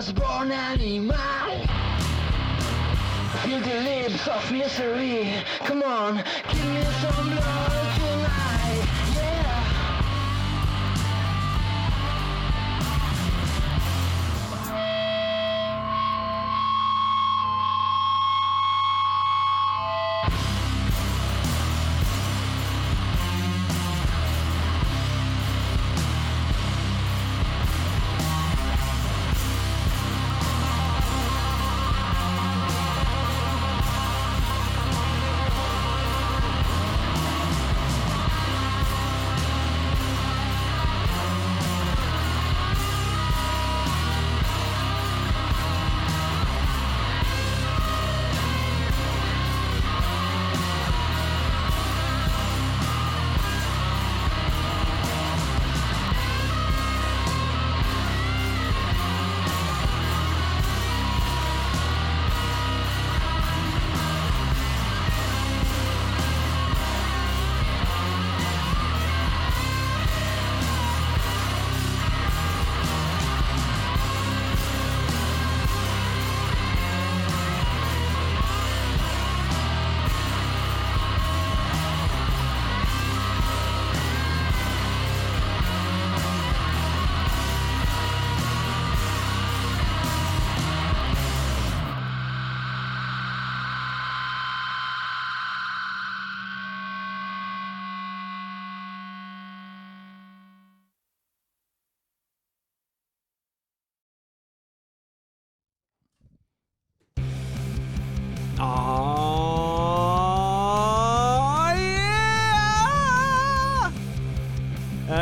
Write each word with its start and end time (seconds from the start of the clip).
was 0.00 0.12
born 0.12 0.50
animal. 0.50 1.14
Feel 3.42 3.60
the 3.60 3.80
lips 3.84 4.26
of 4.28 4.50
misery. 4.50 5.34
Come 5.58 5.82
on, 5.82 6.24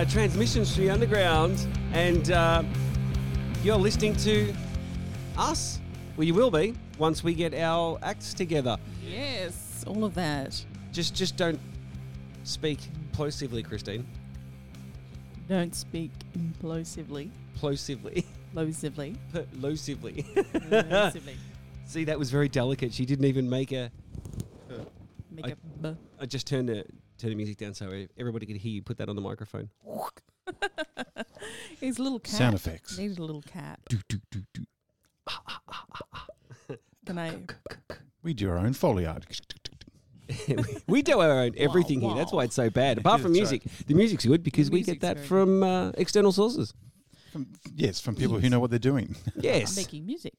transmissions 0.08 0.75
to 0.75 0.81
the 0.81 0.90
underground, 0.90 1.66
and 1.93 2.31
uh, 2.31 2.62
you're 3.62 3.76
listening 3.76 4.16
to 4.16 4.52
us. 5.37 5.81
Well, 6.16 6.25
you 6.26 6.34
will 6.34 6.50
be 6.50 6.75
once 6.99 7.22
we 7.22 7.34
get 7.34 7.55
our 7.55 7.99
acts 8.02 8.34
together. 8.34 8.76
Yes, 9.06 9.84
all 9.87 10.05
of 10.05 10.14
that. 10.14 10.64
Just, 10.93 11.14
just 11.14 11.37
don't 11.37 11.60
speak 12.44 12.78
plosively, 13.12 13.62
Christine. 13.62 14.06
Don't 15.49 15.75
speak 15.75 16.11
implosively. 16.34 17.31
Plosively, 17.56 18.26
Plosively. 18.54 19.16
plosively. 19.61 20.22
Plosively. 20.69 21.37
See, 21.87 22.04
that 22.04 22.19
was 22.19 22.31
very 22.31 22.49
delicate. 22.49 22.93
She 22.93 23.04
didn't 23.06 23.25
even 23.26 23.49
make 23.49 23.72
a. 23.72 23.90
Make 25.31 25.46
I- 25.46 25.50
a 25.50 25.56
b. 25.82 25.96
I 26.20 26.26
just 26.26 26.46
turned 26.46 26.69
the 26.69 26.84
turn 27.19 27.31
the 27.31 27.37
music 27.37 27.56
down 27.56 27.75
so 27.75 27.91
everybody 28.17 28.47
could 28.47 28.56
hear 28.56 28.73
you. 28.73 28.82
Put 28.82 28.99
that 28.99 29.09
on 29.09 29.17
the 29.17 29.23
microphone. 29.23 29.70
He's 31.81 31.99
a 31.99 32.03
little 32.03 32.20
cat. 32.20 32.35
Sound 32.35 32.55
effects. 32.55 32.97
Needed 32.99 33.19
a 33.19 33.25
little 33.25 33.43
cat. 33.43 33.81
Do, 33.88 33.99
do, 34.09 34.19
do, 34.31 34.43
do. 34.55 34.65
Can 37.06 37.19
I? 37.19 37.38
We 38.20 38.35
do 38.35 38.50
our 38.50 38.59
own 38.59 38.73
foley 38.73 39.06
art. 39.06 39.25
we 40.88 41.03
do 41.03 41.20
our 41.20 41.31
own 41.31 41.53
everything 41.56 42.00
here. 42.00 42.15
That's 42.17 42.32
why 42.32 42.44
it's 42.44 42.56
so 42.56 42.69
bad. 42.69 42.99
Apart 42.99 43.21
from 43.21 43.32
That's 43.32 43.53
music, 43.53 43.62
the 43.87 43.94
music's 43.94 44.26
good 44.26 44.43
because 44.43 44.69
The 44.69 44.75
we 44.75 44.82
get 44.82 45.00
that 45.00 45.21
from 45.21 45.62
uh, 45.62 45.91
external 45.91 46.32
sources. 46.32 46.75
From, 47.32 47.47
yes, 47.75 48.00
from 48.00 48.17
people 48.17 48.41
who 48.41 48.50
know 48.50 48.59
what 48.59 48.71
they're 48.71 48.79
doing. 48.81 49.14
Yes. 49.37 49.76
Making 49.76 50.05
music. 50.05 50.35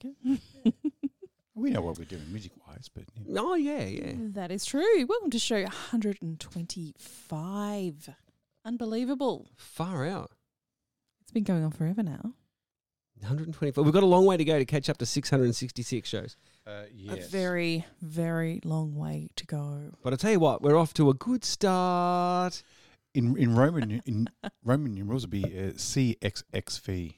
we 1.55 1.69
know 1.71 1.81
what 1.81 1.97
we're 1.97 2.03
doing 2.03 2.29
music 2.29 2.51
wise, 2.79 2.89
but 2.93 3.03
yeah. 3.15 3.39
Oh 3.41 3.55
yeah, 3.55 3.85
yeah. 3.85 4.13
That 4.33 4.51
is 4.51 4.65
true. 4.65 5.05
Welcome 5.07 5.29
to 5.31 5.39
show 5.39 5.61
125. 5.61 8.09
Unbelievable. 8.65 9.47
Far 9.55 10.05
out. 10.07 10.31
It's 11.21 11.31
been 11.31 11.43
going 11.43 11.63
on 11.63 11.71
forever 11.71 12.03
now. 12.03 12.33
124. 13.21 13.83
We've 13.83 13.93
got 13.93 14.03
a 14.03 14.05
long 14.05 14.25
way 14.25 14.37
to 14.37 14.45
go 14.45 14.57
to 14.57 14.63
catch 14.65 14.89
up 14.89 14.97
to 14.99 15.05
666 15.05 16.07
shows. 16.07 16.37
Uh, 16.65 16.83
A 17.09 17.17
very, 17.27 17.85
very 18.01 18.61
long 18.63 18.95
way 18.95 19.27
to 19.35 19.45
go. 19.45 19.91
But 20.03 20.13
I 20.13 20.15
tell 20.15 20.31
you 20.31 20.39
what, 20.39 20.61
we're 20.61 20.77
off 20.77 20.93
to 20.95 21.09
a 21.09 21.13
good 21.13 21.43
start. 21.43 22.63
in 23.13 23.35
in 23.37 23.55
Roman 23.55 24.01
in 24.05 24.29
Roman 24.63 24.93
numerals 24.93 25.23
would 25.23 25.31
be 25.31 25.43
uh, 25.43 25.73
CXXV. 25.73 27.15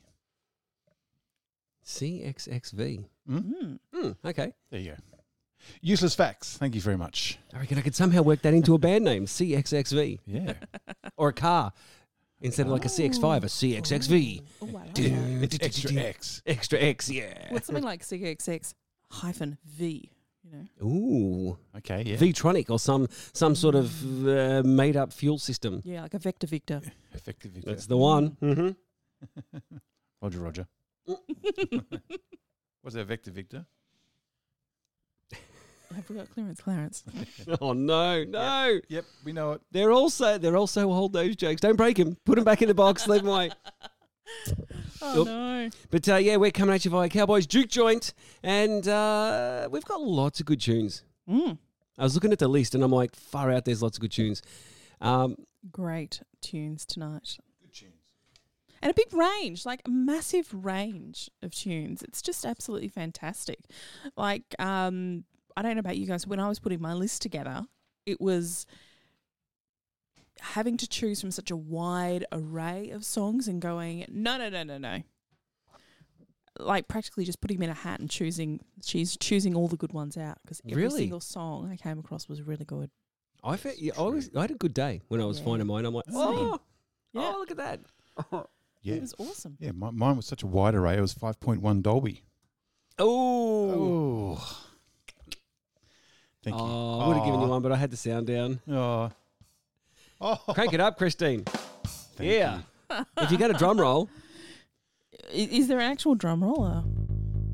CXXV. 1.85 3.05
Hmm? 3.27 3.37
Mm. 3.37 3.79
Hmm, 3.93 4.11
okay. 4.25 4.53
There 4.71 4.79
you 4.79 4.91
go. 4.91 4.97
Useless 5.81 6.15
facts. 6.15 6.57
Thank 6.57 6.75
you 6.75 6.81
very 6.81 6.97
much. 6.97 7.37
I 7.53 7.59
reckon 7.59 7.77
I 7.77 7.81
could 7.81 7.95
somehow 7.95 8.21
work 8.21 8.41
that 8.43 8.53
into 8.53 8.73
a 8.73 8.77
band 8.77 9.03
name, 9.05 9.25
CXXV, 9.25 10.19
Yeah, 10.25 10.53
or 11.17 11.29
a 11.29 11.33
car 11.33 11.73
instead 12.41 12.65
of 12.65 12.71
like 12.71 12.85
a 12.85 12.87
CX5, 12.87 13.37
a 13.43 13.45
CXXV. 13.47 14.41
Oh, 14.61 14.65
wow. 14.67 14.81
it's 14.95 15.57
extra 15.61 15.93
X. 15.93 16.41
Extra 16.45 16.79
X, 16.79 17.09
yeah. 17.09 17.47
What's 17.49 17.67
something 17.67 17.83
like 17.83 18.01
CXX 18.03 18.73
hyphen 19.11 19.57
V? 19.65 20.11
You 20.43 20.51
know, 20.51 20.87
Ooh, 20.87 21.57
Okay, 21.77 22.03
yeah. 22.05 22.17
V-tronic 22.17 22.69
or 22.71 22.79
some 22.79 23.07
some 23.31 23.53
sort 23.55 23.75
of 23.75 24.27
uh, 24.27 24.63
made 24.65 24.97
up 24.97 25.13
fuel 25.13 25.37
system. 25.37 25.81
yeah, 25.85 26.01
like 26.01 26.15
a 26.15 26.19
vector 26.19 26.47
Victor. 26.47 26.81
Effective. 27.13 27.51
Victor. 27.51 27.69
That's 27.69 27.85
the 27.85 27.95
one. 27.97 28.31
Mm-hmm. 28.41 29.57
Roger, 30.21 30.39
Roger. 30.39 30.67
Was 32.83 32.93
that 32.95 33.05
Vector 33.05 33.31
Victor? 33.31 33.65
I 35.97 36.01
forgot 36.01 36.29
clearance, 36.31 36.61
Clarence. 36.61 37.03
Oh 37.61 37.73
no, 37.73 38.23
no! 38.23 38.79
Yep, 38.87 39.05
we 39.25 39.33
know 39.33 39.53
it. 39.53 39.61
They're 39.71 39.91
also 39.91 40.37
they're 40.37 40.57
also 40.57 40.91
old 40.91 41.13
those 41.13 41.35
jokes. 41.35 41.61
Don't 41.61 41.75
break 41.75 41.97
them. 41.97 42.17
Put 42.25 42.35
them 42.35 42.43
back 42.45 42.61
in 42.61 42.67
the 42.67 42.73
box. 42.73 43.07
Leave 43.07 43.21
them 43.23 43.29
away. 43.31 43.51
Oh 45.01 45.19
Oop. 45.21 45.27
no! 45.27 45.69
But 45.89 46.07
uh, 46.07 46.15
yeah, 46.15 46.37
we're 46.37 46.51
coming 46.51 46.73
at 46.75 46.85
you 46.85 46.91
via 46.91 47.09
Cowboys 47.09 47.45
Juke 47.47 47.67
Joint, 47.69 48.13
and 48.43 48.87
uh, 48.87 49.67
we've 49.71 49.83
got 49.83 49.99
lots 50.01 50.39
of 50.39 50.45
good 50.45 50.61
tunes. 50.61 51.03
Mm, 51.27 51.57
I 51.97 52.03
was 52.03 52.13
looking 52.13 52.31
at 52.31 52.39
the 52.39 52.47
list, 52.47 52.75
and 52.75 52.83
I'm 52.83 52.91
like, 52.91 53.15
far 53.15 53.51
out. 53.51 53.65
There's 53.65 53.81
lots 53.81 53.97
of 53.97 54.01
good 54.01 54.11
tunes. 54.11 54.41
Um, 55.01 55.35
great 55.71 56.21
tunes 56.39 56.85
tonight, 56.85 57.37
Good 57.61 57.73
tunes. 57.73 57.93
and 58.81 58.91
a 58.91 58.93
big 58.93 59.11
range, 59.13 59.65
like 59.65 59.81
a 59.85 59.89
massive 59.89 60.47
range 60.53 61.29
of 61.41 61.51
tunes. 61.51 62.01
It's 62.03 62.21
just 62.21 62.45
absolutely 62.45 62.89
fantastic. 62.89 63.59
Like, 64.15 64.55
um, 64.59 65.23
I 65.57 65.61
don't 65.61 65.75
know 65.75 65.79
about 65.79 65.97
you 65.97 66.05
guys. 66.07 66.25
When 66.27 66.39
I 66.39 66.47
was 66.47 66.59
putting 66.59 66.81
my 66.81 66.93
list 66.93 67.21
together, 67.21 67.65
it 68.05 68.19
was 68.21 68.65
having 70.39 70.77
to 70.77 70.87
choose 70.87 71.21
from 71.21 71.31
such 71.31 71.51
a 71.51 71.55
wide 71.55 72.25
array 72.31 72.89
of 72.91 73.05
songs 73.05 73.47
and 73.47 73.61
going, 73.61 74.05
no, 74.09 74.37
no, 74.37 74.49
no, 74.49 74.63
no, 74.63 74.77
no. 74.77 75.03
Like 76.59 76.87
practically 76.87 77.25
just 77.25 77.41
putting 77.41 77.57
them 77.57 77.63
in 77.65 77.69
a 77.69 77.73
hat 77.73 77.99
and 77.99 78.09
choosing. 78.09 78.59
She's 78.83 79.15
choosing 79.17 79.55
all 79.55 79.67
the 79.67 79.77
good 79.77 79.93
ones 79.93 80.17
out 80.17 80.37
because 80.43 80.61
every 80.69 80.83
Really? 80.83 81.01
single 81.01 81.19
song 81.21 81.69
I 81.71 81.75
came 81.77 81.99
across 81.99 82.27
was 82.27 82.41
really 82.41 82.65
good. 82.65 82.89
I, 83.43 83.57
felt 83.57 83.77
yeah, 83.77 83.93
I, 83.97 84.01
was, 84.03 84.29
I 84.35 84.41
had 84.41 84.51
a 84.51 84.55
good 84.55 84.73
day 84.73 85.01
when 85.07 85.21
I 85.21 85.25
was 85.25 85.39
Yeah. 85.39 85.45
finding 85.45 85.67
mine. 85.67 85.85
I'm 85.85 85.93
like, 85.93 86.05
oh, 86.13 86.59
Yeah. 87.13 87.21
oh, 87.33 87.39
look 87.39 87.51
at 87.51 87.57
that. 87.57 87.79
Yeah. 88.83 88.95
It 88.95 89.01
was 89.01 89.13
awesome. 89.19 89.57
Yeah, 89.59 89.73
my, 89.73 89.91
mine 89.91 90.17
was 90.17 90.25
such 90.25 90.41
a 90.41 90.47
wide 90.47 90.73
array. 90.73 90.97
It 90.97 91.01
was 91.01 91.13
5.1 91.13 91.83
Dolby. 91.83 92.23
Oh, 92.97 94.37
Oh. 94.39 94.70
Thank 96.43 96.55
you. 96.55 96.61
oh, 96.63 96.99
I 97.01 97.07
would 97.07 97.17
have 97.17 97.25
given 97.25 97.39
you 97.41 97.47
one, 97.47 97.61
but 97.61 97.71
I 97.71 97.75
had 97.75 97.91
the 97.91 97.97
sound 97.97 98.27
down. 98.27 98.59
Oh. 98.69 99.11
Oh. 100.19 100.35
Crank 100.53 100.73
it 100.73 100.79
up, 100.79 100.97
Christine. 100.97 101.43
Thank 102.15 102.31
yeah. 102.31 102.59
you. 102.89 103.05
if 103.17 103.31
you 103.31 103.37
got 103.37 103.49
a 103.51 103.53
drum 103.53 103.79
roll, 103.79 104.09
I- 105.31 105.49
Is 105.51 105.67
there 105.67 105.79
an 105.79 105.91
actual 105.91 106.15
drum 106.15 106.43
roller? 106.43 106.83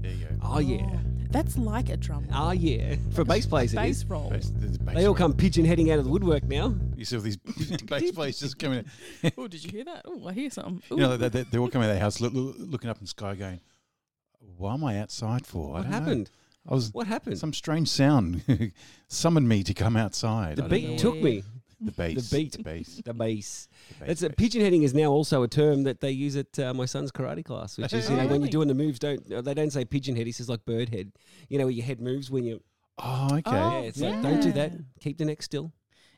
There 0.02 0.12
you 0.12 0.26
go. 0.26 0.36
oh 0.42 0.60
yeah, 0.60 0.86
oh, 0.90 1.00
That's 1.32 1.58
like 1.58 1.90
a 1.90 1.98
drum 1.98 2.28
roll. 2.32 2.48
oh 2.48 2.52
yeah. 2.52 2.96
For 3.12 3.24
bass 3.26 3.46
players, 3.46 3.74
it 3.74 3.76
Bass 3.76 3.98
is. 3.98 4.06
roll. 4.06 4.30
Bass- 4.30 4.52
there's 4.56 4.76
a 4.78 4.80
bass 4.80 4.96
They 4.96 5.02
all 5.02 5.08
roll. 5.08 5.16
come 5.16 5.34
pigeon 5.34 5.66
heading 5.66 5.92
out 5.92 6.00
of 6.00 6.06
the 6.06 6.12
woodwork 6.12 6.44
now. 6.44 6.74
You 6.96 7.06
see 7.06 7.16
all 7.18 7.22
these 7.22 7.38
bass 7.86 8.12
players 8.12 8.40
just 8.40 8.58
coming 8.58 8.86
in. 9.22 9.32
Oh, 9.38 9.48
did 9.48 9.64
you 9.64 9.72
hear 9.72 9.84
that? 9.86 10.04
Oh, 10.06 10.28
I 10.28 10.34
hear 10.34 10.50
something. 10.50 10.82
You 10.90 10.98
know, 11.04 11.14
Ooh. 11.14 11.18
they, 11.18 11.30
they, 11.30 11.44
they 11.44 11.58
all 11.58 11.70
come 11.70 11.82
out 11.82 11.90
of 11.90 11.96
their 11.96 12.02
house 12.02 12.20
look, 12.22 12.34
look, 12.34 12.56
looking 12.58 12.90
up 12.90 12.98
in 12.98 13.04
the 13.04 13.10
sky 13.10 13.36
going, 13.36 13.60
what 14.58 14.74
am 14.74 14.84
I 14.86 15.00
outside 15.00 15.46
for? 15.46 15.76
I 15.78 15.82
What 15.82 15.92
don't 15.92 16.20
know." 16.20 16.26
Happened? 16.68 16.72
I 16.72 16.76
was 16.76 16.94
What 16.94 17.08
happened? 17.08 17.38
some 17.40 17.54
strange 17.54 17.90
sound 17.90 18.42
summoned 19.08 19.48
me 19.48 19.64
to 19.64 19.74
come 19.74 19.96
outside. 19.98 20.58
the 20.58 20.66
I 20.66 20.68
beat 20.68 21.00
took 21.00 21.16
me. 21.22 21.44
The 21.80 21.92
bass. 21.92 22.30
beat. 22.32 22.52
The 22.54 22.64
bass. 22.64 22.96
The 22.96 23.04
bass. 23.04 23.04
the 23.04 23.14
bass, 23.14 23.68
It's 24.10 24.22
a 24.24 24.30
bass. 24.30 24.36
pigeon 24.36 24.62
heading 24.62 24.82
is 24.82 24.96
now 24.96 25.12
also 25.12 25.44
a 25.44 25.48
term 25.48 25.84
that 25.84 26.02
they 26.02 26.10
use 26.10 26.36
at 26.36 26.58
uh, 26.58 26.74
my 26.74 26.86
son's 26.86 27.12
karate 27.12 27.46
class, 27.46 27.78
which 27.78 27.94
is 27.94 28.10
you 28.10 28.16
know 28.16 28.24
Oh, 28.24 28.28
when 28.28 28.42
you're 28.42 28.50
doing 28.50 28.68
the 28.68 28.74
moves, 28.74 28.98
don't 28.98 29.32
uh, 29.32 29.42
they 29.42 29.54
don't 29.54 29.70
say 29.72 29.86
pigeon 29.86 30.16
head? 30.16 30.26
He 30.26 30.32
says 30.32 30.50
like 30.50 30.66
bird 30.66 30.90
head. 30.90 31.12
You 31.50 31.60
know 31.60 31.66
where 31.66 31.72
your 31.72 31.86
head 31.86 32.02
moves 32.02 32.32
when 32.32 32.46
you. 32.46 32.64
Oh, 32.98 33.28
okay. 33.32 33.42
Oh, 33.46 33.52
yeah, 33.54 33.80
it's 33.82 34.00
like 34.02 34.22
don't 34.24 34.42
do 34.42 34.52
that. 34.54 34.72
Keep 35.02 35.20
the 35.20 35.26
neck 35.26 35.44
still. 35.44 35.72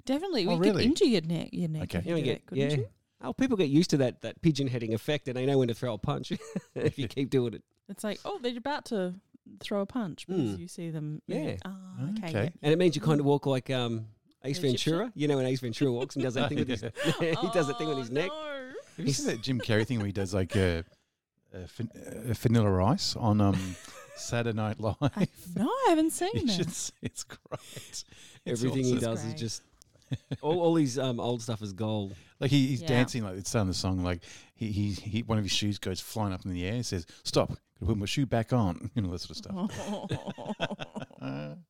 Definitely. 0.06 0.48
Oh, 0.48 0.51
We 0.56 0.60
really? 0.70 0.72
could 0.72 0.82
injure 0.84 1.06
your 1.06 1.22
neck. 1.24 1.50
Your 1.51 1.68
neck. 1.68 1.84
Okay. 1.84 1.98
If 2.00 2.06
You 2.06 2.15
you 2.15 2.15
know, 2.15 2.22
did 2.22 2.25
get, 2.25 2.38
it, 2.38 2.46
couldn't 2.46 2.70
yeah. 2.72 2.77
you? 2.77 2.88
Oh, 3.22 3.34
people 3.34 3.58
get 3.58 3.68
used 3.68 3.89
to 3.89 3.98
that 3.98 4.22
that 4.22 4.41
pigeon 4.41 4.68
heading 4.68 4.94
effect, 4.94 5.27
and 5.27 5.36
they 5.36 5.46
know 5.46 5.58
when 5.58 5.68
to 5.68 5.74
throw 5.74 5.94
a 5.94 5.98
punch 5.98 6.32
if 6.75 6.98
you 6.98 7.10
keep 7.10 7.29
doing 7.29 7.53
it. 7.53 7.63
It's 7.89 8.03
like, 8.06 8.20
oh, 8.24 8.39
they're 8.41 8.56
about 8.58 8.86
to 8.86 9.15
throw 9.60 9.82
a 9.82 9.86
punch 9.86 10.27
because 10.27 10.56
Mm. 10.56 10.60
you 10.60 10.68
see 10.68 10.89
them. 10.89 11.22
Yeah. 11.27 11.56
Ah, 11.65 11.75
okay. 12.18 12.27
Okay. 12.29 12.44
yeah. 12.46 12.50
And 12.62 12.74
it 12.74 12.77
means 12.79 12.96
you 12.96 13.01
kind 13.01 13.20
of 13.20 13.25
walk 13.25 13.46
like 13.46 13.70
um, 13.70 14.06
Ace 14.44 14.60
Egyptian? 14.60 14.91
Ventura. 14.94 15.12
You 15.15 15.27
know 15.27 15.38
when 15.38 15.46
Ace 15.46 15.60
Ventura 15.60 15.91
walks 15.91 16.15
and 16.15 16.24
does 16.24 16.34
that 16.36 16.50
thing 16.50 16.60
with 16.60 16.68
his 16.70 16.82
he 17.20 17.48
does 17.53 17.68
that 17.68 17.77
thing 17.77 17.89
with 17.89 17.98
his 17.98 18.10
Oh, 18.10 18.13
neck. 18.13 18.27
no. 18.29 18.70
Have 18.98 19.08
you 19.08 19.13
seen 19.13 19.27
that 19.27 19.41
Jim 19.41 19.60
Carrey 19.60 19.86
thing 19.88 19.98
where 19.98 20.06
he 20.08 20.12
does 20.12 20.34
like 20.34 20.56
a, 20.56 20.84
a, 21.53 21.68
fin- 21.68 21.89
a 22.29 22.34
Vanilla 22.34 22.84
Ice 22.86 23.15
on 23.15 23.39
um, 23.41 23.75
Saturday 24.18 24.56
Night 24.56 24.79
Live? 24.79 24.96
I, 25.01 25.27
no, 25.56 25.68
I 25.68 25.86
haven't 25.89 26.12
seen 26.12 26.29
You 26.34 26.46
that. 26.48 26.51
should 26.53 26.72
see, 26.72 26.94
it's 27.01 27.24
great. 27.24 27.60
It's 27.89 28.06
Everything 28.46 28.84
he 28.84 28.98
awesome. 28.98 29.00
does 29.10 29.24
is 29.25 29.34
just 29.36 29.62
all, 30.41 30.60
all 30.60 30.75
his 30.75 30.98
um, 31.00 31.20
old 31.20 31.41
stuff 31.41 31.62
is 31.62 31.72
gold. 31.72 32.13
Like 32.39 32.51
he, 32.51 32.67
he's 32.67 32.81
Yeah. 32.81 32.88
dancing 32.88 33.24
like 33.24 33.38
it's 33.38 33.50
starting 33.50 33.67
the 33.67 33.74
song. 33.74 34.03
Like 34.03 34.22
he, 34.55 34.72
he, 34.72 34.91
he, 34.91 35.22
one 35.24 35.38
of 35.38 35.43
his 35.43 35.51
shoes 35.51 35.77
goes 35.77 36.00
flying 36.00 36.34
up 36.34 36.46
in 36.46 36.51
the 36.53 36.65
air. 36.65 36.74
and 36.75 36.86
says, 36.86 37.05
"Stop! 37.24 37.50
Gotta 37.50 37.86
put 37.86 37.98
my 37.98 38.05
shoe 38.05 38.25
back 38.25 38.53
on." 38.53 38.89
You 38.96 39.01
know 39.01 39.12
that 39.12 39.19
sort 39.19 39.31
of 39.31 39.72
stuff. 39.72 41.58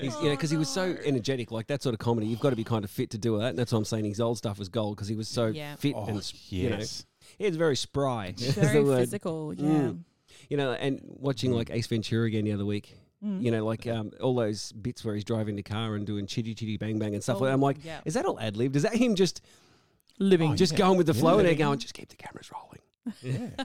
He's, 0.00 0.16
you 0.16 0.24
know, 0.24 0.30
because 0.30 0.50
he 0.50 0.56
was 0.56 0.70
so 0.70 0.96
energetic, 1.04 1.50
like 1.52 1.66
that 1.66 1.82
sort 1.82 1.92
of 1.92 1.98
comedy. 1.98 2.26
You've 2.26 2.40
got 2.40 2.50
to 2.50 2.56
be 2.56 2.64
kind 2.64 2.82
of 2.82 2.90
fit 2.90 3.10
to 3.10 3.18
do 3.18 3.38
that. 3.38 3.50
And 3.50 3.58
that's 3.58 3.72
why 3.72 3.78
I'm 3.78 3.84
saying 3.84 4.06
his 4.06 4.20
old 4.20 4.38
stuff 4.38 4.58
was 4.58 4.70
gold 4.70 4.96
because 4.96 5.06
he 5.08 5.14
was 5.14 5.28
so 5.28 5.46
Yeah. 5.48 5.76
fit 5.76 5.94
oh 5.94 6.06
and 6.06 6.16
s- 6.16 6.32
you 6.50 6.70
know, 6.70 6.76
he 7.38 7.44
was 7.46 7.56
very 7.56 7.76
spry. 7.76 8.28
is 8.38 8.54
the 8.54 8.60
Very 8.62 8.82
word. 8.82 9.00
physical. 9.00 9.52
Yeah. 9.54 9.64
Mm. 9.68 9.98
You 10.48 10.56
know, 10.56 10.72
and 10.72 11.00
watching 11.04 11.52
like 11.52 11.70
Ace 11.70 11.86
Ventura 11.86 12.26
again 12.26 12.44
the 12.46 12.52
other 12.52 12.64
week. 12.64 12.96
Mm. 13.22 13.42
You 13.42 13.50
know, 13.50 13.64
like 13.66 13.86
um, 13.86 14.10
all 14.20 14.34
those 14.34 14.72
bits 14.72 15.04
where 15.04 15.14
he's 15.14 15.24
driving 15.24 15.56
the 15.56 15.62
car 15.62 15.94
and 15.94 16.06
doing 16.06 16.26
chitty 16.26 16.54
chitty 16.54 16.78
bang 16.78 16.98
bang 16.98 17.12
and 17.14 17.22
stuff 17.22 17.40
like 17.40 17.48
that. 17.48 17.52
Oh, 17.52 17.54
I'm 17.54 17.60
like, 17.60 17.84
yeah. 17.84 18.00
is 18.06 18.14
that 18.14 18.24
all 18.24 18.40
ad 18.40 18.56
libbed? 18.56 18.74
Is 18.76 18.82
that 18.84 18.94
him 18.96 19.14
just 19.14 19.42
living. 20.18 20.52
Oh, 20.52 20.56
just 20.56 20.72
yeah. 20.72 20.78
going 20.78 20.98
with 20.98 21.06
the 21.06 21.14
flow 21.14 21.38
and 21.38 21.46
they're 21.46 21.52
Yeah. 21.52 21.58
going, 21.66 21.78
just 21.78 21.94
keep 21.94 22.08
the 22.08 22.16
cameras 22.16 22.50
rolling? 22.52 23.50
yeah. 23.56 23.64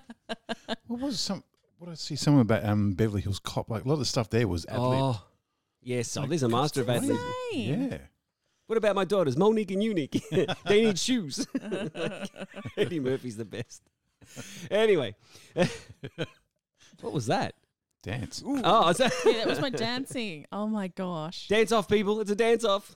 what 0.87 0.99
was 1.01 1.19
some? 1.19 1.43
What 1.79 1.91
I 1.91 1.93
see 1.93 2.15
something 2.15 2.41
about 2.41 2.65
um, 2.65 2.93
Beverly 2.93 3.21
Hills 3.21 3.39
Cop. 3.39 3.69
Like 3.69 3.85
a 3.85 3.87
lot 3.87 3.93
of 3.93 3.99
the 3.99 4.05
stuff 4.05 4.29
there 4.29 4.47
was 4.47 4.65
ad 4.65 4.79
lib. 4.79 4.99
Oh, 4.99 5.23
yes. 5.81 6.09
So 6.09 6.21
Like, 6.21 6.29
there's 6.29 6.43
a 6.43 6.49
master 6.49 6.81
of 6.81 6.89
ad 6.89 7.03
Christine 7.03 7.89
Yeah. 7.89 7.97
What 8.65 8.77
about 8.77 8.95
my 8.95 9.05
daughters, 9.05 9.37
Monique 9.37 9.71
and 9.71 9.81
Unique? 9.81 10.21
they 10.65 10.85
need 10.85 10.99
shoes. 10.99 11.47
Eddie 12.75 12.99
Murphy's 12.99 13.37
the 13.37 13.45
best. 13.45 13.81
Anyway, 14.69 15.15
what 17.01 17.13
was 17.13 17.27
that? 17.27 17.53
Dance. 18.03 18.43
Oh, 18.45 18.89
is 18.89 18.97
that 18.97 19.13
yeah, 19.25 19.33
that 19.33 19.47
was 19.47 19.61
my 19.61 19.69
dancing. 19.69 20.45
Oh 20.51 20.67
my 20.67 20.87
gosh. 20.89 21.47
dance 21.47 21.71
off, 21.71 21.87
people? 21.87 22.19
It's 22.19 22.31
a 22.31 22.35
dance 22.35 22.65
off. 22.65 22.95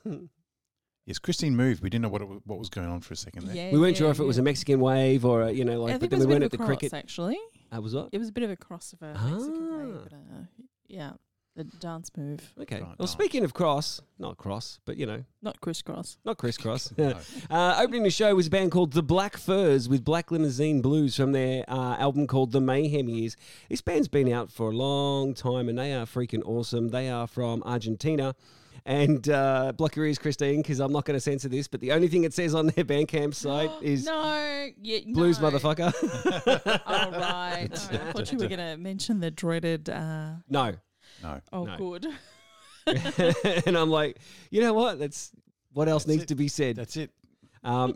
Yes, 1.06 1.18
Christine 1.20 1.56
moved. 1.56 1.82
We 1.82 1.90
didn't 1.90 2.04
know 2.04 2.10
what 2.10 2.22
it, 2.22 2.28
wa- 2.28 2.40
what 2.46 2.60
was 2.60 2.70
going 2.70 2.88
on 2.88 3.02
for 3.02 3.14
a 3.14 3.18
second 3.18 3.48
there. 3.48 3.56
Yeah, 3.56 3.72
we 3.72 3.80
weren't 3.80 3.96
yeah, 3.96 4.00
sure 4.00 4.12
if 4.12 4.20
it 4.20 4.24
was 4.24 4.38
a. 4.38 4.42
Mexican 4.44 4.80
wave 4.80 5.26
or 5.26 5.44
a, 5.44 5.52
you 5.52 5.66
know, 5.66 5.82
like, 5.82 5.96
I 5.96 5.98
but 5.98 6.10
then 6.12 6.20
it 6.22 6.26
we 6.26 6.26
was 6.26 6.26
a 6.26 6.28
weren't 6.30 6.40
bit 6.42 6.46
at 6.46 6.46
of 6.46 6.52
the 6.52 6.58
cross, 6.58 6.68
cricket. 6.68 6.94
actually. 6.94 7.38
That 7.72 7.82
was 7.82 7.96
what? 7.96 8.10
It 8.12 8.18
was 8.20 8.30
a 8.30 8.32
bit 8.32 8.44
of 8.44 8.50
a 8.52 8.56
cross 8.56 8.94
of 8.94 9.02
a 9.02 9.14
Mexican 9.14 9.78
way, 9.78 9.94
Ah. 9.98 10.02
but 10.04 10.14
uh, 10.14 10.42
yeah, 10.88 11.12
the 11.56 11.64
dance 11.66 12.12
move, 12.16 12.54
Okay. 12.62 12.76
Right, 12.76 12.84
well, 12.84 12.96
nice. 13.00 13.10
speaking 13.12 13.44
of 13.44 13.54
cross, 13.54 14.02
not 14.20 14.38
cross, 14.38 14.80
but 14.86 14.96
you 14.98 15.06
know, 15.06 15.24
not 15.42 15.60
crisscross. 15.60 16.18
not 16.24 16.38
crisscross. 16.38 16.94
No. 16.98 17.16
uh, 17.50 17.78
opening 17.82 18.04
the 18.04 18.10
show 18.12 18.34
was 18.36 18.48
a 18.48 18.50
band 18.50 18.72
called 18.72 18.94
The 18.94 19.04
Black 19.04 19.38
Furs 19.38 19.90
with 19.90 20.04
Black 20.06 20.32
Limousine 20.32 20.82
Blues 20.82 21.16
from 21.16 21.32
their 21.34 21.66
uh, 21.68 21.96
album 21.98 22.28
called 22.28 22.52
The 22.52 22.62
Mayhem 22.62 23.10
Years. 23.10 23.36
This 23.70 23.82
band's 23.82 24.08
been 24.08 24.32
out 24.32 24.52
for 24.52 24.70
a 24.72 24.76
long 24.76 25.34
time 25.34 25.68
and 25.68 25.78
they 25.80 25.94
are 25.94 26.06
freaking 26.06 26.42
awesome. 26.46 26.90
They 26.90 27.10
are 27.10 27.26
from 27.28 27.64
Argentina. 27.64 28.36
And 28.86 29.30
uh, 29.30 29.74
block 29.74 29.96
your 29.96 30.06
ears, 30.08 30.18
Christine, 30.18 30.62
because 30.64 30.80
I'm 30.80 30.92
not 30.92 31.06
going 31.06 31.16
to 31.16 31.22
censor 31.22 31.48
this. 31.50 31.68
But 31.68 31.82
the 31.82 31.92
only 31.92 32.08
thing 32.08 32.24
it 32.24 32.34
says 32.34 32.56
on 32.56 32.68
their 32.68 32.84
Bandcamp 32.84 33.36
site 33.36 33.70
is 33.82 34.06
no, 34.06 34.70
yeah, 34.82 35.00
blues, 35.14 35.40
no. 35.40 35.52
motherfucker. 35.52 35.94
All 36.88 37.12
right. 37.12 37.70
I 37.94 38.12
thought 38.12 38.32
you 38.32 38.40
were 38.40 38.48
going 38.48 38.60
to 38.60 38.78
mention 38.78 39.20
the 39.20 39.30
dreaded. 39.30 39.88
Uh, 39.90 40.32
no. 40.50 40.74
No. 41.22 41.42
oh, 41.54 41.66
No. 41.66 41.78
good. 41.78 42.08
and 43.68 43.78
I'm 43.78 43.92
like, 43.92 44.18
you 44.50 44.62
know 44.62 44.74
what? 44.74 44.98
That's 44.98 45.32
what 45.74 45.88
else 45.88 46.04
That's 46.06 46.12
needs 46.14 46.24
it. 46.24 46.28
to 46.30 46.36
be 46.36 46.48
said. 46.48 46.76
That's 46.76 46.98
it. 46.98 47.12
Um, 47.64 47.96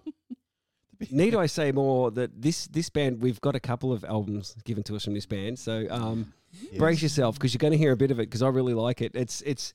need 1.12 1.36
I 1.36 1.48
say 1.48 1.72
more 1.72 2.12
that 2.12 2.40
this 2.42 2.68
this 2.68 2.90
band 2.90 3.22
we've 3.22 3.42
got 3.42 3.56
a 3.56 3.60
couple 3.60 3.92
of 3.92 4.04
albums 4.06 4.56
given 4.64 4.84
to 4.84 4.96
us 4.96 5.04
from 5.04 5.14
this 5.16 5.26
band, 5.26 5.58
so 5.60 5.88
um, 5.90 6.34
Yes. 6.62 6.78
brace 6.78 7.02
yourself 7.02 7.36
because 7.36 7.54
you're 7.54 7.60
going 7.60 7.74
to 7.74 7.78
hear 7.78 7.92
a 7.92 7.98
bit 7.98 8.12
of 8.12 8.20
it 8.20 8.28
because 8.30 8.42
I 8.42 8.48
really 8.48 8.74
like 8.74 9.02
it. 9.02 9.12
It's 9.14 9.42
it's 9.42 9.74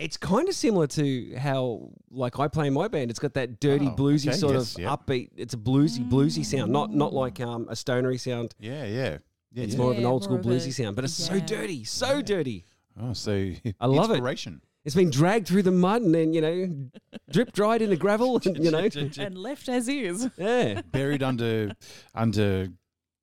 it's 0.00 0.16
kind 0.16 0.48
of 0.48 0.54
similar 0.54 0.86
to 0.88 1.34
how 1.36 1.90
like 2.10 2.38
I 2.40 2.48
play 2.48 2.66
in 2.66 2.72
my 2.74 2.88
band. 2.88 3.10
It's 3.10 3.20
got 3.20 3.34
that 3.34 3.60
dirty 3.60 3.86
Oh, 3.86 3.94
bluesy 3.96 4.28
okay, 4.28 4.36
sort 4.36 4.54
yes, 4.54 4.74
of 4.74 4.80
yeah. 4.80 4.88
upbeat. 4.96 5.30
It's 5.36 5.54
a 5.54 5.58
bluesy 5.58 6.08
bluesy 6.08 6.44
sound, 6.44 6.72
not 6.72 6.92
not 6.92 7.12
like 7.12 7.40
um, 7.40 7.66
a 7.70 7.76
stonery 7.76 8.18
sound. 8.18 8.54
Yeah, 8.58 8.84
yeah. 8.86 9.18
Yeah, 9.52 9.64
It's 9.64 9.74
yeah. 9.74 9.78
more 9.80 9.90
of 9.92 9.96
an 9.98 10.02
Yeah, 10.04 10.08
old 10.08 10.22
school 10.24 10.38
more 10.38 10.40
of 10.40 10.46
bluesy 10.62 10.68
a- 10.68 10.72
sound, 10.72 10.96
but 10.96 11.04
it's 11.04 11.12
so 11.14 11.34
yeah. 11.34 11.46
dirty, 11.46 11.84
so 11.84 12.16
Yeah. 12.16 12.22
dirty. 12.22 12.64
Oh, 13.00 13.12
so 13.12 13.52
I 13.80 13.86
love 13.86 14.10
it. 14.10 14.14
inspiration. 14.14 14.62
It's 14.84 14.94
been 14.94 15.10
dragged 15.10 15.46
through 15.46 15.62
the 15.64 15.70
mud 15.70 16.00
and 16.02 16.14
then 16.14 16.32
you 16.32 16.40
know 16.40 16.90
drip 17.30 17.52
dried 17.52 17.82
in 17.82 17.90
the 17.90 17.96
gravel, 17.96 18.40
and, 18.44 18.56
you 18.64 18.70
know. 18.70 18.88
and 19.18 19.36
left 19.36 19.68
as 19.68 19.88
is. 19.88 20.28
Yeah. 20.38 20.80
Buried 20.90 21.22
under 21.22 21.72
under 22.14 22.68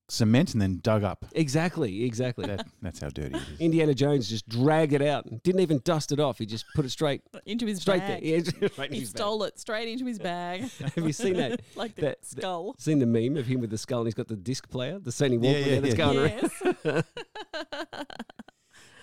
cement 0.10 0.54
and 0.54 0.62
then 0.62 0.80
dug 0.82 1.04
up. 1.04 1.26
Exactly, 1.34 2.04
exactly. 2.06 2.46
That, 2.48 2.66
that's 2.82 3.00
how 3.00 3.10
dirty 3.10 3.36
it 3.36 3.42
is. 3.42 3.60
Indiana 3.60 3.94
Jones 3.94 4.30
just 4.30 4.48
dragged 4.48 4.94
it 4.94 5.02
out, 5.02 5.26
and 5.26 5.42
didn't 5.44 5.62
even 5.62 5.82
dust 5.84 6.12
it 6.12 6.20
off. 6.20 6.38
He 6.38 6.46
just 6.46 6.66
put 6.76 6.86
it 6.86 6.90
straight, 6.90 7.22
Into 7.46 7.66
his 7.66 7.82
straight 7.82 8.00
bag. 8.00 8.24
there. 8.24 8.40
Yeah, 8.40 8.70
right 8.78 8.92
He 8.92 9.00
his 9.02 9.12
bag. 9.12 9.18
stole 9.20 9.44
it 9.44 9.60
straight 9.60 9.88
into 9.90 10.06
his 10.06 10.20
bag, 10.20 10.62
Have 10.96 11.06
you 11.06 11.14
seen 11.14 11.34
that? 11.36 11.62
like 11.76 11.96
the 11.96 12.02
That- 12.02 12.22
that- 12.22 12.26
skull. 12.26 12.76
Seen 12.80 13.00
the 13.00 13.06
meme 13.06 13.38
of 13.38 13.46
him 13.48 13.60
with 13.62 13.70
the 13.70 13.78
skull, 13.78 14.00
and 14.00 14.08
he's 14.08 14.14
got 14.14 14.28
the 14.28 14.36
disc 14.38 14.70
player, 14.70 15.00
the 15.00 15.12
Sony 15.12 15.44
Yeah, 15.44 15.52
Walkman 15.54 15.66
yeah, 15.66 15.80
that's 15.80 15.96
yeah. 15.96 16.06
going 16.06 16.18
around. 16.20 16.52
Yes. 16.86 17.04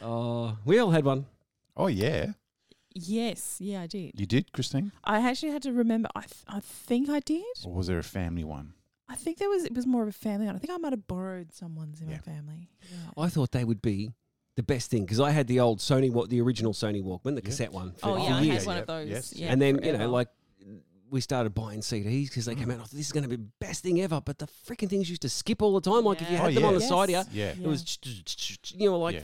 Oh, 0.03 0.59
we 0.65 0.79
all 0.79 0.91
had 0.91 1.05
one. 1.05 1.27
Oh 1.77 1.87
yeah, 1.87 2.33
yes, 2.95 3.57
yeah, 3.61 3.83
I 3.83 3.87
did. 3.87 4.13
you 4.21 4.27
did, 4.27 4.53
Christine, 4.53 4.93
I 5.03 5.19
actually 5.29 5.53
had 5.53 5.63
to 5.63 5.73
remember. 5.73 6.09
I 6.15 6.21
th- 6.21 6.45
I 6.47 6.61
think 6.61 7.09
I 7.09 7.21
did. 7.21 7.43
or 7.65 7.73
was 7.75 7.87
there 7.87 7.99
a 7.99 8.03
family 8.05 8.45
one? 8.45 8.75
I 9.09 9.17
think 9.17 9.39
there 9.39 9.49
was. 9.49 9.65
It 9.65 9.75
was 9.75 9.87
more 9.87 10.03
of 10.03 10.09
a 10.09 10.13
family 10.13 10.47
one. 10.47 10.57
I 10.57 10.59
think 10.59 10.73
I 10.73 10.77
might 10.79 10.93
have 10.93 11.07
borrowed 11.07 11.53
someone's 11.53 12.01
in 12.01 12.09
Yeah. 12.09 12.17
my 12.17 12.21
family. 12.33 12.69
Yeah. 12.91 13.23
I 13.23 13.29
thought 13.29 13.53
they 13.53 13.65
would 13.65 13.83
be 13.83 14.13
the 14.57 14.63
best 14.63 14.91
thing 14.91 15.05
because 15.05 15.21
I 15.21 15.31
had 15.31 15.47
the 15.47 15.61
old 15.61 15.81
Sony, 15.81 16.11
what 16.11 16.31
the 16.31 16.41
original 16.41 16.73
Sony 16.73 17.03
Walkman, 17.03 17.35
the 17.35 17.43
Yeah. 17.43 17.49
cassette 17.51 17.73
one. 17.73 17.93
For, 17.93 18.09
Oh 18.11 18.15
for 18.17 18.21
yeah, 18.21 18.37
I 18.37 18.41
years. 18.43 18.59
had 18.59 18.67
one 18.67 18.77
of 18.79 18.87
those. 18.87 19.09
yes. 19.11 19.33
Yeah, 19.35 19.53
and 19.53 19.61
then 19.61 19.83
you 19.85 19.93
know, 19.97 20.11
like 20.11 20.29
we 21.11 21.21
started 21.21 21.55
buying 21.55 21.81
CDs 21.81 22.29
because 22.29 22.47
they 22.47 22.55
mm. 22.55 22.59
came 22.61 22.71
out. 22.71 22.77
I 22.77 22.81
thought 22.81 22.91
this 22.91 23.07
is 23.07 23.13
going 23.13 23.23
to 23.25 23.29
be 23.29 23.37
the 23.37 23.49
best 23.61 23.83
thing 23.83 24.01
ever. 24.01 24.21
But 24.21 24.39
the 24.39 24.47
freaking 24.67 24.89
things 24.89 25.09
used 25.11 25.23
to 25.23 25.29
skip 25.29 25.61
all 25.63 25.79
the 25.79 25.81
time. 25.91 26.05
Like 26.05 26.23
if 26.23 26.29
you 26.31 26.37
Yeah. 26.37 26.43
had 26.43 26.51
Oh, 26.53 26.55
them 26.55 26.65
on 26.65 26.73
yeah. 26.73 26.79
the 26.79 26.85
side 26.87 27.09
here, 27.11 27.25
Yeah, 27.33 27.51
it 27.51 27.61
was 27.63 27.99
you 28.75 28.89
know 28.91 28.99
like 28.99 29.17
Yeah. 29.17 29.21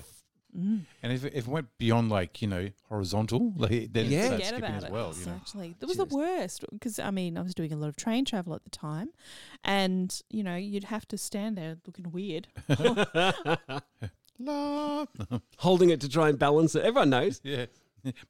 Mm. 0.57 0.81
and 1.03 1.13
if 1.13 1.25
it, 1.25 1.33
if 1.35 1.47
it 1.47 1.51
went 1.51 1.69
beyond 1.79 2.11
like 2.11 2.43
you 2.43 2.49
know 2.49 2.71
horizontal, 2.89 3.53
like, 3.57 3.93
then 3.93 4.07
Yeah. 4.07 4.23
it 4.23 4.27
starts 4.27 4.47
skipping 4.49 4.65
about 4.65 4.77
as 4.79 4.85
it. 4.85 4.91
well. 4.91 5.15
You 5.19 5.27
know, 5.27 5.33
Actually, 5.37 5.77
that 5.79 5.87
was 5.87 5.97
the 5.97 6.05
worst 6.07 6.65
because 6.73 6.99
I 6.99 7.11
mean 7.13 7.39
I 7.39 7.43
was 7.43 7.55
doing 7.55 7.73
a 7.73 7.77
lot 7.77 7.89
of 7.89 7.97
train 7.97 8.25
travel 8.25 8.55
at 8.55 8.65
the 8.65 8.71
time, 8.71 9.11
and 9.63 10.21
you 10.29 10.43
know 10.43 10.57
you'd 10.57 10.85
have 10.85 11.07
to 11.09 11.17
stand 11.19 11.57
there 11.57 11.77
looking 11.87 12.11
weird. 12.11 12.49
Holding 15.59 15.91
it 15.91 16.01
to 16.01 16.09
try 16.09 16.29
and 16.31 16.39
balance 16.39 16.75
it. 16.75 16.83
Everyone 16.85 17.11
knows. 17.11 17.41
yeah, 17.45 17.67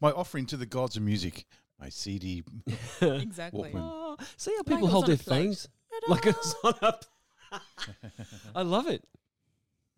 my 0.00 0.10
offering 0.10 0.46
to 0.46 0.56
the 0.56 0.66
gods 0.66 0.96
of 0.96 1.02
music, 1.02 1.46
my 1.80 1.88
CD. 1.88 2.42
exactly. 3.00 3.72
Oh, 3.74 4.16
see 4.36 4.52
how 4.56 4.62
people 4.62 4.88
it 4.88 4.90
hold 4.90 5.06
their 5.06 5.16
plate. 5.16 5.44
phones 5.44 5.68
like 6.08 6.26
it's 6.26 6.54
on 6.64 6.74
a. 6.82 6.94
I 8.54 8.62
love 8.62 8.86
it. 8.88 9.04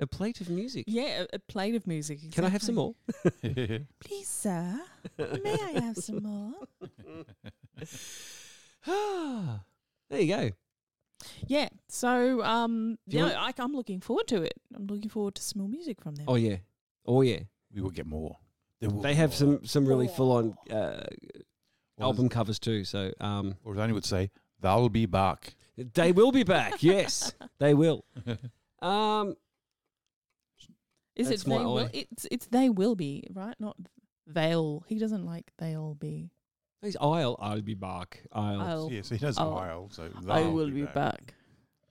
A 0.01 0.07
plate 0.07 0.41
of 0.41 0.49
music. 0.51 0.85
Yeah, 0.89 1.25
a, 1.33 1.37
a 1.37 1.39
plate 1.39 1.75
of 1.75 1.87
music. 1.87 2.33
Can 2.33 2.45
I 2.45 2.49
have 2.49 2.63
some 2.63 2.75
more? 2.77 2.95
please, 4.01 4.29
sir? 4.29 4.81
May 5.19 5.53
I 5.63 5.81
have 5.81 5.97
some 5.97 6.23
more? 6.23 6.55
there 10.11 10.21
you 10.21 10.27
go. 10.35 10.51
Yeah. 11.47 11.69
So, 11.89 12.43
um, 12.43 12.99
Do 13.09 13.17
you 13.19 13.27
yeah, 13.27 13.41
I, 13.41 13.53
I'm 13.59 13.73
looking 13.75 14.01
forward 14.01 14.27
to 14.29 14.43
it. 14.43 14.55
I'm 14.75 14.87
looking 14.87 15.09
forward 15.11 15.37
to 15.37 15.43
some 15.43 15.61
more 15.61 15.69
music 15.69 16.01
from 16.01 16.17
them. 16.17 16.25
Oh 16.29 16.35
yeah. 16.35 16.57
Oh 17.07 17.21
yeah. 17.21 17.41
we 17.73 17.81
will 17.81 17.91
get 17.91 18.07
more. 18.07 18.37
There 18.81 18.91
will 18.91 19.03
They 19.03 19.11
be 19.11 19.17
have 19.17 19.31
more. 19.31 19.37
some 19.37 19.65
some 19.65 19.87
really 19.87 20.09
full 20.09 20.33
on 20.33 20.57
uh, 20.71 21.05
Or 21.99 22.07
album 22.07 22.29
covers 22.29 22.59
too. 22.59 22.83
So 22.85 23.13
um, 23.21 23.55
Or 23.65 23.75
as 23.75 23.79
Annie 23.79 23.93
would 23.93 24.05
say, 24.05 24.31
they'll 24.61 24.89
be 24.89 25.07
back. 25.07 25.55
they 25.77 26.11
will 26.11 26.33
be 26.33 26.43
back. 26.43 26.83
Yes, 26.83 27.35
they 27.61 27.75
will. 27.75 28.05
Um, 28.81 29.37
Is 31.23 31.29
That's 31.29 31.43
it 31.43 31.49
they 31.49 31.59
my 31.59 31.65
will? 31.65 31.89
It's 31.93 32.27
it's 32.31 32.47
they 32.47 32.69
will 32.69 32.97
be 32.97 33.25
right, 33.33 33.55
not 33.61 33.77
they'll. 34.27 34.85
He 34.89 34.99
doesn't 34.99 35.25
like 35.25 35.53
they'll 35.59 35.95
be. 35.95 36.31
he's 36.83 36.97
I'll 37.01 37.37
I'll 37.41 37.61
be 37.61 37.75
back. 37.75 38.23
I'll. 38.33 38.61
I'll. 38.61 38.93
Yes, 38.93 39.09
he 39.09 39.19
does 39.19 39.39
I'll- 39.39 39.57
aisle, 39.57 39.89
so 39.93 40.11
I 40.29 40.41
they'll 40.41 40.53
will 40.53 40.71
be 40.71 40.85
back. 40.85 41.35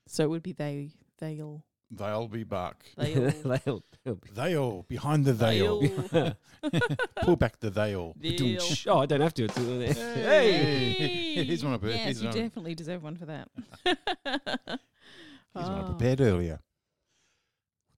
So 0.08 0.24
it 0.24 0.30
would 0.30 0.44
be 0.44 0.52
they. 0.52 0.90
They'll. 1.20 1.64
They'll 1.90 2.28
be 2.28 2.44
back. 2.44 2.86
They'll. 2.98 3.32
they'll, 3.44 3.84
they'll 4.04 4.16
be. 4.16 4.30
They'll 4.34 4.84
behind 4.84 5.26
the 5.26 5.34
veil. 5.34 5.82
they'll. 6.12 6.38
Pull 7.22 7.36
back 7.38 7.60
the 7.60 7.70
veil. 7.70 8.16
they'll. 8.20 8.60
oh, 8.88 9.00
I 9.00 9.06
don't 9.06 9.22
have 9.22 9.34
to. 9.36 9.46
It's 9.46 9.58
uh, 9.58 9.62
in 9.62 9.80
there. 9.80 9.94
Hey. 9.94 10.92
Hey! 10.92 11.44
He's 11.44 11.64
one 11.64 11.74
of 11.74 11.82
prepared. 11.82 12.00
Yes, 12.00 12.08
He's 12.08 12.22
you 12.22 12.30
one- 12.30 12.38
definitely 12.38 12.76
deserve 12.76 13.04
one 13.04 13.16
for 13.16 13.26
that. 13.26 13.50
Here's 13.86 15.68
one 15.68 15.82
I 15.82 15.84
prepared 15.84 16.22
ah. 16.22 16.26
earlier. 16.26 16.60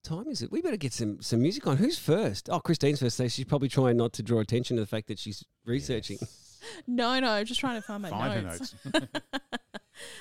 Time 0.04 0.28
is 0.28 0.42
it? 0.42 0.52
We 0.52 0.62
better 0.62 0.78
get 0.78 0.92
some 0.94 1.22
some 1.22 1.42
music 1.42 1.66
on. 1.66 1.78
Who's 1.78 1.98
first? 1.98 2.50
Oh, 2.50 2.60
Christine's 2.60 3.00
first. 3.00 3.16
So 3.18 3.28
she's 3.30 3.46
probably 3.46 3.70
trying 3.70 3.96
not 3.98 4.12
to 4.14 4.24
draw 4.24 4.40
attention 4.40 4.76
to 4.78 4.82
the 4.82 4.88
fact 4.88 5.08
that 5.08 5.18
she's 5.20 5.44
researching. 5.66 6.18
Yes. 6.20 6.50
No, 6.88 7.20
no, 7.20 7.44
just 7.44 7.60
trying 7.60 7.76
to 7.76 7.86
find 7.86 8.02
my 8.02 8.10
Find 8.10 8.44
notes. 8.46 8.76
notes. 8.94 9.08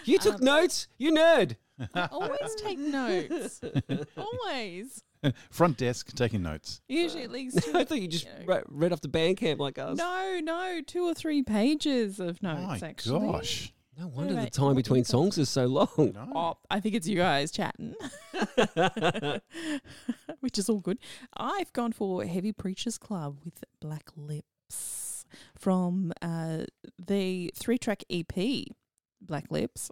You 0.04 0.18
took 0.18 0.34
Um, 0.34 0.44
notes, 0.44 0.86
you 0.98 1.12
nerd. 1.12 1.56
I 1.94 2.06
always 2.12 2.54
take 2.56 2.78
notes. 2.78 3.60
always. 4.16 5.02
Front 5.50 5.78
desk 5.78 6.14
taking 6.14 6.42
notes. 6.42 6.82
Usually 6.88 7.22
at 7.22 7.30
least 7.30 7.58
two. 7.64 7.76
I 7.78 7.84
thought 7.84 8.00
you 8.00 8.06
just 8.08 8.26
you 8.40 8.46
know. 8.46 8.62
read 8.68 8.92
off 8.92 9.00
the 9.00 9.08
Bandcamp 9.08 9.58
like 9.58 9.78
us. 9.78 9.96
No, 9.96 10.40
no, 10.42 10.80
two 10.86 11.04
or 11.04 11.14
three 11.14 11.42
pages 11.42 12.20
of 12.20 12.42
notes. 12.42 12.82
My 12.82 12.88
actually. 12.88 13.20
gosh. 13.28 13.72
No 13.98 14.08
wonder 14.08 14.34
the 14.34 14.48
time 14.48 14.74
between 14.74 15.04
songs 15.04 15.36
is 15.36 15.48
so 15.50 15.66
long. 15.66 16.12
No. 16.14 16.32
Oh, 16.34 16.58
I 16.70 16.80
think 16.80 16.94
it's 16.94 17.06
you 17.06 17.16
guys 17.16 17.50
chatting, 17.50 17.94
which 20.40 20.58
is 20.58 20.68
all 20.70 20.80
good. 20.80 20.98
I've 21.36 21.72
gone 21.72 21.92
for 21.92 22.24
Heavy 22.24 22.52
Preachers 22.52 22.96
Club 22.96 23.38
with 23.44 23.62
Black 23.80 24.08
Lips 24.16 25.26
from 25.58 26.12
uh, 26.22 26.64
the 26.98 27.52
three-track 27.54 28.04
EP, 28.10 28.64
Black 29.20 29.50
Lips. 29.50 29.90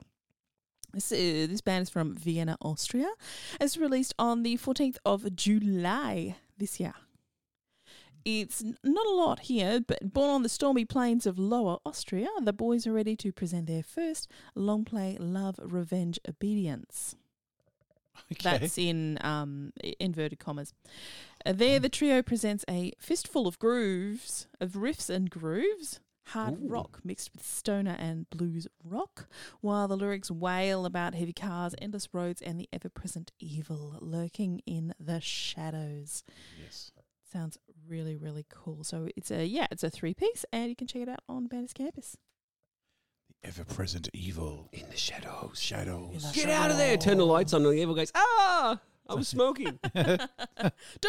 This, 0.94 1.12
uh, 1.12 1.46
this 1.48 1.60
band 1.60 1.82
is 1.82 1.90
from 1.90 2.16
Vienna, 2.16 2.56
Austria. 2.62 3.10
It's 3.60 3.76
released 3.76 4.14
on 4.18 4.42
the 4.42 4.56
14th 4.56 4.96
of 5.04 5.36
July 5.36 6.36
this 6.58 6.80
year. 6.80 6.94
It's 8.24 8.62
not 8.84 9.06
a 9.06 9.10
lot 9.14 9.40
here, 9.40 9.80
but 9.80 10.12
born 10.12 10.30
on 10.30 10.42
the 10.42 10.48
stormy 10.48 10.84
plains 10.84 11.26
of 11.26 11.38
Lower 11.38 11.78
Austria, 11.86 12.28
the 12.42 12.52
boys 12.52 12.86
are 12.86 12.92
ready 12.92 13.16
to 13.16 13.32
present 13.32 13.66
their 13.66 13.82
first 13.82 14.28
long 14.54 14.84
play 14.84 15.16
Love, 15.18 15.58
Revenge, 15.62 16.18
Obedience. 16.28 17.16
Okay. 18.32 18.58
That's 18.58 18.78
in 18.78 19.18
um, 19.22 19.72
inverted 19.98 20.38
commas. 20.38 20.74
Uh, 21.44 21.52
there, 21.52 21.78
the 21.78 21.88
trio 21.88 22.22
presents 22.22 22.64
a 22.68 22.92
fistful 22.98 23.46
of 23.46 23.58
grooves, 23.58 24.46
of 24.60 24.72
riffs 24.72 25.08
and 25.08 25.30
grooves, 25.30 26.00
hard 26.26 26.58
Ooh. 26.62 26.68
rock 26.68 27.00
mixed 27.02 27.30
with 27.32 27.44
stoner 27.44 27.96
and 27.98 28.28
blues 28.30 28.68
rock, 28.84 29.26
while 29.60 29.88
the 29.88 29.96
lyrics 29.96 30.30
wail 30.30 30.84
about 30.84 31.14
heavy 31.14 31.32
cars, 31.32 31.74
endless 31.80 32.08
roads, 32.12 32.42
and 32.42 32.60
the 32.60 32.68
ever 32.72 32.88
present 32.88 33.32
evil 33.40 33.96
lurking 34.00 34.60
in 34.66 34.94
the 35.00 35.20
shadows. 35.20 36.22
yes. 36.62 36.92
Sounds 37.32 37.58
really, 37.88 38.16
really 38.16 38.44
cool. 38.48 38.82
So 38.84 39.08
it's 39.16 39.30
a 39.30 39.44
yeah, 39.46 39.66
it's 39.70 39.84
a 39.84 39.90
three 39.90 40.14
piece, 40.14 40.44
and 40.52 40.68
you 40.68 40.76
can 40.76 40.86
check 40.86 41.02
it 41.02 41.08
out 41.08 41.20
on 41.28 41.46
Bandits 41.46 41.72
Campus. 41.72 42.16
The 43.42 43.48
ever 43.48 43.64
present 43.64 44.08
evil. 44.12 44.68
In 44.72 44.88
the 44.90 44.96
shadows. 44.96 45.60
Shadows. 45.60 46.32
the 46.32 46.40
Get 46.40 46.50
out 46.50 46.70
of 46.70 46.76
there. 46.76 46.96
Turn 46.96 47.18
the 47.18 47.26
lights 47.26 47.52
on 47.54 47.62
and 47.64 47.72
the 47.72 47.80
evil 47.80 47.94
goes, 47.94 48.10
ah, 48.14 48.80
I 49.08 49.14
was 49.14 49.28
smoking. 49.28 49.78
Don't 49.94 50.18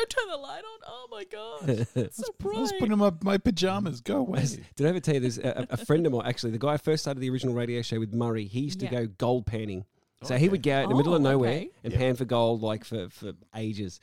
turn 0.09 0.27
the 0.29 0.37
light 0.37 0.63
on. 0.63 0.79
Oh 0.87 1.07
my 1.11 1.23
god, 1.23 1.87
it's 1.95 2.17
so 2.17 2.23
I 2.43 2.47
was 2.59 2.71
bright. 2.71 2.79
putting 2.79 2.93
on 2.93 2.99
my, 2.99 3.11
my 3.23 3.37
pajamas. 3.37 4.01
Go 4.01 4.17
away. 4.17 4.45
Did 4.75 4.85
I 4.85 4.89
ever 4.89 4.99
tell 4.99 5.15
you 5.15 5.19
there's 5.21 5.37
a, 5.39 5.67
a 5.71 5.77
friend 5.77 6.05
of 6.05 6.13
mine, 6.13 6.23
actually, 6.25 6.51
the 6.51 6.57
guy 6.59 6.73
I 6.73 6.77
first 6.77 7.03
started 7.03 7.19
the 7.19 7.29
original 7.29 7.53
radio 7.55 7.81
show 7.81 7.99
with 7.99 8.13
Murray, 8.13 8.45
he 8.45 8.61
used 8.61 8.79
to 8.81 8.85
Yeah. 8.85 8.91
go 8.91 9.07
gold 9.07 9.45
panning. 9.45 9.85
So 10.23 10.37
he 10.37 10.49
would 10.49 10.61
go 10.61 10.71
out 10.73 10.83
in 10.83 10.89
the 10.89 10.95
middle 10.95 11.15
of 11.15 11.21
Oh, 11.21 11.29
nowhere 11.31 11.49
okay. 11.51 11.69
and 11.83 11.93
pan 11.93 12.15
for 12.15 12.25
gold 12.25 12.61
like 12.61 12.85
for, 12.85 13.09
for 13.09 13.33
ages. 13.55 13.99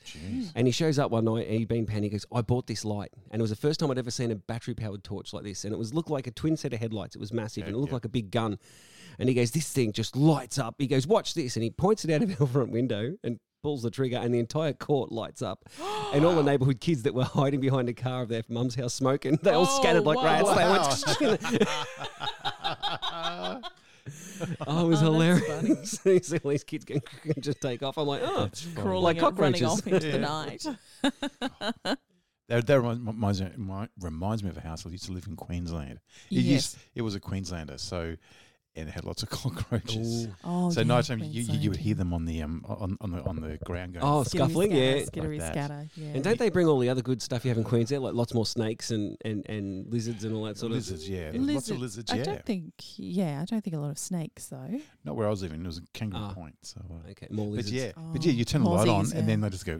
And 0.53 0.67
he 0.67 0.71
shows 0.71 0.99
up 0.99 1.11
one 1.11 1.23
night 1.25 1.47
and 1.47 1.57
he'd 1.57 1.67
been 1.69 1.85
panning. 1.85 2.03
He 2.03 2.09
goes, 2.09 2.25
I 2.33 2.41
bought 2.41 2.67
this 2.67 2.83
light. 2.83 3.11
And 3.31 3.39
it 3.39 3.43
was 3.43 3.51
the 3.51 3.55
first 3.55 3.79
time 3.79 3.89
I'd 3.89 3.97
ever 3.97 4.11
seen 4.11 4.29
a 4.29 4.35
battery 4.35 4.73
powered 4.73 5.03
torch 5.03 5.31
like 5.33 5.43
this. 5.43 5.63
And 5.63 5.73
it 5.73 5.77
was 5.77 5.93
looked 5.93 6.09
like 6.09 6.27
a 6.27 6.31
twin 6.31 6.57
set 6.57 6.73
of 6.73 6.79
headlights. 6.79 7.15
It 7.15 7.19
was 7.19 7.31
massive 7.31 7.65
and 7.67 7.73
it 7.75 7.77
looked 7.79 7.93
like 7.93 8.03
a 8.05 8.09
big 8.09 8.31
gun. 8.31 8.59
And 9.17 9.29
he 9.29 9.35
goes, 9.35 9.51
This 9.51 9.71
thing 9.71 9.91
just 9.93 10.15
lights 10.15 10.57
up. 10.59 10.75
He 10.77 10.87
goes, 10.87 11.07
Watch 11.07 11.35
this. 11.35 11.55
And 11.55 11.63
he 11.63 11.69
points 11.69 12.03
it 12.03 12.11
out 12.11 12.21
of 12.21 12.41
our 12.41 12.47
front 12.47 12.71
window 12.71 13.15
and 13.23 13.39
pulls 13.63 13.83
the 13.83 13.91
trigger 13.91 14.17
and 14.17 14.33
the 14.33 14.39
entire 14.39 14.73
court 14.73 15.11
lights 15.13 15.41
up. 15.41 15.69
and 16.13 16.25
all 16.25 16.35
the 16.35 16.43
neighborhood 16.43 16.81
kids 16.81 17.03
that 17.03 17.13
were 17.13 17.23
hiding 17.23 17.61
behind 17.61 17.87
the 17.87 17.93
car 17.93 18.23
of 18.23 18.27
their 18.29 18.43
mum's 18.49 18.75
house 18.75 18.93
smoking, 18.93 19.37
they 19.41 19.51
all 19.51 19.65
Oh, 19.69 19.79
scattered 19.81 20.05
like 20.05 20.17
wow. 20.17 20.23
rats. 20.25 21.17
They 21.17 21.27
went, 21.27 21.41
Oh, 24.67 24.85
it 24.85 24.89
was 24.89 25.01
Oh, 25.01 25.11
hilarious. 25.13 25.99
You 26.05 26.19
see 26.21 26.37
all 26.43 26.51
these 26.51 26.63
kids 26.63 26.85
can, 26.85 26.99
can 26.99 27.41
just 27.41 27.61
take 27.61 27.83
off. 27.83 27.97
I'm 27.97 28.07
like, 28.07 28.21
oh, 28.23 28.41
That's 28.43 28.61
fun. 28.61 28.83
Crawling 28.83 29.03
Like 29.03 29.21
and 29.23 29.39
running 29.39 29.61
cockroaches. 29.61 29.81
off 29.81 29.87
into 29.87 30.11
the 30.11 30.19
Yeah. 30.19 31.37
night. 31.85 31.97
That, 32.47 32.65
that 32.65 32.81
reminds, 32.81 33.05
reminds, 33.05 33.41
me- 33.41 33.87
reminds 33.99 34.43
me 34.43 34.49
of 34.49 34.57
a 34.57 34.61
house 34.61 34.83
I 34.83 34.89
used 34.89 35.05
to 35.05 35.11
live 35.11 35.27
in 35.27 35.35
Queensland. 35.35 35.99
It, 36.31 36.37
Yes. 36.37 36.45
used, 36.45 36.77
it 36.95 37.01
was 37.03 37.13
a 37.13 37.19
Queenslander. 37.19 37.77
So 37.77 38.15
and 38.79 38.89
it 38.89 38.91
had 38.93 39.05
lots 39.05 39.23
of 39.23 39.29
cockroaches. 39.41 40.25
Ooh. 40.27 40.35
Oh, 40.43 40.69
So 40.69 40.81
yeah, 40.81 40.87
nighttime, 40.87 41.19
you, 41.19 41.41
you, 41.43 41.59
you 41.59 41.69
would 41.69 41.79
hear 41.79 41.95
them 41.95 42.13
on 42.13 42.25
the 42.25 42.41
um 42.41 42.63
on, 42.67 42.97
on 43.01 43.11
the 43.11 43.21
on 43.23 43.35
the 43.41 43.57
ground 43.65 43.93
going. 43.93 44.03
Oh, 44.05 44.23
Skittery 44.23 44.29
scuffling, 44.37 44.71
scatter, 44.71 44.97
yeah. 44.97 45.03
skittery 45.05 45.39
that. 45.39 45.53
scatter, 45.53 45.87
yeah. 45.95 46.07
And 46.15 46.23
don't 46.23 46.39
they 46.39 46.49
bring 46.49 46.67
all 46.67 46.79
the 46.79 46.89
other 46.89 47.01
good 47.01 47.21
stuff 47.21 47.45
you 47.45 47.49
have 47.49 47.57
in 47.57 47.63
Queensland, 47.63 48.03
like 48.03 48.13
lots 48.13 48.33
more 48.33 48.45
snakes 48.45 48.91
and, 48.91 49.17
and, 49.25 49.47
and 49.49 49.91
lizards 49.91 50.23
and 50.23 50.35
all 50.35 50.43
that 50.43 50.57
sort 50.57 50.71
of 50.71 50.77
lizards, 50.77 51.07
yeah, 51.09 51.31
Lizards. 51.33 51.53
lots 51.53 51.69
of 51.71 51.79
lizards. 51.79 52.11
I 52.11 52.15
Yeah, 52.17 52.23
don't 52.23 52.45
think, 52.45 52.73
yeah, 52.97 53.41
I 53.41 53.45
don't 53.45 53.63
think 53.63 53.75
a 53.75 53.79
lot 53.79 53.91
of 53.91 53.97
snakes 53.99 54.47
though. 54.47 54.79
not 55.03 55.15
where 55.15 55.27
I 55.27 55.29
was 55.29 55.41
living. 55.41 55.61
It 55.63 55.67
was 55.67 55.77
a 55.77 55.81
Kangaroo 55.93 56.23
Ah. 56.23 56.33
Point. 56.33 56.55
So, 56.61 56.81
uh. 56.89 57.09
Okay, 57.11 57.27
more 57.31 57.45
but 57.47 57.51
lizards. 57.57 57.73
yeah, 57.73 57.91
but 57.95 58.21
Oh, 58.21 58.25
yeah, 58.25 58.31
you 58.31 58.45
turn 58.45 58.63
the 58.63 58.69
light 58.69 58.87
on 58.87 59.05
mozzies, 59.05 59.15
and 59.15 59.27
then 59.27 59.41
they 59.41 59.49
just 59.49 59.65
go. 59.65 59.79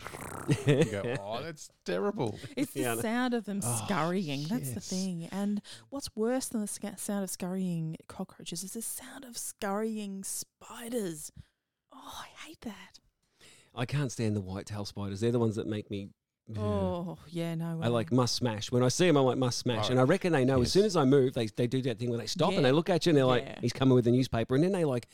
you 0.68 0.86
go, 0.86 1.16
oh, 1.22 1.42
that's 1.44 1.70
terrible. 1.86 2.38
It's 2.56 2.74
the 2.74 2.82
Yeah, 2.82 2.96
sound 2.96 3.34
of 3.34 3.46
them 3.46 3.62
Oh, 3.64 3.82
scurrying. 3.86 4.46
That's 4.50 4.72
the 4.72 4.80
thing. 4.80 5.28
And 5.32 5.62
what's 5.90 6.10
worse 6.16 6.48
than 6.48 6.62
the 6.62 6.68
sca- 6.68 6.98
sound 6.98 7.24
of 7.24 7.30
scurrying 7.30 7.98
cockroaches 8.08 8.64
is 8.64 8.74
the 8.74 8.82
sound 8.90 9.26
of 9.26 9.38
scurrying 9.38 10.24
spiders. 10.24 11.32
Oh, 11.94 12.22
I 12.24 12.48
hate 12.48 12.62
that. 12.62 13.00
I 13.76 13.86
can't 13.86 14.12
stand 14.12 14.36
the 14.36 14.42
white-tailed 14.42 14.88
spiders. 14.88 15.20
They're 15.22 15.32
the 15.32 15.40
ones 15.40 15.56
that 15.56 15.68
make 15.68 15.90
me. 15.92 16.10
Oh, 16.58 17.18
yeah, 17.28 17.54
no. 17.54 17.80
I 17.82 17.90
like 17.90 18.12
must 18.12 18.34
smash. 18.36 18.72
When 18.72 18.82
I 18.82 18.88
see 18.88 19.06
them, 19.06 19.18
I'm 19.18 19.26
like 19.26 19.38
must 19.38 19.60
smash. 19.60 19.92
And 19.92 20.00
I 20.00 20.04
reckon 20.04 20.34
they 20.34 20.44
know 20.46 20.62
as 20.64 20.72
soon 20.72 20.84
as 20.84 20.96
I 20.96 21.06
move, 21.06 21.34
they, 21.36 21.46
they 21.46 21.68
do 21.68 21.82
that 21.84 22.00
thing 22.00 22.10
where 22.10 22.18
they 22.18 22.26
stop 22.26 22.52
Yeah. 22.52 22.58
and 22.58 22.66
they 22.66 22.72
look 22.72 22.90
at 22.90 23.06
you 23.06 23.12
and 23.12 23.18
they're 23.18 23.26
like, 23.26 23.44
Yeah. 23.46 23.60
he's 23.62 23.74
coming 23.74 23.94
with 23.94 24.08
a 24.08 24.12
newspaper. 24.12 24.56
And 24.56 24.64
then 24.64 24.72
they 24.72 24.84
like, 24.84 25.08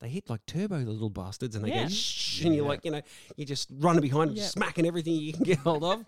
they 0.00 0.08
hit 0.08 0.28
like 0.28 0.44
turbo, 0.46 0.80
the 0.80 0.90
little 0.90 1.10
bastards, 1.10 1.54
and 1.54 1.64
they 1.64 1.68
Yeah. 1.68 1.84
go 1.84 1.88
shh. 1.90 2.44
And 2.44 2.54
you're 2.56 2.66
like, 2.66 2.84
you 2.84 2.90
know, 2.90 3.02
you're 3.36 3.46
just 3.46 3.68
running 3.70 4.02
behind, 4.02 4.32
Yep. 4.36 4.46
smacking 4.50 4.84
everything 4.86 5.14
you 5.14 5.32
can 5.32 5.44
get 5.44 5.58
hold 5.58 5.84
of. 5.84 6.04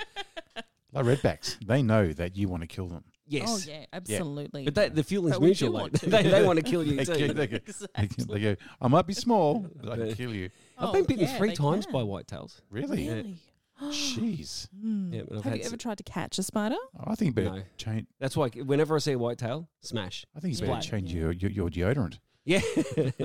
Like 0.93 1.05
redbacks, 1.05 1.57
they 1.65 1.83
know 1.83 2.13
that 2.15 2.37
you 2.37 2.49
want 2.49 2.63
to 2.63 2.67
kill 2.67 2.89
them. 2.89 3.05
Yes. 3.29 3.49
Oh, 3.49 3.71
yeah, 3.71 3.87
absolutely. 3.93 4.65
But 4.65 4.75
that, 4.77 4.95
the 4.95 5.03
feeling's 5.03 5.35
But 5.37 5.41
we 5.43 5.47
mutual. 5.49 5.73
Like, 5.73 5.81
want 5.83 5.95
to? 6.01 6.11
they 6.11 6.23
they 6.23 6.45
want 6.45 6.59
to 6.59 6.63
kill 6.63 6.83
you 6.87 6.97
They, 6.97 7.05
too. 7.05 7.27
go- 7.29 7.33
they, 7.35 7.47
go, 7.49 7.57
they, 7.59 7.63
exactly. 7.67 8.25
go- 8.25 8.35
they 8.35 8.41
go, 8.41 8.57
I 8.81 8.89
might 8.89 9.07
be 9.07 9.15
small, 9.15 9.67
but 9.83 9.93
I 9.93 9.97
can 9.97 10.15
kill 10.15 10.33
you. 10.35 10.51
I've 10.79 10.91
Oh, 10.91 10.93
been 10.93 11.05
bitten 11.05 11.25
yeah, 11.27 11.37
three 11.37 11.53
times 11.55 11.87
can. 11.87 11.93
by 11.93 12.03
whitetails. 12.03 12.61
Really? 12.71 13.09
Really? 13.09 13.37
Jeez. 13.83 14.69
Hmm. 14.81 15.13
Yeah, 15.13 15.23
but 15.29 15.39
I've 15.39 15.45
Have 15.45 15.53
had 15.53 15.59
you 15.61 15.67
ever 15.67 15.75
s- 15.77 15.83
tried 15.83 15.99
to 15.99 16.05
catch 16.05 16.39
a 16.39 16.43
spider? 16.43 16.77
I 16.99 17.15
think 17.15 17.31
you 17.37 17.43
better 17.45 17.57
No. 17.57 17.63
change. 17.77 18.07
That's 18.21 18.37
why 18.37 18.49
whenever 18.49 18.95
I 18.97 18.99
see 19.01 19.13
a 19.13 19.19
whitetail, 19.19 19.69
smash. 19.83 20.25
I 20.35 20.41
think 20.41 20.59
you 20.59 20.67
Yeah. 20.67 20.75
better 20.75 20.89
change 20.89 21.13
your, 21.13 21.33
your 21.33 21.51
your 21.51 21.69
deodorant. 21.69 22.19
Yeah, 22.49 22.61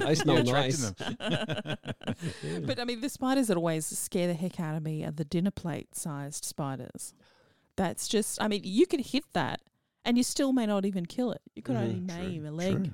I 0.03 0.15
smell 0.15 0.43
You're 0.43 0.57
attracting 0.57 0.81
nice. 0.81 1.15
them. 1.17 2.65
But 2.65 2.79
I 2.79 2.85
mean, 2.85 3.01
the 3.01 3.07
spiders 3.09 3.47
that 3.47 3.55
always 3.57 3.85
scare 3.85 4.25
the 4.27 4.33
heck 4.33 4.59
out 4.59 4.75
of 4.75 4.81
me 4.83 5.05
are 5.05 5.11
the 5.11 5.23
dinner 5.23 5.51
plate 5.51 5.93
sized 5.95 6.43
spiders. 6.43 7.13
That's 7.77 8.07
just, 8.07 8.41
I 8.41 8.47
mean, 8.47 8.61
you 8.63 8.85
could 8.87 8.99
hit 9.01 9.23
that 9.33 9.61
and 10.05 10.17
you 10.17 10.23
still 10.23 10.51
may 10.53 10.65
not 10.65 10.85
even 10.85 11.05
kill 11.05 11.31
it. 11.31 11.41
You 11.55 11.61
could 11.61 11.75
only 11.75 11.95
Mhm. 11.95 12.07
name 12.07 12.45
a 12.45 12.49
True. 12.49 12.57
leg 12.57 12.91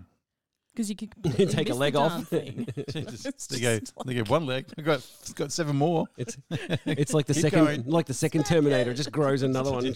because 0.73 0.89
you 0.89 0.95
could 0.95 1.11
completely 1.23 1.45
Take 1.47 1.67
a 1.67 1.69
miss 1.69 1.75
the 1.75 1.79
leg 1.79 1.93
darn 1.93 2.11
off. 2.11 2.27
thing. 2.27 2.67
Just- 2.89 3.25
It's 3.25 3.47
they 3.47 3.59
go, 3.59 3.79
just 3.79 3.93
they 4.05 4.13
go 4.15 4.23
one 4.25 4.45
leg. 4.45 4.65
I 4.77 4.81
got 4.81 5.05
got 5.35 5.51
seven 5.51 5.75
more. 5.75 6.05
It's 6.17 6.37
it's 6.85 7.13
like 7.13 7.25
the 7.25 7.33
Keep 7.33 7.41
second 7.41 7.65
going. 7.65 7.83
like 7.85 8.05
the 8.05 8.13
second 8.13 8.45
Terminator, 8.45 8.91
it. 8.91 8.95
just 8.95 9.11
grows 9.11 9.41
another 9.43 9.71
one. 9.71 9.85
You 9.85 9.93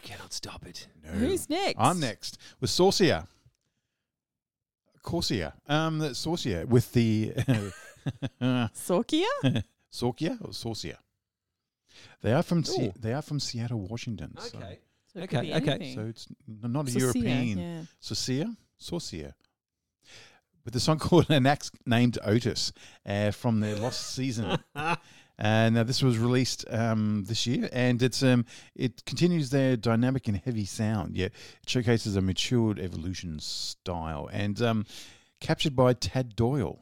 cannot 0.00 0.32
stop 0.32 0.66
it. 0.66 0.88
No. 1.04 1.10
Who's 1.12 1.48
next? 1.48 1.76
I'm 1.78 2.00
next 2.00 2.38
with 2.60 2.70
Sorcia. 2.70 3.26
Corsia. 5.02 5.54
Um, 5.68 5.98
the 6.00 6.08
Sorcia 6.10 6.66
with 6.66 6.92
the 6.92 7.32
Sorkia? 8.42 9.62
Sorkia 9.92 10.40
or 10.42 10.50
Sorcia. 10.50 10.96
They 12.22 12.32
are 12.32 12.42
from 12.42 12.64
Se- 12.64 12.92
they 12.98 13.12
are 13.12 13.22
from 13.22 13.40
Seattle, 13.40 13.80
Washington. 13.80 14.34
So, 14.38 14.58
Okay. 14.58 14.78
So 15.12 15.20
it 15.20 15.22
Okay, 15.24 15.50
could 15.50 15.64
be 15.64 15.70
okay. 15.72 15.94
so 15.94 16.00
it's 16.02 16.26
n- 16.48 16.72
not 16.72 16.88
a 16.88 16.92
European. 16.92 17.58
Yeah. 17.58 17.80
Sorcia, 18.02 18.56
Sorcia. 18.80 19.32
With 20.64 20.74
the 20.74 20.80
song 20.80 20.98
called 21.06 21.30
An 21.30 21.46
Axe 21.46 21.70
Named 21.86 22.18
Otis 22.24 22.72
uh, 23.06 23.30
from 23.30 23.60
their 23.60 23.76
Lost 23.76 24.14
Season. 24.14 24.58
And 25.38 25.76
uh, 25.76 25.84
this 25.84 26.02
was 26.02 26.16
released 26.16 26.64
um, 26.70 27.24
this 27.28 27.46
year, 27.46 27.68
and 27.70 28.02
it's 28.02 28.22
um, 28.22 28.46
it 28.74 29.04
continues 29.04 29.50
their 29.50 29.76
dynamic 29.76 30.28
and 30.28 30.38
heavy 30.38 30.64
sound, 30.64 31.14
yet 31.14 31.32
it 31.62 31.68
showcases 31.68 32.16
a 32.16 32.22
matured 32.22 32.78
evolution 32.78 33.38
style, 33.38 34.30
and 34.32 34.62
um, 34.62 34.86
captured 35.38 35.76
by 35.76 35.92
Tad 35.92 36.36
Doyle. 36.36 36.78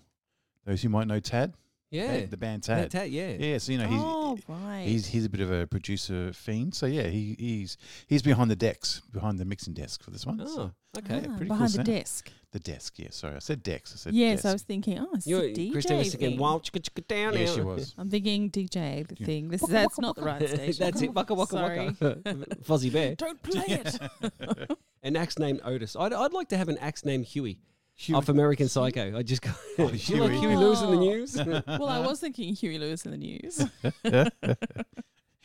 Those 0.67 0.83
who 0.83 0.89
might 0.89 1.09
know 1.09 1.19
Tad, 1.19 1.55
Yeah. 1.95 2.27
the 2.27 2.37
band 2.37 2.63
That 2.65 2.91
Tad. 2.91 2.91
tat, 2.91 3.11
yeah. 3.11 3.31
Yeah, 3.39 3.59
so 3.59 3.73
you 3.73 3.79
know 3.79 3.87
he's 3.89 4.01
oh, 4.03 4.39
right. 4.49 4.85
he's 4.87 5.07
he's 5.07 5.25
a 5.25 5.29
bit 5.29 5.41
of 5.41 5.51
a 5.53 5.67
producer 5.67 6.33
fiend. 6.33 6.75
So 6.75 6.87
yeah, 6.87 7.07
he, 7.09 7.37
he's 7.39 7.77
he's 8.07 8.23
behind 8.23 8.51
the 8.51 8.57
decks, 8.57 9.01
behind 9.13 9.39
the 9.39 9.45
mixing 9.45 9.75
desk 9.75 10.03
for 10.03 10.11
this 10.11 10.27
one. 10.27 10.41
Oh, 10.43 10.47
So 10.47 10.71
okay. 10.99 11.17
Ah, 11.19 11.21
pretty 11.21 11.37
cool 11.37 11.47
behind 11.49 11.69
the 11.71 11.75
sound. 11.77 11.87
desk. 11.87 12.31
the 12.53 12.59
desk, 12.61 12.99
yeah. 12.99 13.09
Sorry, 13.11 13.37
I 13.37 13.39
said 13.41 13.63
decks. 13.63 13.93
I 13.95 13.97
said 13.99 14.15
Yes, 14.15 14.39
desk. 14.43 14.47
I 14.47 14.53
was 14.55 14.63
thinking, 14.63 14.99
oh, 14.99 15.09
it's 15.15 15.27
You're 15.27 15.43
a 15.43 15.53
DJ 15.53 15.73
Christine 15.73 15.99
was 15.99 16.11
thinking, 16.11 16.31
thing. 16.31 16.39
wow, 16.39 16.59
chicka 16.65 16.81
chicka 16.81 17.07
down 17.07 17.35
Yeah, 17.39 17.47
she 17.47 17.61
was. 17.61 17.95
I'm 17.99 18.11
thinking 18.11 18.51
DJ, 18.51 19.07
the 19.07 19.17
Yeah. 19.19 19.27
thing. 19.27 19.49
This 19.49 19.63
Waka, 19.63 19.73
that's 19.73 19.97
waka, 19.99 20.03
not 20.03 20.17
the 20.17 20.23
right 20.23 20.49
station. 20.49 20.75
That's 20.85 21.03
it. 21.03 21.15
Waka 21.15 21.35
waka 21.35 21.53
Sorry. 21.53 21.97
waka. 22.01 22.47
Fuzzy 22.65 22.91
bear. 22.91 23.15
Don't 23.17 23.43
play 23.43 23.65
it. 23.69 23.99
An 25.03 25.17
axe 25.17 25.39
named 25.39 25.61
Otis. 25.65 25.97
I'd, 25.97 26.13
I'd 26.13 26.33
like 26.33 26.49
to 26.49 26.57
have 26.57 26.69
an 26.69 26.79
axe 26.79 27.05
named 27.05 27.27
Huey, 27.27 27.59
Huey. 27.97 28.17
off 28.17 28.29
American 28.29 28.69
Psycho. 28.69 29.17
I 29.17 29.23
just 29.23 29.43
go. 29.43 29.51
Oh, 29.79 29.89
Do 29.91 29.97
you 30.15 30.21
like 30.23 30.33
Huey. 30.33 30.41
Huey 30.41 30.57
Lewis 30.57 30.83
in 30.83 30.91
the 30.91 30.97
news? 30.99 31.37
well, 31.67 31.89
I 31.89 32.01
was 32.01 32.21
thinking 32.21 32.55
Huey 32.55 32.79
Lewis 32.79 33.05
and 33.05 33.15
the 33.15 33.19
News. 33.19 33.63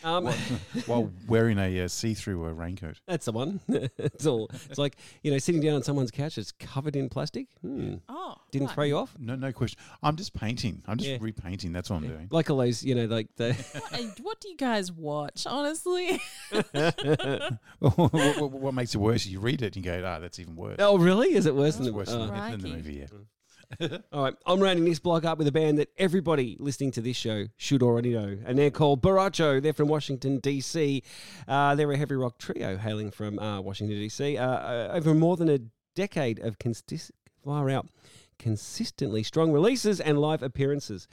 Um, 0.04 0.26
while, 0.26 0.34
while 0.86 1.12
wearing 1.28 1.58
a 1.60 1.82
uh, 1.84 1.88
see-through 1.88 2.46
uh, 2.46 2.52
raincoat. 2.52 3.00
that's 3.08 3.26
the 3.26 3.32
one. 3.32 3.60
it's 3.98 4.26
all. 4.26 4.50
It's 4.70 4.78
like 4.78 4.96
you 5.24 5.32
know, 5.32 5.38
sitting 5.38 5.62
down 5.62 5.76
on 5.76 5.84
someone's 5.84 6.12
couch. 6.12 6.38
It's 6.38 6.52
covered 6.52 6.96
in 6.96 7.10
plastic. 7.10 7.48
Hmm. 7.62 7.96
Oh, 8.08 8.36
Didn't 8.52 8.68
right. 8.68 8.74
throw 8.76 8.84
you 8.86 8.98
off. 8.98 9.16
No, 9.20 9.36
no 9.36 9.52
question. 9.52 9.80
I'm 10.02 10.16
just 10.16 10.34
painting. 10.34 10.82
I'm 10.88 10.98
just 10.98 11.10
Yeah. 11.10 11.18
repainting. 11.20 11.72
That's 11.74 11.90
what 11.90 11.98
I'm 11.98 12.08
doing. 12.08 12.28
Like 12.32 12.50
all 12.50 12.58
those, 12.58 12.84
you 12.84 12.96
know, 12.96 13.06
like 13.06 13.28
the. 13.36 13.54
What, 13.90 13.94
uh, 13.94 14.04
what 14.22 14.40
do 14.42 14.50
you 14.50 14.58
guys 14.58 14.92
watch? 14.92 15.46
Honestly, 15.48 16.20
what, 17.80 18.14
what- 18.14 18.52
what 18.52 18.74
makes 18.74 18.94
it 18.96 19.00
worse? 19.00 19.26
You 19.26 19.40
read 19.40 19.62
it 19.62 19.76
and 19.76 19.86
you 19.86 19.92
go, 19.92 20.04
"Ah, 20.06 20.20
that's 20.20 20.40
even 20.40 20.56
worse." 20.56 20.78
oh, 20.80 20.98
really? 20.98 21.34
Is 21.34 21.46
it 21.46 21.56
worse 21.56 21.70
It's 21.70 21.78
than 21.78 21.86
the? 21.88 21.94
worse 21.94 22.10
oh. 22.10 22.28
than, 22.28 22.28
the, 22.28 22.52
than 22.52 22.62
the 22.62 22.68
movie. 22.70 22.94
Yeah. 22.96 23.06
All 24.12 24.24
right, 24.24 24.34
I'm 24.46 24.60
rounding 24.60 24.86
this 24.86 25.00
block 25.00 25.26
up 25.26 25.38
with 25.38 25.48
a 25.48 25.52
band 25.52 25.78
that 25.78 25.90
everybody 25.98 26.58
listening 26.60 26.92
to 26.94 27.02
this 27.02 27.16
show 27.16 27.46
should 27.58 27.84
already 27.84 28.14
know, 28.14 28.38
and 28.46 28.58
they're 28.58 28.72
called 28.72 29.02
Borracho. 29.02 29.62
They're 29.62 29.74
from 29.74 29.88
Washington 29.90 30.40
D.C. 30.40 31.04
Uh, 31.48 31.76
they're 31.76 31.92
a 31.92 31.98
heavy 31.98 32.16
rock 32.16 32.40
trio 32.40 32.78
hailing 32.78 33.12
from 33.12 33.38
uh, 33.38 33.62
Washington 33.62 33.98
D.C. 33.98 34.38
Uh, 34.38 34.44
uh, 34.48 34.90
over 34.94 35.14
more 35.14 35.38
than 35.38 35.50
a 35.50 35.60
decade 35.96 36.40
of 36.40 36.58
consist- 36.58 37.12
far 37.44 37.70
out, 37.70 37.88
consistently 38.40 39.22
strong 39.24 39.52
releases 39.52 40.00
and 40.00 40.18
live 40.20 40.42
appearances. 40.42 41.08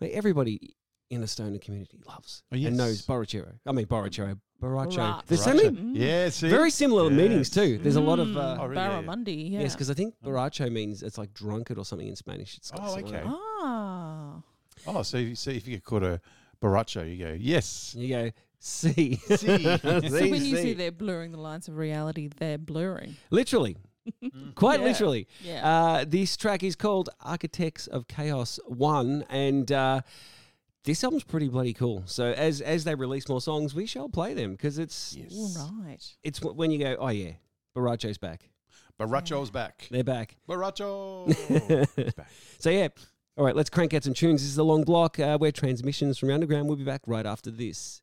I 0.00 0.04
mean, 0.04 0.14
everybody 0.14 0.76
in 1.10 1.20
the 1.20 1.26
stoner 1.26 1.58
community 1.58 1.98
loves 2.06 2.42
Oh, 2.52 2.56
yes. 2.56 2.68
and 2.68 2.76
knows 2.76 3.06
Borrachero. 3.06 3.54
I 3.66 3.72
mean 3.72 3.86
Borrachero, 3.86 4.38
Borracho. 4.62 4.96
Borracho. 4.96 5.26
There's 5.26 5.42
so 5.44 5.54
many 5.54 5.98
Yeah, 5.98 6.28
see? 6.28 6.48
very 6.48 6.70
similar 6.70 7.10
meanings 7.10 7.50
too. 7.50 7.78
There's 7.78 7.96
a 7.96 8.00
lot 8.00 8.18
of. 8.20 8.28
Mm, 8.28 8.36
Uh, 8.36 8.56
Oh, 8.60 8.66
really? 8.66 8.76
Yeah, 8.76 9.00
yeah. 9.00 9.02
Barramundi, 9.02 9.50
yeah. 9.50 9.60
Yes, 9.60 9.74
because 9.74 9.90
I 9.90 9.94
think 9.94 10.14
Borracho 10.24 10.70
means 10.70 11.02
it's 11.02 11.18
like 11.18 11.34
drunkard 11.34 11.78
or 11.78 11.84
something 11.84 12.06
in 12.08 12.16
Spanish. 12.16 12.56
It's 12.56 12.70
Oh, 12.78 12.96
okay. 12.98 13.22
Ah, 13.26 14.42
Oh, 14.86 15.02
so 15.02 15.16
if, 15.18 15.28
you, 15.28 15.34
so 15.34 15.50
if 15.50 15.66
you 15.66 15.74
get 15.74 15.84
caught 15.84 16.02
a 16.02 16.20
borracho, 16.60 17.02
you 17.10 17.24
go, 17.24 17.36
yes. 17.38 17.94
You 17.96 18.08
go, 18.08 18.30
see. 18.58 19.16
See. 19.36 19.36
so 19.36 19.78
when 20.00 20.44
you 20.44 20.56
see. 20.56 20.56
see 20.62 20.72
they're 20.74 20.90
blurring 20.92 21.32
the 21.32 21.38
lines 21.40 21.68
of 21.68 21.76
reality, 21.76 22.28
they're 22.28 22.58
blurring. 22.58 23.16
Literally. 23.30 23.76
Quite 24.56 24.80
Yeah. 24.80 24.86
literally. 24.86 25.28
Yeah. 25.44 25.68
Uh, 25.68 26.04
this 26.06 26.36
track 26.36 26.62
is 26.64 26.74
called 26.74 27.10
Architects 27.20 27.86
of 27.86 28.08
Chaos 28.08 28.58
1. 28.66 29.24
And 29.30 29.70
uh, 29.70 30.00
this 30.84 31.02
album's 31.04 31.24
pretty 31.24 31.48
bloody 31.48 31.72
cool. 31.72 32.02
So 32.06 32.32
as 32.32 32.60
as 32.60 32.84
they 32.84 32.94
release 32.94 33.28
more 33.28 33.40
songs, 33.40 33.74
we 33.74 33.86
shall 33.86 34.08
play 34.08 34.34
them 34.34 34.52
because 34.52 34.78
it's 34.78 35.16
Yes. 35.16 35.56
All 35.58 35.74
right. 35.82 36.02
it's 36.22 36.42
when 36.42 36.70
you 36.70 36.78
go, 36.78 36.96
oh, 36.98 37.08
yeah, 37.08 37.32
Borracho's 37.76 38.18
back. 38.18 38.50
Borracho's 39.00 39.50
back. 39.50 39.88
They're 39.90 40.04
back. 40.04 40.36
Borracho. 40.48 41.26
Back. 42.16 42.28
So, 42.58 42.70
yeah. 42.70 42.88
All 43.36 43.44
right, 43.44 43.56
let's 43.56 43.70
crank 43.70 43.94
out 43.94 44.04
some 44.04 44.12
tunes. 44.12 44.42
This 44.42 44.50
is 44.50 44.58
a 44.58 44.62
long 44.62 44.84
block. 44.84 45.18
Uh, 45.18 45.38
we're 45.40 45.50
transmissions 45.52 46.18
from 46.18 46.30
Underground. 46.30 46.68
We'll 46.68 46.76
be 46.76 46.84
back 46.84 47.00
right 47.06 47.24
after 47.24 47.50
this. 47.50 48.01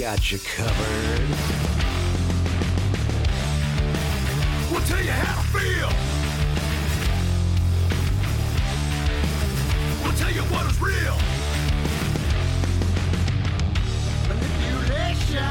Got 0.00 0.32
you 0.32 0.38
covered. 0.38 1.28
We'll 4.70 4.80
tell 4.80 5.02
you 5.02 5.10
how 5.10 5.42
to 5.42 5.46
feel. 5.48 5.90
We'll 10.02 10.16
tell 10.16 10.32
you 10.32 10.40
what 10.48 10.64
is 10.70 10.80
real. 10.80 11.18
Manipulation. 14.26 15.44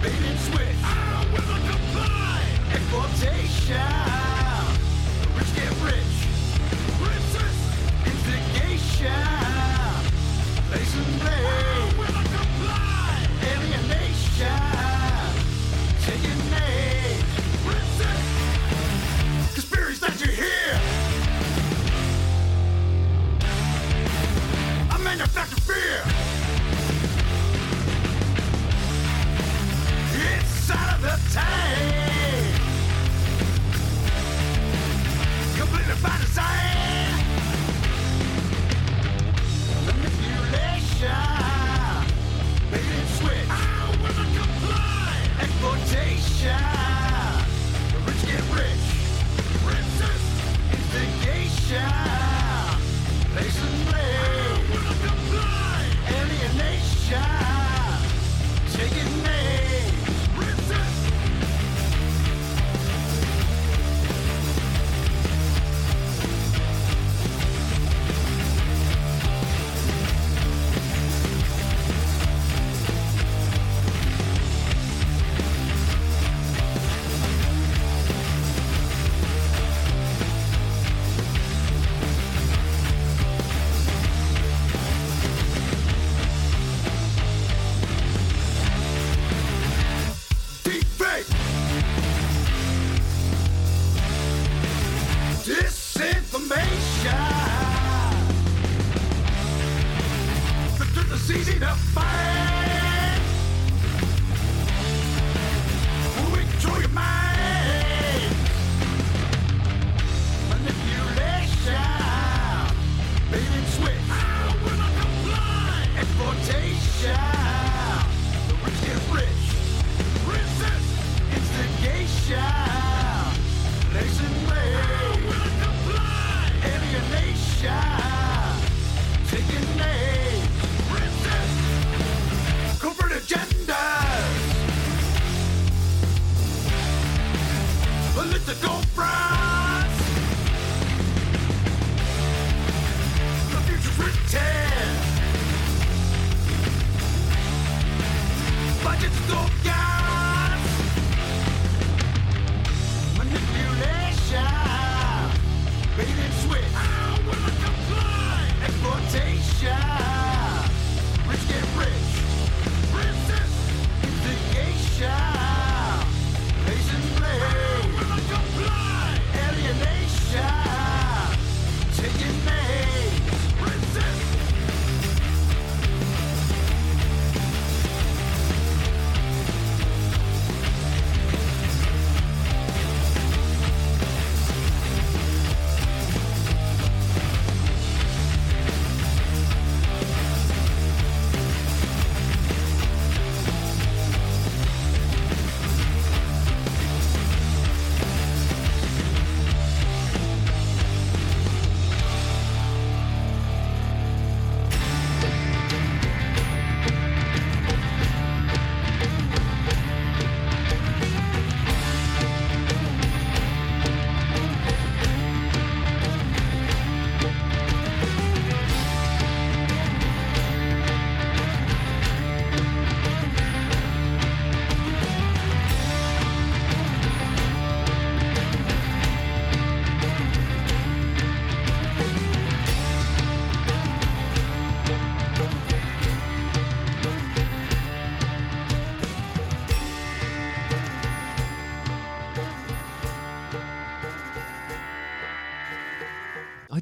Bait 0.00 0.22
and 0.24 0.40
switch. 0.40 0.80
I 0.82 1.28
will 1.30 1.60
comply. 1.68 2.40
Exploitation. 2.72 4.00
Rich 5.36 5.52
get 5.54 5.72
rich. 5.84 6.16
Princess. 7.02 7.56
Instigation. 8.06 9.12
Lace 10.72 10.96
and 10.96 11.20
blade. 11.20 11.83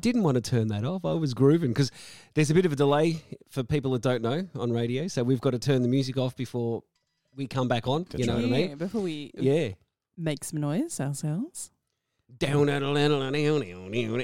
Didn't 0.02 0.22
want 0.24 0.34
to 0.34 0.40
turn 0.42 0.68
that 0.68 0.84
off. 0.84 1.04
I 1.04 1.12
was 1.14 1.32
grooving 1.32 1.70
because 1.70 1.90
there's 2.34 2.50
a 2.50 2.54
bit 2.54 2.66
of 2.66 2.72
a 2.72 2.76
delay 2.76 3.22
for 3.48 3.62
people 3.62 3.92
that 3.92 4.02
don't 4.02 4.20
know 4.22 4.46
on 4.56 4.72
radio. 4.72 5.06
So 5.08 5.22
we've 5.22 5.40
got 5.40 5.50
to 5.50 5.58
turn 5.58 5.80
the 5.82 5.88
music 5.88 6.18
off 6.18 6.36
before 6.36 6.82
we 7.34 7.46
come 7.46 7.68
back 7.68 7.86
on. 7.88 8.06
you 8.18 8.26
know 8.26 8.34
what 8.34 8.44
I 8.44 8.48
yeah, 8.48 8.66
mean? 8.68 8.76
before 8.76 9.00
we 9.00 9.30
Yeah. 9.34 9.70
make 10.18 10.44
some 10.44 10.60
noise 10.60 11.00
ourselves. 11.00 11.70
Down 12.38 12.68
at 12.68 12.82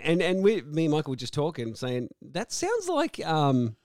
and 0.05 0.23
and 0.23 0.43
we, 0.43 0.63
me 0.63 0.85
and 0.87 0.93
Michael 0.93 1.13
were 1.13 1.17
just 1.17 1.35
talking, 1.35 1.75
saying 1.75 2.09
that 2.33 2.53
sounds 2.53 2.89
like 2.89 3.25
um, 3.27 3.77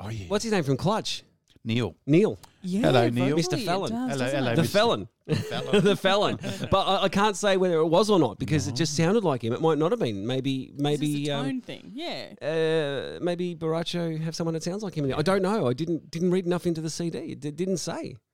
Oh 0.00 0.08
yeah. 0.08 0.24
what's 0.28 0.44
his 0.44 0.52
name 0.52 0.64
from 0.64 0.76
Clutch? 0.76 1.22
Neil? 1.64 1.94
Neil. 2.06 2.38
Yeah, 2.66 2.80
Hello, 2.82 3.08
Neil. 3.08 3.36
Mr. 3.36 3.58
it 3.58 3.64
Fallon. 3.64 3.90
does, 3.92 4.18
Hello, 4.20 4.30
hello. 4.30 4.54
The 4.56 4.62
Mr. 4.62 4.68
felon. 4.68 5.08
the 5.26 5.96
felon. 5.96 6.38
But 6.70 6.84
I, 6.84 7.04
I 7.04 7.08
can't 7.08 7.36
say 7.36 7.56
whether 7.56 7.76
it 7.78 7.86
was 7.86 8.10
or 8.10 8.18
not 8.18 8.38
because 8.38 8.66
it 8.68 8.74
just 8.74 8.96
sounded 8.96 9.24
like 9.24 9.42
him. 9.44 9.52
It 9.52 9.60
might 9.60 9.78
not 9.78 9.92
have 9.92 10.00
been. 10.00 10.26
Maybe, 10.26 10.62
It's 10.64 10.70
just 10.72 10.82
maybe, 10.82 11.28
a 11.28 11.36
um, 11.36 11.44
tone 11.46 11.60
thing. 11.60 11.90
Yeah. 11.94 12.32
uh, 12.42 13.18
maybe 13.24 13.54
Borracho 13.54 14.20
have 14.20 14.34
someone 14.34 14.54
that 14.54 14.62
sounds 14.62 14.82
like 14.82 14.94
him. 14.94 15.12
I 15.16 15.22
don't 15.22 15.42
know. 15.42 15.66
I 15.68 15.72
didn't 15.72 16.10
didn't 16.10 16.30
read 16.30 16.46
enough 16.46 16.66
into 16.66 16.80
the 16.80 16.90
CD. 16.90 17.18
It 17.18 17.40
d- 17.40 17.50
didn't 17.50 17.78
say. 17.78 18.16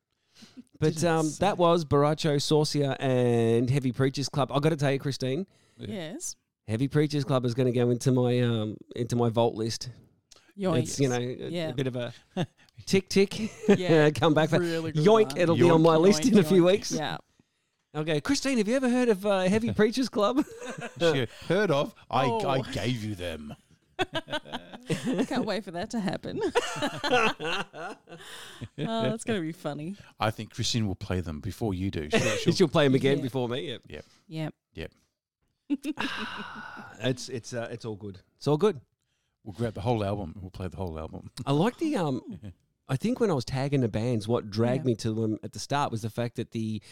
But 0.81 0.95
Didn't 0.95 1.09
um, 1.09 1.27
say. 1.27 1.37
that 1.47 1.59
was 1.59 1.85
Borracho, 1.85 2.37
Sorcia, 2.37 2.97
and 2.99 3.71
Heavy 3.71 3.93
Preachers 3.93 4.29
Club. 4.29 4.51
I 4.51 4.59
got 4.59 4.71
to 4.71 4.77
tell 4.77 4.91
you, 4.91 4.99
Christine, 4.99 5.47
Yes. 5.79 6.35
Heavy 6.67 6.89
Preachers 6.89 7.23
Club 7.25 7.45
is 7.45 7.55
going 7.55 7.73
to 7.73 7.79
go 7.79 7.91
into 7.91 8.11
my 8.11 8.41
um, 8.41 8.77
into 8.97 9.15
my 9.15 9.29
vault 9.29 9.55
list. 9.55 9.91
Yoink. 10.59 10.79
It's 10.83 10.99
you 10.99 11.09
know 11.09 11.17
a, 11.19 11.49
Yeah. 11.51 11.69
a 11.69 11.75
bit 11.75 11.87
of 11.87 11.95
a 11.97 12.13
tick 12.87 13.09
tick. 13.09 13.51
Yeah. 13.69 14.11
come 14.15 14.35
back. 14.35 14.51
For, 14.51 14.59
Really 14.61 14.93
good 14.93 15.05
yoink! 15.05 15.29
one. 15.33 15.39
It'll 15.39 15.57
be 15.57 15.71
on 15.71 15.83
my 15.83 15.97
Yoink, 15.97 16.01
list 16.03 16.27
in 16.27 16.39
a 16.39 16.43
few 16.43 16.63
yoink. 16.63 16.67
weeks. 16.67 16.93
Yeah. 16.93 17.19
Okay, 17.95 18.21
Christine, 18.23 18.57
have 18.59 18.67
you 18.69 18.77
ever 18.77 18.89
heard 18.89 19.09
of 19.11 19.27
uh, 19.27 19.41
Heavy 19.43 19.71
Preachers 19.75 20.09
Club? 20.09 20.45
She 20.99 21.27
heard 21.49 21.71
of? 21.71 21.95
I, 22.11 22.25
Oh. 22.27 22.49
I 22.49 22.61
gave 22.73 23.05
you 23.05 23.15
them. 23.15 23.55
I 23.99 25.25
can't 25.29 25.45
wait 25.45 25.63
for 25.65 25.71
that 25.73 25.91
to 25.91 26.01
happen. 26.01 26.41
oh, 26.43 27.95
that's 28.79 29.25
going 29.25 29.39
to 29.41 29.47
be 29.47 29.53
funny. 29.53 29.97
I 30.19 30.31
think 30.31 30.55
Christine 30.55 30.87
will 30.87 30.95
play 30.95 31.21
them 31.21 31.41
before 31.41 31.75
you 31.75 31.91
do. 31.91 32.09
She'll, 32.11 32.21
she'll- 32.21 32.53
She'll 32.55 32.69
play 32.69 32.85
them 32.85 32.95
again 32.95 33.19
Yeah. 33.19 33.23
before 33.23 33.49
me. 33.49 33.69
Yep. 33.89 34.05
Yep. 34.29 34.55
Yep. 34.75 34.93
It's 37.01 37.29
it's 37.29 37.53
uh, 37.55 37.69
it's 37.71 37.85
all 37.85 37.97
good. 37.97 38.19
It's 38.37 38.47
all 38.47 38.57
good. 38.59 38.81
we'll 39.45 39.55
grab 39.55 39.75
the 39.75 39.81
whole 39.81 40.05
album. 40.05 40.33
and 40.35 40.43
We'll 40.43 40.51
play 40.51 40.69
the 40.69 40.77
whole 40.77 40.99
album. 40.99 41.31
I 41.47 41.53
like 41.53 41.79
the 41.79 41.97
um. 41.97 42.23
I 42.93 42.97
think 42.97 43.21
when 43.21 43.31
I 43.31 43.35
was 43.35 43.47
tagging 43.47 43.81
the 43.81 43.89
bands, 43.89 44.29
what 44.29 44.51
dragged 44.51 44.85
Yeah. 44.85 44.89
me 44.91 44.95
to 44.97 45.13
them 45.15 45.39
at 45.43 45.53
the 45.55 45.59
start 45.59 45.91
was 45.91 46.03
the 46.03 46.11
fact 46.11 46.37
that 46.37 46.51
the 46.51 46.83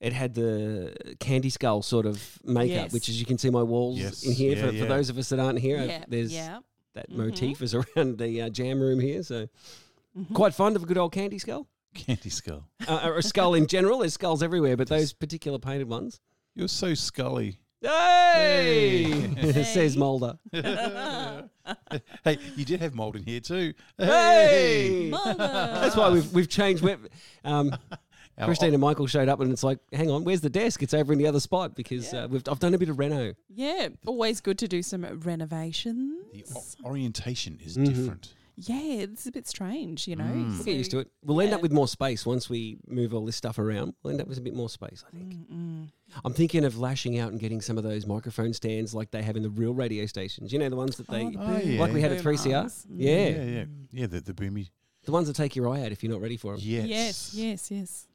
it 0.00 0.12
had 0.12 0.34
the 0.34 1.14
candy 1.20 1.48
skull 1.50 1.80
sort 1.82 2.04
of 2.04 2.38
makeup, 2.44 2.86
Yes. 2.86 2.92
which 2.92 3.08
as 3.08 3.18
you 3.20 3.24
can 3.24 3.38
see 3.38 3.48
my 3.48 3.62
walls 3.62 3.98
Yes. 3.98 4.24
in 4.26 4.32
here. 4.32 4.54
Yeah, 4.56 4.66
for, 4.66 4.76
for 4.76 4.84
those 4.86 5.08
of 5.08 5.16
us 5.18 5.28
that 5.30 5.38
aren't 5.38 5.60
here, 5.60 5.82
Yeah. 5.82 6.04
there's 6.08 6.32
yeah. 6.34 6.58
that 6.94 7.08
Mhm. 7.10 7.16
motif 7.16 7.62
is 7.62 7.74
around 7.78 8.18
the 8.18 8.42
uh, 8.42 8.48
jam 8.50 8.80
room 8.80 8.98
here. 9.00 9.22
So 9.22 9.46
Mhm. 10.18 10.34
quite 10.34 10.52
fond 10.52 10.74
of 10.76 10.82
a 10.82 10.86
good 10.86 10.98
old 10.98 11.12
candy 11.12 11.38
skull, 11.38 11.66
Candy 11.94 12.28
Skull. 12.28 12.64
uh, 12.88 13.00
or 13.04 13.16
a 13.18 13.22
skull 13.22 13.54
in 13.54 13.66
general. 13.68 14.00
There's 14.00 14.14
skulls 14.14 14.42
everywhere, 14.42 14.76
but 14.76 14.88
those 14.88 15.12
particular 15.14 15.58
painted 15.58 15.88
ones. 15.88 16.20
You're 16.54 16.68
so 16.68 16.92
scully. 16.94 17.58
Hey, 17.86 19.04
Hey. 19.36 19.62
says 19.74 19.96
Mulder. 19.96 20.38
Hey, 22.24 22.38
you 22.56 22.64
did 22.64 22.80
have 22.80 22.94
mold 22.94 23.16
in 23.16 23.24
here 23.24 23.40
too. 23.40 23.72
Hey, 23.98 25.08
Mulder. 25.10 25.34
that's 25.36 25.96
why 25.96 26.10
we've 26.10 26.32
we've 26.32 26.48
changed. 26.48 26.82
we 26.82 26.94
um, 27.44 27.76
Our- 28.38 28.44
Christine 28.46 28.72
and 28.74 28.80
Michael 28.80 29.06
showed 29.06 29.28
up, 29.28 29.40
and 29.40 29.50
it's 29.50 29.64
like, 29.64 29.78
hang 29.92 30.10
on, 30.10 30.22
where's 30.22 30.42
the 30.42 30.50
desk? 30.50 30.82
It's 30.82 30.92
over 30.94 31.12
in 31.12 31.18
the 31.18 31.26
other 31.26 31.40
spot 31.40 31.74
because 31.74 32.12
Yeah. 32.12 32.24
uh, 32.24 32.28
we've 32.28 32.42
I've 32.48 32.58
done 32.60 32.74
a 32.74 32.78
bit 32.78 32.88
of 32.88 32.98
reno. 32.98 33.34
Yeah. 33.48 33.88
Always 34.06 34.40
good 34.40 34.58
to 34.58 34.68
do 34.68 34.82
some 34.82 35.04
renovations. 35.24 36.22
The 36.32 36.44
o- 36.54 36.88
orientation 36.90 37.58
is 37.64 37.76
Mhm. 37.76 37.86
different. 37.86 38.34
Yeah, 38.58 39.02
it's 39.02 39.26
a 39.26 39.32
bit 39.32 39.46
strange, 39.46 40.08
you 40.08 40.16
know. 40.16 40.24
Mm. 40.24 40.56
We'll 40.56 40.64
get 40.64 40.76
used 40.76 40.90
to 40.92 41.00
it. 41.00 41.10
We'll 41.22 41.42
end 41.42 41.52
up 41.52 41.60
with 41.60 41.72
more 41.72 41.86
space 41.86 42.24
once 42.24 42.48
we 42.48 42.78
move 42.88 43.12
all 43.12 43.26
this 43.26 43.36
stuff 43.36 43.58
around. 43.58 43.92
We'll 44.02 44.12
end 44.12 44.20
up 44.22 44.28
with 44.28 44.38
a 44.38 44.40
bit 44.40 44.54
more 44.54 44.70
space, 44.70 45.04
I 45.06 45.10
think. 45.14 45.34
Mm-mm. 45.34 45.88
I'm 46.24 46.32
thinking 46.32 46.64
of 46.64 46.78
lashing 46.78 47.18
out 47.18 47.30
and 47.32 47.38
getting 47.40 47.60
some 47.60 47.76
of 47.76 47.84
those 47.84 48.06
microphone 48.06 48.54
stands 48.54 48.94
like 48.94 49.10
they 49.10 49.22
have 49.22 49.36
in 49.36 49.42
the 49.42 49.50
real 49.50 49.74
radio 49.74 50.06
stations. 50.06 50.52
You 50.54 50.58
know, 50.58 50.70
the 50.70 50.76
ones 50.76 50.96
that 50.96 51.06
they, 51.08 51.24
Oh, 51.26 51.30
the 51.30 51.38
Oh, 51.38 51.58
yeah. 51.58 51.80
like 51.80 51.92
we 51.92 52.00
had 52.00 52.12
at 52.12 52.22
3CR. 52.22 52.56
arms. 52.60 52.86
Mm. 52.90 52.94
Yeah. 52.96 53.10
Yeah, 53.28 53.44
yeah, 53.44 53.64
yeah. 53.92 54.06
The 54.06 54.20
the 54.22 54.32
boomy. 54.32 54.70
the 55.04 55.12
ones 55.12 55.26
that 55.28 55.36
take 55.36 55.54
your 55.54 55.68
eye 55.68 55.82
out 55.84 55.92
if 55.92 56.02
you're 56.02 56.12
not 56.12 56.22
ready 56.22 56.36
for 56.38 56.52
them. 56.52 56.60
Yes. 56.64 56.86
Yes, 56.88 57.34
yes, 57.34 57.70
yes. 57.70 58.06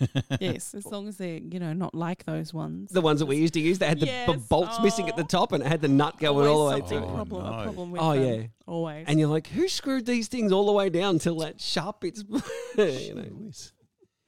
yes, 0.40 0.74
as 0.74 0.86
long 0.86 1.08
as 1.08 1.16
they're, 1.16 1.38
you 1.38 1.58
know, 1.58 1.72
not 1.72 1.94
like 1.94 2.24
those 2.24 2.52
ones. 2.54 2.90
The 2.90 3.00
ones 3.00 3.20
that 3.20 3.26
we 3.26 3.36
used 3.36 3.54
to 3.54 3.60
use, 3.60 3.78
they 3.78 3.86
had 3.86 4.00
the 4.00 4.06
b- 4.06 4.12
Yes. 4.12 4.40
bolts 4.48 4.80
missing 4.82 5.08
at 5.08 5.16
the 5.16 5.22
Oh. 5.22 5.26
top 5.26 5.52
and 5.52 5.62
it 5.62 5.66
had 5.66 5.80
the 5.80 5.88
nut 5.88 6.18
going 6.18 6.46
all 6.48 6.66
the 6.68 6.74
way 6.74 6.80
Always 6.80 6.88
through. 6.88 6.98
something 6.98 7.10
Oh, 7.10 7.14
problem, 7.16 7.44
no. 7.44 7.52
a 7.58 7.62
problem 7.64 7.90
with 7.92 8.00
Oh, 8.02 8.14
them. 8.14 8.40
yeah. 8.40 8.46
Always. 8.66 9.04
And 9.08 9.18
you're 9.20 9.28
like, 9.28 9.46
who 9.48 9.68
screwed 9.68 10.06
these 10.06 10.28
things 10.28 10.52
all 10.52 10.66
the 10.66 10.72
way 10.72 10.88
down 10.90 11.18
till 11.18 11.36
that 11.38 11.60
sharp 11.60 12.00
bit's, 12.00 12.24
you 12.78 13.14
know, 13.14 13.50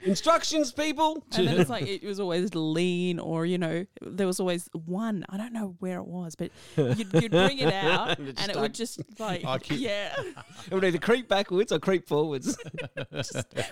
instructions, 0.05 0.71
people. 0.71 1.23
and 1.35 1.47
then 1.47 1.59
it's 1.59 1.69
like 1.77 1.85
it 1.87 2.03
was 2.03 2.19
always 2.19 2.53
lean, 2.55 3.19
or 3.19 3.45
you 3.45 3.57
know, 3.57 3.85
there 4.01 4.27
was 4.27 4.39
always 4.39 4.69
one. 4.85 5.25
I 5.29 5.37
don't 5.37 5.53
know 5.53 5.75
where 5.79 5.97
it 5.99 6.07
was, 6.07 6.35
but 6.35 6.51
you'd, 6.77 7.11
you'd 7.13 7.31
bring 7.31 7.59
it 7.59 7.73
out, 7.73 8.17
And 8.19 8.29
and, 8.29 8.49
it 8.51 8.55
it 8.55 8.59
would 8.59 8.73
just 8.73 9.01
like, 9.19 9.43
yeah, 9.69 10.13
It 10.71 10.73
would 10.73 10.83
either 10.85 10.97
creep 10.99 11.27
backwards 11.27 11.71
or 11.71 11.79
creep 11.79 12.07
forwards. 12.07 12.57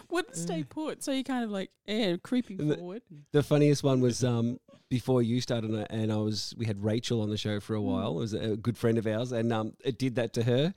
wouldn't 0.09 0.35
stay 0.35 0.63
put. 0.63 1.03
So 1.03 1.11
you 1.11 1.23
kind 1.23 1.43
of 1.43 1.51
like, 1.51 1.69
yeah, 1.87 2.17
creeping 2.21 2.57
the- 2.67 2.77
forward. 2.77 3.01
the 3.31 3.43
funniest 3.43 3.83
one 3.83 4.01
was 4.01 4.23
um, 4.23 4.59
before 4.89 5.21
you 5.21 5.41
started, 5.41 5.69
and 5.71 5.79
I- 5.81 5.87
and 5.89 6.11
I 6.11 6.17
was 6.17 6.53
we 6.57 6.65
had 6.65 6.83
Rachel 6.83 7.21
on 7.21 7.29
the 7.29 7.37
show 7.37 7.59
for 7.59 7.75
a 7.75 7.81
while. 7.81 8.11
It 8.17 8.19
was 8.19 8.33
a 8.33 8.57
good 8.57 8.77
friend 8.77 8.97
of 8.97 9.07
ours, 9.07 9.31
and 9.31 9.51
um, 9.53 9.73
it 9.83 9.97
did 9.97 10.15
that 10.15 10.33
to 10.33 10.43
her. 10.43 10.73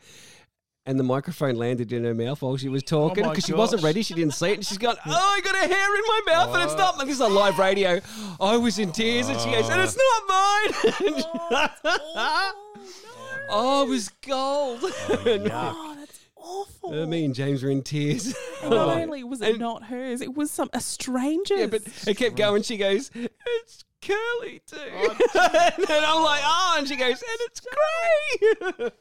And 0.89 1.01
the 1.01 1.05
microphone 1.05 1.57
landed 1.57 1.93
in 1.93 2.05
her 2.05 2.15
mouth 2.15 2.41
while 2.43 2.57
she 2.57 2.69
was 2.69 2.85
talking 2.85 3.25
my 3.25 3.31
because 3.31 3.45
she 3.45 3.53
wasn't 3.53 3.83
ready. 3.83 4.03
She 4.03 4.15
didn't 4.15 4.35
see 4.35 4.51
it. 4.51 4.55
And 4.55 4.65
she's 4.67 4.79
gone, 4.79 4.95
Oh, 5.07 5.11
I 5.37 5.41
got 5.41 5.57
a 5.57 5.67
hair 5.67 5.95
in 5.97 6.03
my 6.07 6.21
mouth 6.29 6.55
and 6.55 6.63
it's 6.63 6.77
not. 6.79 6.97
Like 6.97 7.09
this 7.09 7.17
is 7.17 7.21
a 7.21 7.27
live 7.29 7.59
radio. 7.59 8.01
I 8.41 8.57
was 8.57 8.79
in 8.79 8.93
tears 8.93 9.29
and 9.29 9.39
she 9.41 9.51
goes, 9.51 9.69
And 9.69 9.81
it's 9.81 9.97
not 9.97 10.23
mine. 10.29 11.25
oh, 13.51 13.83
it 13.87 13.89
was 13.89 14.09
gold. 14.27 14.79
Oh, 14.83 15.97
that's 15.99 16.21
awful. 16.37 17.03
Uh, 17.03 17.07
me 17.07 17.25
and 17.25 17.35
James 17.35 17.65
were 17.65 17.71
in 17.71 17.83
tears. 17.83 18.33
And 18.63 18.71
not 18.71 18.97
only 18.97 19.25
was 19.25 19.41
it 19.43 19.51
And- 19.51 19.59
not 19.59 19.85
hers, 19.85 20.21
it 20.21 20.35
was 20.35 20.51
some 20.53 20.71
a 20.73 20.81
stranger's. 20.81 21.59
Yeah, 21.59 21.67
but 21.67 21.83
it 22.07 22.17
kept 22.17 22.37
going. 22.37 22.63
She 22.63 22.77
goes, 22.77 23.11
"It's 23.15 23.85
curly 24.03 24.61
too," 24.67 24.77
and 24.79 25.91
I'm 25.91 26.23
like, 26.23 26.43
"Oh," 26.45 26.75
and 26.79 26.87
she 26.89 26.97
goes, 26.97 27.23
"And 27.23 27.41
it's 27.41 27.61
grey." 27.61 28.93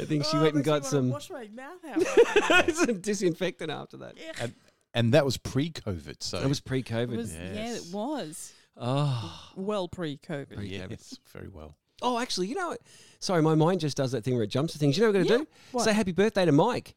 I 0.00 0.04
think 0.04 0.24
she 0.24 0.36
Oh, 0.36 0.42
went 0.42 0.54
and 0.54 0.64
got 0.64 0.84
some, 0.86 1.10
Wash 1.10 1.30
my 1.30 1.48
mouth 1.54 1.84
out. 1.84 2.70
some 2.74 3.00
disinfectant 3.00 3.70
after 3.70 3.96
that. 3.98 4.14
And, 4.40 4.54
and 4.94 5.14
that 5.14 5.24
was 5.24 5.36
pre-COVID, 5.36 6.16
so 6.22 6.38
It 6.38 6.48
was 6.48 6.60
pre-COVID. 6.60 7.12
It 7.12 7.16
was, 7.16 7.34
Yeah, 7.34 7.74
it 7.74 7.82
was 7.92 8.52
oh, 8.76 9.50
well 9.56 9.88
pre-COVID. 9.88 10.56
Pre- 10.56 10.66
yes, 10.68 11.18
very 11.32 11.48
well. 11.48 11.76
oh, 12.02 12.18
actually, 12.18 12.48
you 12.48 12.54
know 12.56 12.68
what? 12.68 12.80
Sorry, 13.18 13.42
my 13.42 13.54
mind 13.54 13.80
just 13.80 13.96
does 13.96 14.12
that 14.12 14.24
thing 14.24 14.34
where 14.34 14.44
it 14.44 14.50
jumps 14.50 14.72
to 14.74 14.78
things. 14.78 14.96
You 14.96 15.02
know 15.04 15.10
what 15.10 15.18
we're 15.18 15.24
gonna 15.24 15.38
Yeah, 15.40 15.44
do? 15.44 15.50
what? 15.72 15.84
Say 15.84 15.92
happy 15.92 16.12
birthday 16.12 16.44
to 16.44 16.52
Mike. 16.52 16.94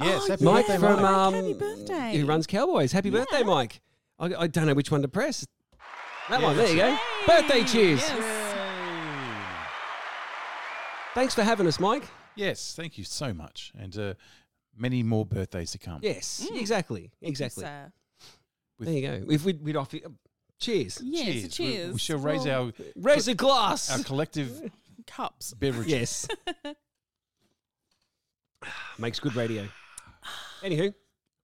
Yes, 0.00 0.22
Oh, 0.24 0.28
happy 0.28 0.44
Mike 0.44 0.66
birthday, 0.66 0.78
from 0.86 1.02
Mike. 1.02 1.10
um, 1.10 1.34
Happy 1.34 1.54
birthday. 1.54 2.16
who 2.18 2.26
runs 2.26 2.46
Cowboys. 2.46 2.92
Happy 2.92 3.08
birthday, 3.10 3.42
Mike. 3.42 3.80
I, 4.18 4.26
I 4.34 4.46
don't 4.46 4.66
know 4.66 4.74
which 4.74 4.90
one 4.90 5.00
to 5.02 5.08
press. 5.08 5.46
That 6.28 6.40
Yeah, 6.40 6.46
one. 6.46 6.56
There 6.56 6.68
you 6.68 6.76
go. 6.76 6.88
Yay. 6.88 6.98
Birthday 7.26 7.64
cheers. 7.64 8.00
Yes. 8.00 8.38
Thanks 11.14 11.34
for 11.34 11.42
having 11.42 11.66
us, 11.66 11.78
Mike. 11.78 12.04
Yes, 12.36 12.74
thank 12.74 12.96
you 12.96 13.04
so 13.04 13.34
much, 13.34 13.72
and 13.78 13.96
uh, 13.98 14.14
many 14.74 15.02
more 15.02 15.26
birthdays 15.26 15.72
to 15.72 15.78
come. 15.78 15.98
Yes, 16.02 16.46
Mm. 16.50 16.58
exactly, 16.58 17.10
exactly. 17.20 17.64
Uh, 17.66 17.88
With- 18.78 18.88
there 18.88 18.96
you 18.96 19.02
go. 19.06 19.26
If 19.30 19.44
we'd, 19.44 19.60
we'd 19.62 19.76
offer, 19.76 19.98
cheers. 20.58 20.98
yes, 21.04 21.26
cheers. 21.26 21.54
Cheers. 21.54 21.92
We, 21.92 21.98
shall 21.98 22.16
raise 22.18 22.46
Well, 22.46 22.66
our 22.66 22.72
Raise 22.96 23.28
a 23.28 23.34
glass. 23.34 23.90
our 23.90 24.02
collective 24.02 24.70
cups. 25.06 25.52
Beverages. 25.52 25.90
yes. 25.90 26.28
Makes 28.98 29.20
good 29.20 29.34
radio. 29.36 29.68
Anywho, 30.62 30.94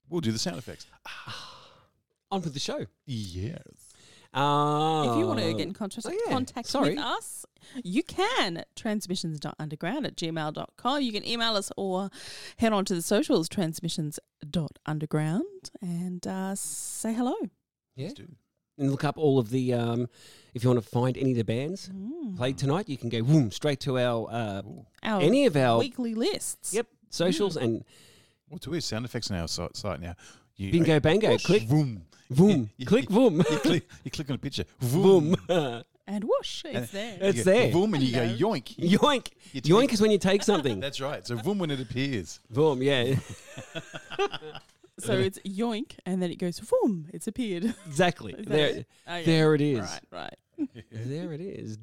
We'll 0.09 0.23
do 0.23 0.33
the 0.33 0.39
sound 0.39 0.57
effects. 0.57 0.87
on 2.31 2.41
with 2.41 2.55
the 2.55 2.61
show. 2.61 2.87
Yes. 3.05 3.88
Uh, 4.35 5.09
If 5.11 5.17
you 5.19 5.27
want 5.27 5.41
to 5.41 5.53
get 5.55 5.63
in 5.67 5.73
contact, 5.73 6.07
oh, 6.07 6.13
yeah. 6.13 6.33
contact 6.33 6.69
Sorry. 6.69 6.91
with 6.91 6.99
us, 6.99 7.47
you 7.83 8.03
can. 8.03 8.65
Transmissions.underground 8.77 10.07
at 10.07 10.17
gmail.com. 10.17 11.01
You 11.03 11.13
can 11.13 11.27
email 11.27 11.57
us 11.57 11.73
or 11.77 12.11
head 12.59 12.73
on 12.73 12.85
to 12.85 12.95
the 12.95 13.03
socials, 13.03 13.49
transmissions.underground, 13.49 15.71
and 15.81 16.27
uh, 16.27 16.55
say 16.55 17.15
hello. 17.15 17.35
yeah, 17.97 18.11
do. 18.15 18.29
and 18.77 18.91
look 18.91 19.05
up 19.05 19.19
all 19.19 19.39
of 19.39 19.51
the. 19.51 19.73
Um, 19.75 20.09
if 20.55 20.65
you 20.65 20.71
want 20.71 20.83
to 20.83 20.89
find 20.89 21.17
any 21.17 21.33
of 21.33 21.37
the 21.37 21.45
bands 21.45 21.89
Mm. 21.89 22.37
played 22.37 22.59
tonight, 22.59 22.89
you 22.89 22.97
can 22.97 23.09
go 23.09 23.23
boom 23.23 23.51
straight 23.51 23.81
to 23.81 23.99
our 23.99 24.29
uh, 24.31 24.63
Our 25.03 25.21
any 25.23 25.47
of 25.47 25.57
our 25.57 25.79
weekly 25.79 26.15
lists. 26.15 26.75
yep 26.75 26.87
socials 27.11 27.57
and 27.57 27.85
What's 28.51 28.67
weird 28.67 28.83
sound 28.83 29.05
effects 29.05 29.31
on 29.31 29.37
our 29.37 29.47
site, 29.47 29.77
site 29.77 30.01
now? 30.01 30.15
You, 30.59 30.73
bingo 30.73 31.01
bango. 31.01 31.39
Click 31.39 31.63
Vroom. 31.63 32.03
boom. 32.31 32.69
You- 32.77 32.85
Click 32.87 33.09
you- 33.09 33.15
boom. 33.17 33.37
You 33.39 33.59
click, 33.59 33.89
you 34.05 34.11
click 34.11 34.29
on 34.29 34.35
a 34.35 34.39
picture. 34.39 34.65
Vroom. 34.81 35.37
boom. 35.47 35.83
And 36.07 36.25
whoosh, 36.25 36.65
it's 36.65 36.75
And- 36.75 36.89
there. 36.89 37.19
It's 37.21 37.45
there. 37.45 37.71
Vroom, 37.71 37.95
and 37.95 38.03
you 38.03 38.13
go 38.15 38.21
yoink. 38.27 38.75
Yoink. 38.79 39.29
Yoink 39.55 39.93
is 39.93 40.01
when 40.01 40.11
you 40.11 40.19
take 40.19 40.43
something. 40.53 40.81
That's 40.81 41.01
right. 41.01 41.27
So 41.27 41.37
vroom 41.37 41.59
when 41.59 41.71
it 41.71 41.81
appears. 41.81 42.41
boom. 42.51 42.83
Yeah. 42.83 43.15
so 44.99 45.13
uh, 45.15 45.17
it's 45.19 45.39
yoink, 45.41 45.93
and 46.07 46.21
then 46.23 46.31
it 46.31 46.39
goes, 46.39 46.59
boom, 46.61 47.09
it's 47.13 47.27
appeared. 47.29 47.75
Exactly. 47.87 48.35
There. 48.39 48.69
it? 48.69 48.87
Oh, 49.07 49.15
okay. 49.17 49.25
There 49.25 49.55
it 49.55 49.61
is. 49.61 49.81
Right, 49.81 50.01
right. 50.11 50.35
There 50.91 51.33
it 51.35 51.41
is. 51.41 51.77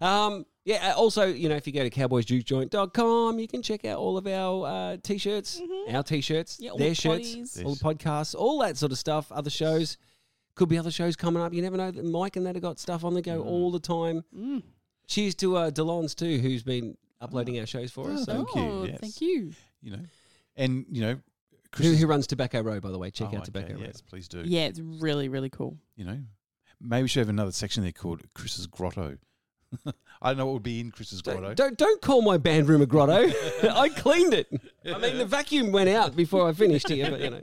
Um, 0.00 0.46
yeah. 0.64 0.92
uh, 0.92 0.98
Also, 1.00 1.24
you 1.26 1.48
know, 1.48 1.56
if 1.56 1.66
you 1.66 1.72
go 1.72 1.82
to 1.82 1.90
cowboysjukejoint.com, 1.90 3.38
you 3.38 3.48
can 3.48 3.62
check 3.62 3.84
out 3.84 3.98
all 3.98 4.16
of 4.16 4.26
our 4.26 4.66
uh, 4.66 4.96
t-shirts, 5.02 5.60
our 5.90 6.02
t-shirts, 6.02 6.56
Mm-hmm. 6.56 6.64
Yeah, 6.64 6.70
their 6.78 6.88
the 6.90 6.94
shirts, 6.94 7.34
potties. 7.34 7.64
all 7.64 7.74
the 7.74 7.84
podcasts, 7.84 8.34
all 8.34 8.58
that 8.60 8.76
sort 8.76 8.92
of 8.92 8.98
stuff. 8.98 9.30
Other 9.32 9.50
shows. 9.50 9.96
Could 10.56 10.68
be 10.68 10.76
other 10.78 10.90
shows 10.90 11.16
coming 11.16 11.42
up. 11.42 11.54
You 11.54 11.62
never 11.62 11.76
know. 11.76 11.92
Mike 11.92 12.36
and 12.36 12.44
that 12.44 12.54
have 12.56 12.62
got 12.62 12.78
stuff 12.78 13.04
on 13.04 13.14
the 13.14 13.22
go 13.22 13.42
all 13.42 13.70
the 13.70 13.78
time. 13.80 14.24
Mm. 14.36 14.62
Cheers 15.06 15.34
to 15.36 15.56
uh, 15.56 15.70
Delons 15.70 16.14
too, 16.14 16.38
who's 16.38 16.62
been 16.62 16.96
uploading 17.20 17.58
our 17.60 17.66
shows 17.66 17.90
for 17.90 18.10
us. 18.10 18.22
Oh, 18.22 18.24
So. 18.24 18.32
Thank 18.44 18.54
you, 18.56 18.62
Oh, 18.62 18.84
yes. 18.84 18.98
thank 19.00 19.20
you. 19.20 19.52
You 19.80 19.92
know, 19.92 20.00
and 20.56 20.84
you 20.90 21.02
know, 21.02 21.20
Chris 21.72 21.86
Who, 21.86 21.92
is- 21.94 22.00
who 22.00 22.06
runs 22.06 22.26
Tobacco 22.26 22.60
Row, 22.62 22.80
by 22.80 22.90
the 22.90 22.98
way? 22.98 23.10
Check 23.10 23.28
Oh, 23.32 23.38
out 23.38 23.44
Tobacco 23.44 23.66
okay, 23.66 23.74
Road. 23.74 23.84
Yes, 23.86 24.00
please 24.02 24.28
do. 24.28 24.42
Yeah, 24.44 24.62
it's 24.66 24.80
really, 24.80 25.28
really 25.28 25.50
cool. 25.50 25.78
You 25.96 26.04
know, 26.04 26.18
maybe 26.80 27.02
we 27.02 27.08
should 27.08 27.20
have 27.20 27.28
another 27.28 27.52
section 27.52 27.82
there 27.84 27.92
called 27.92 28.22
Chris's 28.34 28.66
Grotto. 28.66 29.16
I 30.22 30.30
don't 30.30 30.38
know 30.38 30.46
what 30.46 30.54
would 30.54 30.62
be 30.62 30.80
in 30.80 30.90
Chris's 30.90 31.22
Grotto. 31.22 31.54
Don't, 31.54 31.56
don't 31.56 31.78
don't 31.78 32.02
call 32.02 32.22
my 32.22 32.36
band 32.36 32.68
room 32.68 32.82
a 32.82 32.86
grotto. 32.86 33.30
I 33.70 33.88
cleaned 33.88 34.34
it. 34.34 34.48
I 34.84 34.98
mean, 34.98 35.18
the 35.18 35.26
vacuum 35.26 35.72
went 35.72 35.88
out 35.88 36.16
before 36.16 36.48
I 36.48 36.52
finished 36.52 36.88
here, 36.88 37.10
but 37.10 37.20
you 37.20 37.30
know. 37.30 37.40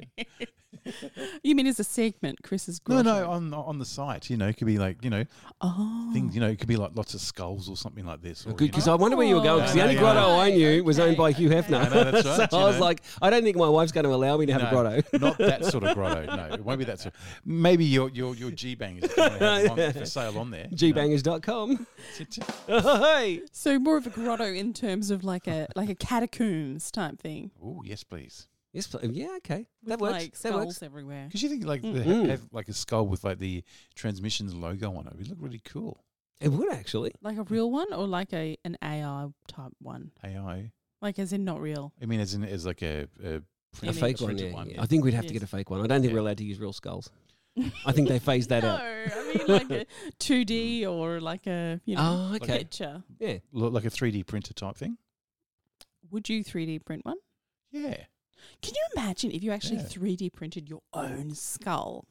You 1.43 1.55
mean 1.55 1.67
as 1.67 1.79
a 1.79 1.83
segment, 1.83 2.43
Chris's 2.43 2.81
no, 2.87 3.01
grotto? 3.03 3.19
no, 3.25 3.29
on 3.31 3.53
on 3.53 3.79
the 3.79 3.85
site. 3.85 4.29
You 4.29 4.37
know, 4.37 4.47
it 4.47 4.57
could 4.57 4.67
be 4.67 4.77
like 4.77 5.03
you 5.03 5.09
know 5.09 5.25
Oh. 5.61 6.09
things. 6.13 6.35
You 6.35 6.41
know, 6.41 6.47
it 6.47 6.59
could 6.59 6.67
be 6.67 6.75
like 6.77 6.91
lots 6.95 7.13
of 7.13 7.21
skulls 7.21 7.69
or 7.69 7.75
something 7.75 8.05
like 8.05 8.21
this. 8.21 8.45
Or, 8.45 8.51
Good, 8.53 8.61
you 8.61 8.67
know. 8.67 8.71
because 8.71 8.87
I 8.87 8.95
wonder 8.95 9.17
where 9.17 9.25
you 9.27 9.35
were 9.35 9.41
going. 9.41 9.59
Because 9.61 9.73
the 9.73 9.77
No, 9.79 9.83
only 9.83 9.95
no, 9.95 10.01
grotto 10.01 10.19
no. 10.21 10.39
I 10.39 10.49
knew 10.51 10.83
was 10.83 10.99
owned 10.99 11.17
by 11.17 11.31
Hugh. 11.31 11.49
Hefner. 11.49 11.79
I 11.85 11.89
know, 11.89 12.11
that's 12.11 12.27
right, 12.39 12.51
so 12.51 12.57
I 12.59 12.63
was 12.65 12.77
know. 12.77 12.83
like, 12.85 13.01
I 13.21 13.29
don't 13.29 13.43
think 13.43 13.57
my 13.57 13.67
wife's 13.69 13.91
going 13.91 14.03
to 14.05 14.13
allow 14.13 14.37
me 14.37 14.45
to 14.45 14.53
have 14.53 14.61
a 14.63 14.69
grotto. 14.69 15.01
not 15.17 15.37
that 15.39 15.65
sort 15.71 15.83
of 15.83 15.95
grotto. 15.95 16.25
No, 16.35 16.53
it 16.53 16.63
won't 16.63 16.79
be 16.79 16.85
that 16.85 16.99
sort. 16.99 17.15
Maybe 17.45 17.85
your 17.85 18.09
your 18.09 18.35
your 18.35 18.51
G 18.51 18.75
bangers 18.75 19.05
if 19.05 19.17
you 19.17 19.23
want 19.23 19.39
to 19.39 19.45
have 19.45 19.69
one 19.77 19.93
for 19.93 20.05
sale 20.05 20.37
on 20.37 20.51
there. 20.51 20.67
Gbangers.com. 20.71 21.87
hey. 22.67 23.41
So 23.51 23.79
more 23.79 23.97
of 23.97 24.05
a 24.07 24.09
grotto 24.09 24.45
in 24.45 24.73
terms 24.73 25.11
of 25.11 25.23
like 25.23 25.47
a 25.47 25.67
like 25.75 25.89
a 25.89 25.95
catacombs 25.95 26.91
type 26.91 27.19
thing. 27.19 27.51
Oh 27.63 27.81
yes, 27.85 28.03
please. 28.03 28.47
Yes, 28.77 28.87
pl- 28.87 29.03
yeah, 29.11 29.35
okay. 29.37 29.65
That 29.83 29.99
works. 29.99 30.13
Like 30.13 30.31
that 30.31 30.37
skulls 30.49 30.65
works. 30.65 30.83
everywhere. 30.83 31.25
Because 31.27 31.41
you 31.43 31.49
think 31.49 31.65
like 31.65 31.81
the, 31.81 31.87
Mm. 31.89 32.29
have 32.29 32.41
like 32.51 32.67
a 32.69 32.73
skull 32.73 33.07
with 33.07 33.23
like 33.23 33.39
the 33.39 33.63
transmissions 33.95 34.53
logo 34.53 34.95
on 34.95 35.07
it. 35.07 35.13
It 35.13 35.17
would 35.17 35.29
look 35.29 35.37
really 35.41 35.61
cool. 35.65 36.03
It 36.39 36.49
would 36.49 36.71
actually. 36.71 37.11
Like 37.21 37.37
a 37.37 37.43
real 37.43 37.71
one 37.71 37.91
or 37.93 38.05
like 38.07 38.31
a 38.33 38.57
an 38.63 38.77
AI 38.83 39.27
type 39.47 39.73
one? 39.81 40.11
AI. 40.23 40.71
Like 41.01 41.17
as 41.19 41.33
in 41.33 41.43
not 41.43 41.59
real. 41.61 41.93
I 42.01 42.05
mean, 42.05 42.19
as 42.19 42.33
in 42.33 42.43
as 42.43 42.65
like 42.65 42.81
a 42.83 43.07
a, 43.23 43.35
A 43.37 43.41
print- 43.79 43.95
fake 43.95 44.19
one, 44.21 44.27
printed 44.37 44.53
yeah, 44.53 44.63
yeah. 44.65 44.81
I 44.81 44.85
think 44.85 45.03
we'd 45.03 45.13
have 45.15 45.25
to 45.25 45.33
Yes. 45.33 45.41
get 45.41 45.43
a 45.43 45.47
fake 45.47 45.69
one. 45.69 45.81
I 45.81 45.87
don't 45.87 46.01
think 46.01 46.11
Yeah. 46.11 46.15
we're 46.15 46.19
allowed 46.21 46.37
to 46.37 46.43
use 46.45 46.59
real 46.59 46.73
skulls. 46.73 47.09
I 47.87 47.91
think 47.91 48.07
they 48.07 48.19
phased 48.19 48.49
that 48.49 48.63
out. 48.63 48.79
no, 48.83 48.85
out. 48.85 49.11
I 49.17 49.33
mean 49.33 49.47
like 49.47 49.71
a 49.71 49.85
two 50.19 50.45
D 50.45 50.85
or 50.93 51.19
like 51.19 51.47
a 51.47 51.81
you 51.85 51.95
know 51.95 52.29
Oh, 52.31 52.35
okay. 52.35 52.59
picture. 52.59 53.03
Yeah. 53.19 53.39
Look 53.51 53.73
like 53.73 53.85
a 53.85 53.89
three 53.89 54.11
D 54.11 54.23
printer 54.23 54.53
type 54.53 54.75
thing. 54.77 54.97
Would 56.11 56.29
you 56.29 56.43
three 56.43 56.65
D 56.67 56.77
print 56.79 57.03
one? 57.05 57.17
Yeah, 57.71 58.05
Can 58.61 58.73
you 58.75 58.83
imagine 58.95 59.31
if 59.31 59.43
you 59.43 59.51
actually 59.51 59.77
Yeah. 59.77 59.83
three 59.83 60.15
D 60.15 60.29
printed 60.29 60.69
your 60.69 60.81
own 60.93 61.33
skull? 61.33 62.05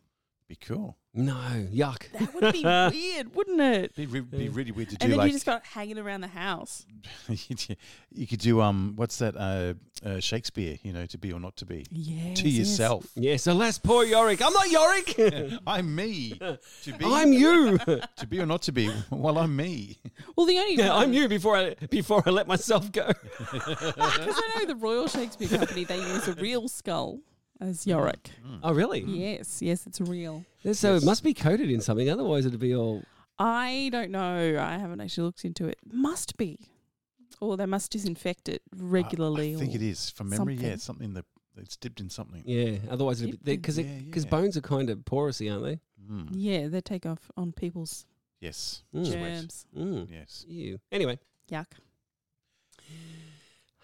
Be 0.49 0.55
cool. 0.57 0.97
No, 1.13 1.33
yuck. 1.73 2.11
That 2.13 2.35
would 2.35 2.53
be 2.53 2.63
weird, 3.15 3.35
wouldn't 3.35 3.61
it? 3.61 3.97
Be, 3.97 4.07
re- 4.07 4.21
be 4.21 4.49
really 4.51 4.71
weird 4.71 4.91
to 4.91 4.97
And 5.01 5.05
do. 5.05 5.09
then 5.09 5.17
Like 5.19 5.27
you 5.29 5.33
just 5.33 5.47
got 5.47 5.65
hanging 5.65 5.99
around 5.99 6.21
the 6.21 6.29
house. 6.29 6.85
you 7.29 8.27
could 8.27 8.39
do 8.39 8.61
um, 8.61 8.93
what's 8.97 9.17
that? 9.19 9.35
Uh, 9.35 9.75
uh, 10.07 10.21
Shakespeare. 10.21 10.77
You 10.83 10.93
know, 10.93 11.07
to 11.07 11.17
be 11.19 11.33
or 11.33 11.41
not 11.41 11.57
to 11.57 11.67
be. 11.67 11.87
Yes, 11.91 12.39
to 12.41 12.49
yourself. 12.49 13.07
Yes, 13.15 13.47
alas, 13.47 13.79
poor 13.79 14.05
Yorick. 14.05 14.43
I'm 14.43 14.53
not 14.53 14.71
Yorick. 14.71 15.59
I'm 15.67 15.95
me. 15.95 16.35
To 16.35 16.93
be. 16.97 17.05
I'm 17.05 17.33
you. 17.33 17.79
To 17.79 18.27
be 18.29 18.39
or 18.39 18.47
not 18.47 18.63
to 18.63 18.73
be. 18.73 18.91
Well, 19.11 19.39
I'm 19.39 19.57
me. 19.57 19.99
Well, 20.37 20.47
the 20.47 20.59
only 20.59 20.75
Yeah, 20.77 20.95
I'm 20.95 21.13
you 21.15 21.29
before 21.29 21.57
I 21.57 21.75
before 21.91 22.23
I 22.27 22.31
let 22.31 22.47
myself 22.47 22.93
go. 22.93 23.11
Because 23.39 23.95
I 23.97 24.53
know 24.59 24.67
the 24.67 24.77
Royal 24.77 25.09
Shakespeare 25.09 25.49
Company, 25.49 25.85
they 25.85 25.97
use 25.99 26.29
a 26.29 26.35
real 26.35 26.69
skull 26.69 27.21
as 27.61 27.87
Yorick. 27.87 28.31
Oh, 28.63 28.73
really? 28.73 29.01
Yes, 29.01 29.61
yes, 29.63 29.87
it's 29.87 30.01
real. 30.01 30.45
So 30.73 30.97
it 30.97 31.05
must 31.05 31.23
be 31.23 31.35
coated 31.35 31.71
in 31.71 31.81
something, 31.81 32.09
otherwise 32.11 32.47
it'd 32.47 32.61
be 32.61 32.75
all. 32.75 33.03
I 33.39 33.91
don't 33.93 34.11
know. 34.11 34.59
I 34.59 34.79
haven't 34.79 35.01
actually 35.01 35.25
looked 35.25 35.45
into 35.45 35.67
it. 35.67 35.79
Must 35.91 36.37
be. 36.37 36.59
Or 37.41 37.57
they 37.57 37.67
must 37.67 37.91
disinfect 37.93 38.49
it 38.49 38.63
regularly. 38.75 39.53
I, 39.53 39.57
I 39.57 39.61
think 39.61 39.73
or 39.73 39.77
it 39.77 39.83
is 39.83 40.11
from 40.11 40.31
memory. 40.31 40.55
Yeah, 40.55 40.59
something. 40.61 40.73
it's 40.73 40.85
something 40.85 41.15
that 41.15 41.25
it's 41.59 41.77
dipped 41.77 42.01
in 42.01 42.09
something. 42.09 42.43
Yeah, 42.47 42.79
otherwise 42.91 43.21
it'd 43.21 43.45
be 43.45 43.57
because 43.57 43.79
Yeah, 43.79 43.85
because 44.07 44.25
yeah. 44.25 44.31
bones 44.31 44.57
are 44.57 44.63
kind 44.63 44.89
of 44.89 44.99
porousy, 45.01 45.53
aren't 45.53 45.65
they? 45.65 45.81
Mm. 46.11 46.29
Yeah, 46.33 46.69
they 46.69 46.81
take 46.81 47.05
off 47.05 47.31
on 47.37 47.53
people's 47.53 48.07
Yes. 48.41 48.83
Mm. 48.95 49.07
Sweat. 49.07 49.19
germs. 49.21 49.67
Mm. 49.77 50.09
Yes. 50.11 50.45
Ew. 50.49 50.79
Anyway. 50.93 51.19
Yuck. 51.51 51.67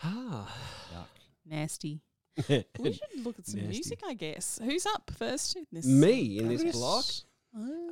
Ah. 0.02 0.52
Yuck. 0.94 1.06
Nasty. 1.46 2.00
We 2.78 2.92
should 2.92 3.24
look 3.24 3.38
at 3.38 3.46
some 3.46 3.60
Nasty. 3.60 3.72
music, 3.72 4.00
I 4.06 4.14
guess. 4.14 4.58
Who's 4.62 4.86
up 4.86 5.10
first 5.16 5.56
in 5.56 5.66
this? 5.72 5.84
Me 5.86 6.38
in 6.38 6.48
this 6.48 6.62
Chris. 6.62 6.76
block. 6.76 7.04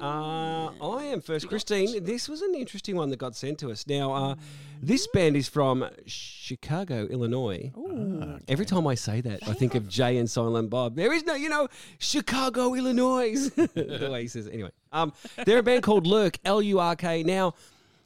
Ah. 0.01 0.72
Uh, 0.80 0.91
I 0.97 1.05
am 1.05 1.20
first. 1.20 1.47
Christine, 1.47 2.03
this 2.03 2.28
was 2.30 2.41
an 2.41 2.55
interesting 2.55 2.97
one 2.97 3.11
that 3.11 3.18
got 3.18 3.36
sent 3.36 3.59
to 3.59 3.70
us. 3.70 3.86
Now, 3.86 4.12
uh, 4.14 4.34
this 4.82 5.07
band 5.09 5.36
is 5.36 5.49
from 5.51 5.86
Chicago, 6.07 7.05
Illinois. 7.07 7.70
Ooh. 7.76 8.20
Ah, 8.22 8.38
Every 8.49 8.64
time 8.64 8.86
I 8.86 8.95
say 8.95 9.20
that, 9.20 9.47
I 9.47 9.53
think 9.53 9.74
of 9.74 9.86
Jay 9.86 10.16
and 10.16 10.30
Silent 10.30 10.70
Bob. 10.70 10.97
There 10.97 11.12
is 11.12 11.24
no, 11.24 11.34
you 11.34 11.51
know, 11.51 11.68
Chicago, 11.99 12.72
Illinois. 12.74 13.49
the 13.55 14.09
way 14.11 14.22
he 14.22 14.28
says 14.28 14.47
it. 14.47 14.55
Anyway, 14.55 14.70
um, 14.93 15.12
they're 15.45 15.59
a 15.59 15.62
band 15.62 15.82
called 15.82 16.07
Lurk, 16.07 16.38
L 16.47 16.62
U 16.62 16.78
R 16.78 16.97
K. 16.97 17.22
Now, 17.22 17.53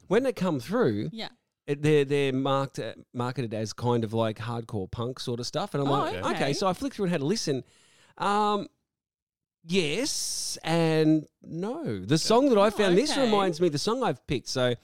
when 0.08 0.24
they 0.24 0.32
come 0.32 0.58
through, 0.58 1.10
Yeah. 1.12 1.28
It, 1.66 1.82
they're 1.82 2.04
they're 2.04 2.32
marked 2.32 2.78
uh, 2.78 2.92
marketed 3.12 3.54
as 3.54 3.72
kind 3.72 4.04
of 4.04 4.12
like 4.12 4.38
hardcore 4.38 4.90
punk 4.90 5.18
sort 5.20 5.40
of 5.40 5.46
stuff, 5.46 5.74
and 5.74 5.82
I'm 5.82 5.88
Oh, 5.88 5.92
like, 5.92 6.14
okay. 6.16 6.28
okay. 6.36 6.52
So 6.52 6.66
I 6.66 6.72
flicked 6.72 6.96
through 6.96 7.04
and 7.06 7.12
had 7.12 7.20
a 7.22 7.26
listen. 7.26 7.64
Um, 8.18 8.68
yes 9.66 10.58
and 10.62 11.26
no. 11.42 11.98
The 12.00 12.18
song 12.18 12.48
that 12.50 12.58
I 12.58 12.70
found 12.70 12.96
this 12.98 13.12
okay. 13.12 13.22
reminds 13.22 13.60
me 13.60 13.68
the 13.68 13.78
song 13.78 14.02
I've 14.02 14.24
picked. 14.26 14.48
So 14.48 14.74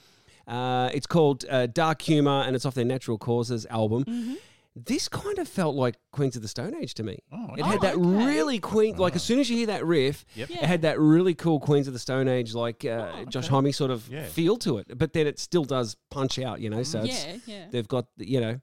uh, 0.46 0.90
it's 0.92 1.06
called 1.06 1.44
uh, 1.48 1.66
Dark 1.66 2.02
Humor, 2.02 2.42
and 2.46 2.56
it's 2.56 2.64
off 2.64 2.74
their 2.74 2.84
Natural 2.84 3.18
Causes 3.18 3.66
album. 3.66 4.38
This 4.76 5.08
kind 5.08 5.38
of 5.38 5.48
felt 5.48 5.74
like 5.74 5.96
Queens 6.12 6.36
of 6.36 6.42
the 6.42 6.48
Stone 6.48 6.74
Age 6.76 6.94
to 6.94 7.02
me. 7.02 7.18
Oh, 7.32 7.54
It 7.56 7.62
okay. 7.62 7.70
had 7.70 7.80
that 7.80 7.94
okay. 7.96 8.02
really 8.26 8.60
Queen, 8.60 8.96
like 8.96 9.16
as 9.16 9.22
soon 9.22 9.40
as 9.40 9.50
you 9.50 9.56
hear 9.56 9.66
that 9.66 9.84
riff, 9.84 10.24
Yep. 10.36 10.50
it 10.50 10.56
had 10.58 10.82
that 10.82 10.98
really 11.00 11.34
cool 11.34 11.58
Queens 11.58 11.88
of 11.88 11.92
the 11.92 11.98
Stone 11.98 12.28
Age, 12.28 12.54
like 12.54 12.84
uh, 12.84 13.10
Oh, 13.12 13.24
Josh 13.24 13.46
okay. 13.46 13.50
Homme 13.50 13.72
sort 13.72 13.90
of 13.90 14.08
Yeah. 14.08 14.24
feel 14.26 14.56
to 14.58 14.78
it. 14.78 14.96
But 14.96 15.12
then 15.12 15.26
it 15.26 15.38
still 15.40 15.64
does 15.64 15.96
punch 16.10 16.38
out, 16.38 16.60
you 16.60 16.70
know. 16.70 16.84
So 16.84 17.02
it's, 17.02 17.26
yeah, 17.26 17.36
yeah. 17.46 17.66
they've 17.70 17.88
got, 17.88 18.06
you 18.16 18.40
know, 18.40 18.60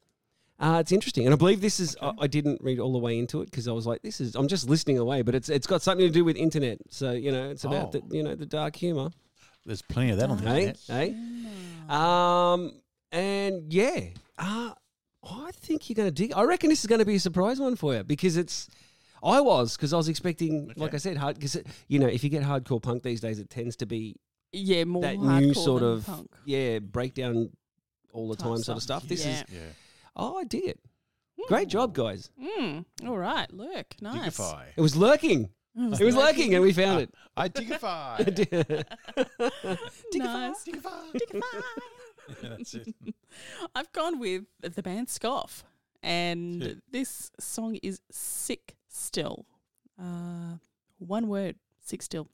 uh, 0.59 0.77
it's 0.79 0.91
interesting, 0.93 1.25
and 1.25 1.33
I 1.35 1.37
believe 1.37 1.61
this 1.61 1.79
is. 1.79 1.95
I, 2.01 2.13
I 2.21 2.27
didn't 2.27 2.61
read 2.63 2.79
all 2.79 2.91
the 2.93 2.97
way 2.97 3.19
into 3.19 3.41
it 3.41 3.51
because 3.51 3.67
I 3.67 3.73
was 3.73 3.85
like, 3.85 4.01
"This 4.01 4.19
is." 4.19 4.33
I'm 4.33 4.47
just 4.47 4.67
listening 4.67 4.97
away, 4.97 5.21
but 5.21 5.35
it's 5.35 5.49
it's 5.49 5.67
got 5.67 5.83
something 5.83 6.07
to 6.07 6.11
do 6.11 6.25
with 6.25 6.35
internet. 6.35 6.79
So 6.89 7.11
you 7.11 7.31
know, 7.31 7.51
it's 7.51 7.63
about 7.63 7.93
Oh. 7.95 7.99
the 7.99 8.15
you 8.17 8.23
know 8.23 8.33
the 8.33 8.47
dark 8.47 8.75
humor. 8.75 9.09
There's 9.67 9.83
plenty 9.83 10.09
of 10.13 10.17
that 10.17 10.31
on 10.31 10.37
the 10.37 10.49
Hey, 10.49 10.67
internet. 10.69 10.77
hey. 11.11 11.15
Um, 11.89 12.71
and 13.11 13.71
yeah, 13.71 13.99
uh, 14.39 14.71
I 15.29 15.51
think 15.53 15.89
you're 15.89 15.95
going 15.95 16.07
to 16.07 16.13
dig. 16.13 16.33
I 16.33 16.43
reckon 16.43 16.69
this 16.69 16.79
is 16.81 16.87
going 16.87 16.99
to 16.99 17.05
be 17.05 17.15
a 17.15 17.19
surprise 17.19 17.59
one 17.59 17.75
for 17.75 17.93
you 17.95 18.03
because 18.03 18.37
it's. 18.37 18.67
I 19.23 19.41
was 19.41 19.75
because 19.75 19.93
I 19.93 19.97
was 19.97 20.07
expecting, 20.09 20.71
like 20.75 20.93
I 20.93 20.97
said, 20.97 21.17
hard 21.17 21.35
because 21.35 21.57
you 21.87 21.97
know 21.99 22.07
if 22.07 22.23
you 22.23 22.29
get 22.29 22.43
hardcore 22.43 22.81
punk 22.81 23.01
these 23.03 23.19
days, 23.19 23.39
it 23.39 23.49
tends 23.49 23.75
to 23.77 23.85
be 23.87 24.15
Yeah, 24.51 24.83
more 24.85 25.01
that 25.01 25.15
hardcore 25.17 25.41
new 25.41 25.53
sort 25.55 25.81
than 25.81 25.91
of 25.93 26.05
punk. 26.05 26.31
yeah 26.45 26.79
breakdown 26.79 27.49
all 28.13 28.29
the 28.29 28.35
Type 28.35 28.43
time 28.47 28.57
sort 28.59 28.77
of 28.77 28.83
stuff. 28.83 29.01
stuff. 29.03 29.09
This 29.09 29.25
Yeah. 29.25 29.31
is 29.31 29.43
Yeah. 29.51 29.59
oh, 30.15 30.37
I 30.37 30.43
dig 30.43 30.65
it. 30.65 30.79
Great 31.47 31.67
job, 31.67 31.93
guys. 31.93 32.29
Mm, 32.41 32.85
all 33.05 33.17
right, 33.17 33.51
look, 33.53 33.95
nice. 34.01 34.37
Digify. 34.37 34.63
It 34.75 34.81
was 34.81 34.95
lurking. 34.95 35.49
It 35.75 36.01
It 36.01 36.05
was 36.05 36.15
lurking, 36.15 36.53
and 36.55 36.63
we 36.63 36.73
found 36.73 37.01
it. 37.01 37.13
I 37.37 37.47
dig 37.47 37.69
a 37.71 37.77
fi. 37.79 38.17
digify. 38.19 38.83
Nice. 40.15 40.63
digify. 40.65 41.41
That's 42.41 42.73
it. 42.73 42.93
I've 43.75 43.91
gone 43.91 44.19
with 44.19 44.43
the 44.61 44.83
band 44.83 45.09
Scoff, 45.09 45.63
and 46.03 46.81
this 46.91 47.31
song 47.39 47.75
is 47.83 48.01
"Sick 48.11 48.75
Still." 48.87 49.45
Uh, 49.99 50.57
one 50.99 51.27
word, 51.27 51.55
"Sick 51.83 52.01
Still." 52.01 52.29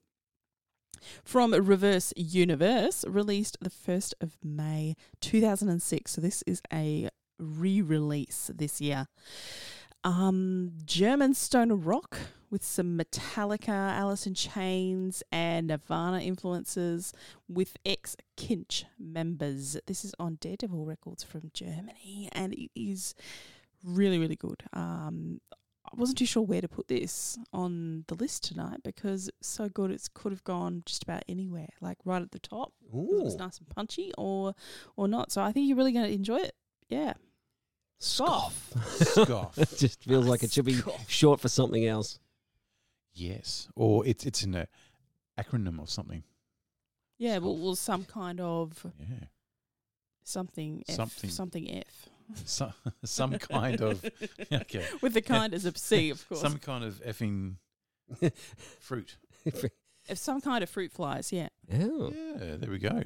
From 1.23 1.53
Reverse 1.53 2.13
Universe, 2.15 3.03
released 3.07 3.57
the 3.59 3.69
first 3.69 4.15
of 4.21 4.37
May 4.43 4.95
two 5.19 5.41
thousand 5.41 5.69
and 5.69 5.81
six. 5.81 6.11
So 6.11 6.21
this 6.21 6.43
is 6.47 6.61
a 6.71 7.09
re-release 7.39 8.51
this 8.53 8.79
year. 8.79 9.07
Um, 10.03 10.73
German 10.85 11.33
stoner 11.33 11.75
rock 11.75 12.17
with 12.49 12.63
some 12.63 12.97
Metallica, 12.97 13.69
Alice 13.69 14.27
in 14.27 14.33
Chains, 14.33 15.23
and 15.31 15.67
Nirvana 15.67 16.19
influences 16.19 17.13
with 17.47 17.77
ex 17.85 18.15
Kinch 18.37 18.83
members. 18.99 19.77
This 19.87 20.03
is 20.03 20.13
on 20.19 20.37
Daredevil 20.41 20.85
Records 20.85 21.23
from 21.23 21.51
Germany, 21.53 22.29
and 22.33 22.53
it 22.53 22.69
is 22.75 23.15
really, 23.83 24.19
really 24.19 24.35
good. 24.35 24.63
Um, 24.73 25.39
I 25.85 25.95
wasn't 25.95 26.17
too 26.17 26.25
sure 26.25 26.43
where 26.43 26.61
to 26.61 26.67
put 26.67 26.87
this 26.87 27.37
on 27.51 28.05
the 28.07 28.15
list 28.15 28.43
tonight 28.43 28.81
because 28.83 29.29
it's 29.29 29.47
so 29.47 29.69
good 29.69 29.91
it 29.91 30.07
could 30.13 30.31
have 30.31 30.43
gone 30.43 30.83
just 30.85 31.03
about 31.03 31.23
anywhere, 31.27 31.69
like 31.81 31.97
right 32.05 32.21
at 32.21 32.31
the 32.31 32.39
top. 32.39 32.73
It 33.21 33.23
was 33.23 33.35
nice 33.35 33.57
and 33.57 33.69
punchy, 33.69 34.11
or 34.17 34.53
or 34.95 35.07
not. 35.07 35.31
So 35.31 35.41
I 35.41 35.51
think 35.51 35.67
you're 35.67 35.77
really 35.77 35.91
going 35.91 36.05
to 36.07 36.13
enjoy 36.13 36.37
it. 36.37 36.55
Yeah. 36.89 37.13
Scoff. 38.03 38.71
Scoff. 38.99 39.57
it 39.57 39.73
just 39.77 40.03
feels 40.03 40.25
like 40.27 40.43
it 40.43 40.51
should 40.51 40.65
be 40.65 40.79
short 41.07 41.39
for 41.39 41.47
something 41.49 41.85
else. 41.85 42.19
yes, 43.13 43.67
or 43.75 44.05
it's 44.05 44.25
it's 44.25 44.43
in 44.43 44.55
a 44.55 44.67
acronym 45.39 45.79
or 45.79 45.87
something. 45.87 46.23
Yeah. 47.17 47.37
Well, 47.37 47.57
well, 47.57 47.75
some 47.75 48.03
kind 48.05 48.39
of 48.41 48.85
Yeah, 48.99 49.27
something 50.23 50.83
F, 50.87 50.95
Something. 50.95 51.29
something 51.29 51.71
F. 51.71 52.09
some 52.45 52.73
some 53.05 53.37
kind 53.37 53.81
of 53.81 54.03
okay, 54.51 54.85
With 55.01 55.13
the 55.13 55.21
kind 55.21 55.53
as 55.53 55.65
a 55.65 55.77
C, 55.77 56.09
of 56.09 56.27
course. 56.27 56.41
some 56.41 56.57
kind 56.57 56.83
of 56.83 57.01
effing 57.05 57.55
fruit. 58.79 59.17
If 59.45 60.17
some 60.17 60.41
kind 60.41 60.63
of 60.63 60.69
fruit 60.69 60.91
flies. 60.91 61.31
Yeah. 61.31 61.47
Oh. 61.73 62.11
Yeah, 62.13 62.55
there 62.57 62.69
we 62.69 62.79
go. 62.79 63.03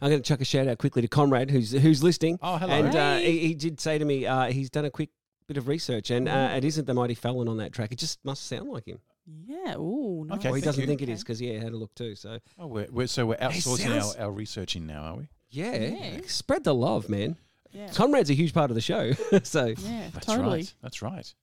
I'm 0.00 0.10
going 0.10 0.22
to 0.22 0.28
chuck 0.28 0.40
a 0.40 0.44
shout 0.44 0.68
out 0.68 0.78
quickly 0.78 1.02
to 1.02 1.08
Conrad, 1.08 1.50
who's 1.50 1.72
who's 1.72 2.02
listening. 2.02 2.38
Oh, 2.42 2.56
hello. 2.58 2.72
And 2.72 2.94
uh, 2.94 3.16
he, 3.18 3.38
he 3.38 3.54
did 3.54 3.80
say 3.80 3.98
to 3.98 4.04
me, 4.04 4.26
uh, 4.26 4.46
he's 4.52 4.68
done 4.70 4.84
a 4.84 4.90
quick 4.90 5.10
bit 5.48 5.56
of 5.56 5.68
research, 5.68 6.10
and 6.10 6.28
uh, 6.28 6.52
it 6.56 6.64
isn't 6.64 6.86
the 6.86 6.94
Mighty 6.94 7.14
Fallon 7.14 7.48
on 7.48 7.56
that 7.58 7.72
track. 7.72 7.92
It 7.92 7.98
just 7.98 8.18
must 8.24 8.46
sound 8.46 8.68
like 8.68 8.86
him. 8.86 8.98
Yeah. 9.46 9.76
Ooh. 9.76 10.24
Nice. 10.28 10.38
Okay, 10.38 10.50
or 10.50 10.56
he 10.56 10.62
doesn't 10.62 10.80
you. 10.80 10.86
think 10.86 11.02
it 11.02 11.04
Okay. 11.06 11.12
is 11.12 11.22
because 11.22 11.40
yeah, 11.40 11.54
I 11.58 11.62
had 11.64 11.72
a 11.72 11.76
look 11.76 11.94
too. 11.94 12.14
So 12.14 12.38
Oh, 12.58 12.66
we're, 12.68 12.86
we're 12.90 13.06
so 13.06 13.26
we're 13.26 13.36
outsourcing 13.36 13.78
sounds- 13.88 14.14
our, 14.16 14.26
our 14.26 14.30
researching 14.32 14.86
now, 14.86 15.02
are 15.02 15.16
we? 15.16 15.28
yeah, 15.50 15.76
Yeah. 15.76 16.20
spread 16.26 16.62
the 16.64 16.74
love, 16.74 17.08
man. 17.08 17.36
Yeah. 17.72 17.88
Conrad's 17.88 18.30
a 18.30 18.34
huge 18.34 18.54
part 18.54 18.70
of 18.70 18.74
the 18.74 18.80
show. 18.80 19.12
so 19.42 19.66
Yeah. 19.78 20.08
That's 20.12 20.26
totally. 20.26 20.58
right. 20.58 20.74
That's 20.82 21.02
right. 21.02 21.34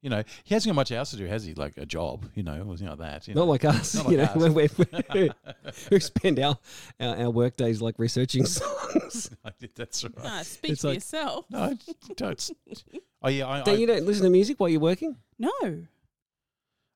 You 0.00 0.10
know, 0.10 0.22
he 0.44 0.54
hasn't 0.54 0.70
got 0.70 0.76
much 0.76 0.92
else 0.92 1.10
to 1.10 1.16
do, 1.16 1.26
has 1.26 1.44
he? 1.44 1.54
Like 1.54 1.76
a 1.76 1.84
job, 1.84 2.24
you 2.34 2.44
know, 2.44 2.62
or 2.62 2.76
something 2.76 2.86
like 2.88 2.98
that. 2.98 3.26
You 3.26 3.34
not 3.34 3.42
know. 3.42 3.46
like 3.46 3.64
us, 3.64 3.96
Not 3.96 4.08
you 4.10 4.18
know, 4.18 4.22
like 4.22 4.36
us. 4.36 4.36
when 4.36 4.54
we 4.54 4.68
we 5.14 5.30
we 5.90 6.00
spend 6.00 6.38
our, 6.38 6.56
our 7.00 7.16
our 7.16 7.30
work 7.30 7.56
days 7.56 7.82
like 7.82 7.96
researching 7.98 8.46
songs. 8.46 9.30
I 9.44 9.50
did 9.58 9.70
that's 9.74 10.04
right. 10.04 10.22
No, 10.22 10.42
speak 10.44 10.72
It's 10.72 10.82
for 10.82 10.88
like- 10.88 10.96
yourself. 10.98 11.46
No, 11.50 11.76
don't. 12.16 12.50
Oh 13.22 13.28
yeah, 13.28 13.46
I. 13.46 13.60
I 13.60 13.62
Don't 13.64 13.80
you 13.80 13.86
don't 13.88 14.04
listen 14.06 14.22
to 14.22 14.30
music 14.30 14.60
while 14.60 14.68
you're 14.68 14.80
working? 14.80 15.16
No. 15.38 15.50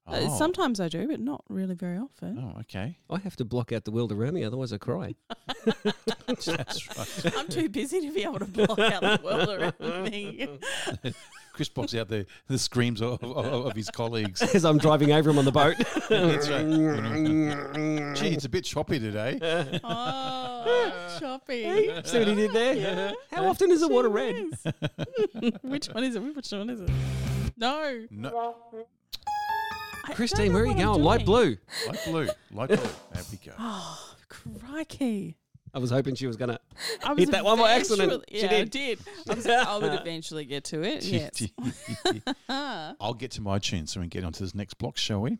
Uh, 0.05 0.19
oh. 0.23 0.37
sometimes 0.37 0.81
I 0.81 0.89
do, 0.89 1.07
but 1.07 1.21
not 1.21 1.45
really 1.49 1.75
very 1.77 1.97
often. 1.97 2.37
Oh, 2.39 2.59
okay. 2.63 2.99
I 3.09 3.19
have 3.21 3.37
to 3.37 3.45
block 3.45 3.71
out 3.73 3.85
the 3.85 3.93
world 3.93 4.11
around 4.11 4.35
me, 4.35 4.43
otherwise 4.43 4.73
I 4.73 4.79
cry. 4.79 5.15
That's 6.27 6.49
right. 6.49 7.37
I'm 7.37 7.49
too 7.49 7.69
busy 7.69 8.01
to 8.01 8.13
be 8.13 8.25
able 8.25 8.41
to 8.41 8.45
block 8.47 8.81
out 8.81 9.01
the 9.01 9.21
world 9.23 9.49
around 9.81 10.11
me. 10.11 10.49
Chris 11.63 11.69
blocks 11.69 11.95
out 11.95 12.09
the, 12.09 12.27
the 12.49 12.59
screams 12.59 13.01
of, 13.01 13.23
of, 13.23 13.67
of 13.67 13.77
his 13.77 13.89
colleagues. 13.89 14.43
As 14.55 14.65
I'm 14.65 14.79
driving 14.79 15.13
over 15.13 15.31
him 15.31 15.39
on 15.39 15.45
the 15.45 15.53
boat. 15.53 15.77
That's 16.09 16.49
right. 16.49 18.17
Gee, 18.17 18.35
it's 18.35 18.47
a 18.47 18.49
bit 18.49 18.65
choppy 18.65 18.99
today. 18.99 19.39
Oh, 20.65 21.19
choppy. 21.19 21.63
See 22.05 22.19
what 22.19 22.29
he 22.29 22.35
did 22.35 22.53
there? 22.53 22.75
Yeah. 22.75 23.13
How 23.33 23.47
often 23.47 23.71
is 23.73 23.81
the 23.81 23.89
water 23.89 24.09
red? 24.09 24.35
Which 25.63 25.87
one 25.87 26.05
is 26.05 26.15
it? 26.15 26.21
Which 26.21 26.51
one 26.53 26.71
is 26.71 26.81
it? 26.81 26.91
No. 27.57 28.07
No, 28.11 28.55
Christine, 30.15 30.53
where 30.53 30.63
are 30.63 30.67
you 30.67 30.75
going? 30.75 31.03
Light 31.03 31.25
blue. 31.25 31.57
light 31.87 32.01
blue, 32.05 32.29
light 32.53 32.69
blue. 32.69 32.77
There 32.77 33.23
we 33.31 33.39
go. 33.45 33.53
Oh, 33.59 34.15
crikey. 34.29 35.37
I 35.75 35.79
was 35.79 35.91
hoping 35.91 36.15
she 36.15 36.27
was 36.27 36.37
gonna. 36.37 36.59
I 37.03 37.13
was 37.15 37.21
Hit 37.25 37.31
that 37.33 37.45
one 37.45 37.59
by 37.59 37.73
accident. 37.73 38.13
eventually- 38.13 38.39
She 38.41 38.45
Yeah, 38.47 38.47
I 38.47 38.65
did. 38.65 38.71
did. 38.71 38.99
I, 39.31 39.35
was, 39.35 39.47
I 39.47 39.77
would 39.79 39.93
eventually 39.95 40.45
get 40.45 40.65
to 40.65 40.83
it. 40.83 41.05
Yes. 41.13 41.43
I'll 43.01 43.15
get 43.15 43.31
to 43.33 43.41
my 43.41 43.59
tune 43.59 43.87
so 43.87 44.01
we 44.01 44.05
can 44.05 44.21
get 44.21 44.25
onto 44.27 44.45
this 44.45 44.55
next 44.55 44.75
block, 44.75 44.97
shall 44.99 45.23
we? 45.23 45.39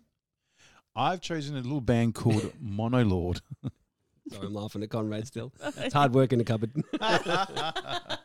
I've 0.97 1.21
chosen 1.21 1.57
a 1.57 1.61
little 1.61 1.81
band 1.81 2.15
called 2.15 2.53
Monolord. 2.63 3.41
Sorry, 4.31 4.47
I'm 4.47 4.55
laughing 4.55 4.83
at 4.83 4.91
Conrad 4.91 5.27
still. 5.27 5.53
It's 5.79 5.95
hard 5.95 6.15
work 6.15 6.33
in 6.33 6.39
the 6.39 6.45
cupboard. 6.45 6.71
Uh, 7.01 8.17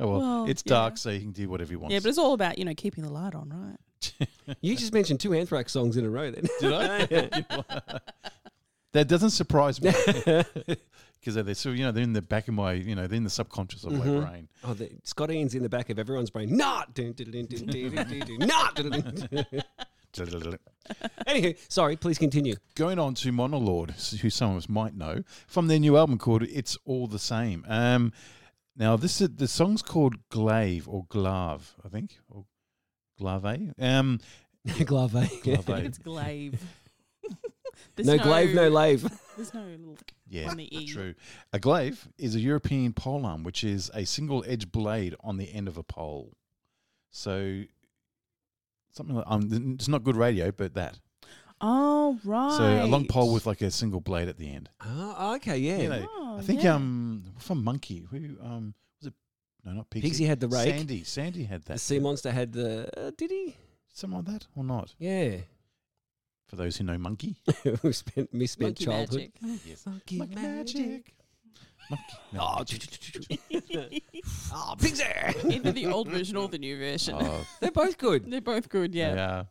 Oh 0.00 0.18
well, 0.18 0.44
it's 0.48 0.64
yeah. 0.66 0.70
dark, 0.70 0.96
so 0.98 1.10
he 1.10 1.20
can 1.20 1.30
do 1.30 1.48
whatever 1.48 1.70
he 1.70 1.76
wants. 1.76 1.92
Yeah, 1.92 2.00
but 2.00 2.08
it's 2.08 2.18
all 2.18 2.32
about, 2.34 2.58
you 2.58 2.64
know, 2.64 2.74
keeping 2.74 3.04
the 3.04 3.10
light 3.12 3.34
on, 3.36 3.48
right? 3.50 4.26
you 4.60 4.74
just 4.76 4.92
mentioned 4.92 5.20
two 5.20 5.32
Anthrax 5.32 5.70
songs 5.72 5.96
in 5.96 6.04
a 6.04 6.10
row 6.10 6.30
then. 6.32 6.44
Did 6.60 6.72
I? 6.72 8.00
That 8.92 9.08
doesn't 9.08 9.30
surprise 9.30 9.80
me 9.82 9.92
because 11.20 11.34
they're 11.34 11.54
so 11.54 11.70
you 11.70 11.84
know 11.84 11.92
they're 11.92 12.02
in 12.02 12.12
the 12.12 12.22
back 12.22 12.48
of 12.48 12.54
my 12.54 12.72
you 12.72 12.94
know 12.94 13.06
they're 13.06 13.16
in 13.16 13.24
the 13.24 13.30
subconscious 13.30 13.84
of 13.84 13.92
my 13.92 14.04
brain. 14.04 14.48
Oh, 14.64 14.74
the, 14.74 14.90
Scott 15.04 15.30
Ian's 15.30 15.54
in 15.54 15.62
the 15.62 15.68
back 15.68 15.90
of 15.90 15.98
everyone's 15.98 16.30
brain. 16.30 16.56
Not. 16.56 16.94
Dun, 16.94 17.12
dun, 17.12 17.30
dun, 17.30 17.46
dun, 17.46 17.66
dun, 17.66 17.94
dun, 17.94 18.08
dun, 18.08 18.20
dun, 18.20 18.48
Not. 18.48 18.74
dun, 18.74 18.90
dun, 18.90 19.28
dun. 19.30 19.62
Anywho, 20.18 21.56
sorry, 21.68 21.96
please 21.96 22.18
continue. 22.18 22.56
Going 22.74 22.98
on 22.98 23.14
to 23.14 23.30
Monolord, 23.30 24.18
who 24.20 24.30
some 24.30 24.52
of 24.52 24.56
us 24.56 24.68
might 24.68 24.96
know 24.96 25.22
from 25.46 25.68
their 25.68 25.78
new 25.78 25.96
album 25.96 26.18
called 26.18 26.42
"It's 26.42 26.78
All 26.84 27.06
the 27.06 27.18
Same." 27.18 27.64
Um, 27.68 28.12
now 28.76 28.96
this 28.96 29.20
is 29.20 29.28
the 29.36 29.48
song's 29.48 29.82
called 29.82 30.16
Glaive 30.30 30.88
or 30.88 31.04
Glave, 31.08 31.74
I 31.84 31.88
think, 31.88 32.18
or 32.28 32.46
Glave. 33.18 33.74
Um, 33.78 34.20
Glave. 34.84 35.16
I 35.16 35.26
think 35.26 35.66
Glaive. 35.66 35.84
it's 35.84 35.98
glaive. 35.98 36.60
There's 38.04 38.18
No 38.18 38.22
glaive, 38.22 38.54
no 38.54 38.68
lave. 38.68 39.02
There's 39.36 39.52
no 39.54 39.62
little 39.64 39.96
Yeah, 40.28 40.50
on 40.50 40.56
the 40.56 40.76
E. 40.76 40.86
true. 40.86 41.14
A 41.52 41.58
glaive 41.58 42.08
is 42.18 42.34
a 42.34 42.40
European 42.40 42.92
polearm, 42.92 43.42
which 43.44 43.62
is 43.64 43.90
a 43.94 44.04
single 44.04 44.44
edge 44.46 44.70
blade 44.72 45.14
on 45.20 45.36
the 45.36 45.52
end 45.52 45.68
of 45.68 45.76
a 45.78 45.82
pole. 45.82 46.32
So 47.10 47.62
something 48.92 49.16
like 49.16 49.24
um, 49.28 49.74
it's 49.74 49.88
not 49.88 50.04
good 50.04 50.16
radio, 50.16 50.50
but 50.52 50.74
that. 50.74 50.98
Oh, 51.60 52.18
right. 52.24 52.56
So 52.56 52.84
a 52.84 52.86
long 52.86 53.06
pole 53.06 53.32
with 53.32 53.46
like 53.46 53.62
a 53.62 53.70
single 53.70 54.00
blade 54.00 54.28
at 54.28 54.36
the 54.38 54.48
end. 54.52 54.70
Oh, 54.84 55.34
okay, 55.36 55.58
yeah. 55.58 55.78
You 55.78 55.88
know, 55.88 56.06
Oh, 56.08 56.36
I 56.38 56.42
think 56.42 56.62
yeah. 56.62 56.74
um 56.74 57.24
from 57.38 57.64
Monkey, 57.64 58.06
who 58.10 58.36
um 58.40 58.74
was 59.00 59.08
it? 59.08 59.14
No, 59.64 59.72
not 59.72 59.90
Pigsy. 59.90 60.02
Pigsy 60.04 60.26
had 60.26 60.38
the 60.40 60.48
rake. 60.48 60.74
Sandy, 60.76 61.02
Sandy 61.04 61.44
had 61.44 61.64
that. 61.64 61.74
The 61.74 61.78
sea 61.80 61.98
monster 61.98 62.30
had 62.30 62.52
the. 62.52 62.88
Uh, 62.96 63.10
did 63.16 63.30
he? 63.30 63.56
Something 63.92 64.18
like 64.18 64.26
that 64.26 64.46
or 64.54 64.62
not? 64.62 64.94
Yeah. 64.98 65.38
For 66.48 66.56
those 66.56 66.76
who 66.78 66.84
know 66.84 66.96
Monkey. 66.98 67.36
Who 67.82 67.92
spent 67.92 68.32
misspent 68.32 68.68
Monkey 68.70 68.84
childhood. 68.86 69.32
magic. 69.42 69.60
Yes. 69.66 69.86
Monkey 69.86 70.16
Monkey 70.18 70.34
magic. 70.34 71.14
Monkey 71.90 72.14
Oh, 72.38 72.56
magic. 72.58 74.02
oh, 74.52 74.74
Pixar. 74.78 75.52
Either 75.52 75.72
the 75.72 75.86
old 75.86 76.08
version 76.08 76.36
or 76.36 76.48
the 76.48 76.58
new 76.58 76.78
version. 76.78 77.16
Oh, 77.18 77.46
They're 77.60 77.70
both 77.70 77.98
good. 77.98 78.30
They're 78.30 78.40
both 78.40 78.68
good, 78.68 78.94
yeah. 78.94 79.14
Yeah. 79.14 79.44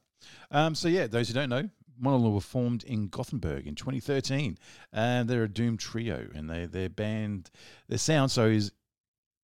Um, 0.49 0.73
so 0.75 0.87
yeah, 0.87 1.07
those 1.07 1.27
who 1.27 1.33
don't 1.35 1.49
know, 1.49 1.69
Monolord 2.01 2.33
were 2.33 2.41
formed 2.41 2.83
in 2.83 3.07
Gothenburg 3.09 3.67
in 3.67 3.75
2013, 3.75 4.57
and 4.93 5.29
they're 5.29 5.43
a 5.43 5.49
doom 5.49 5.77
trio, 5.77 6.27
and 6.33 6.49
they 6.49 6.65
their 6.65 6.89
band, 6.89 7.49
their 7.89 7.97
sound 7.97 8.31
so 8.31 8.45
is 8.47 8.71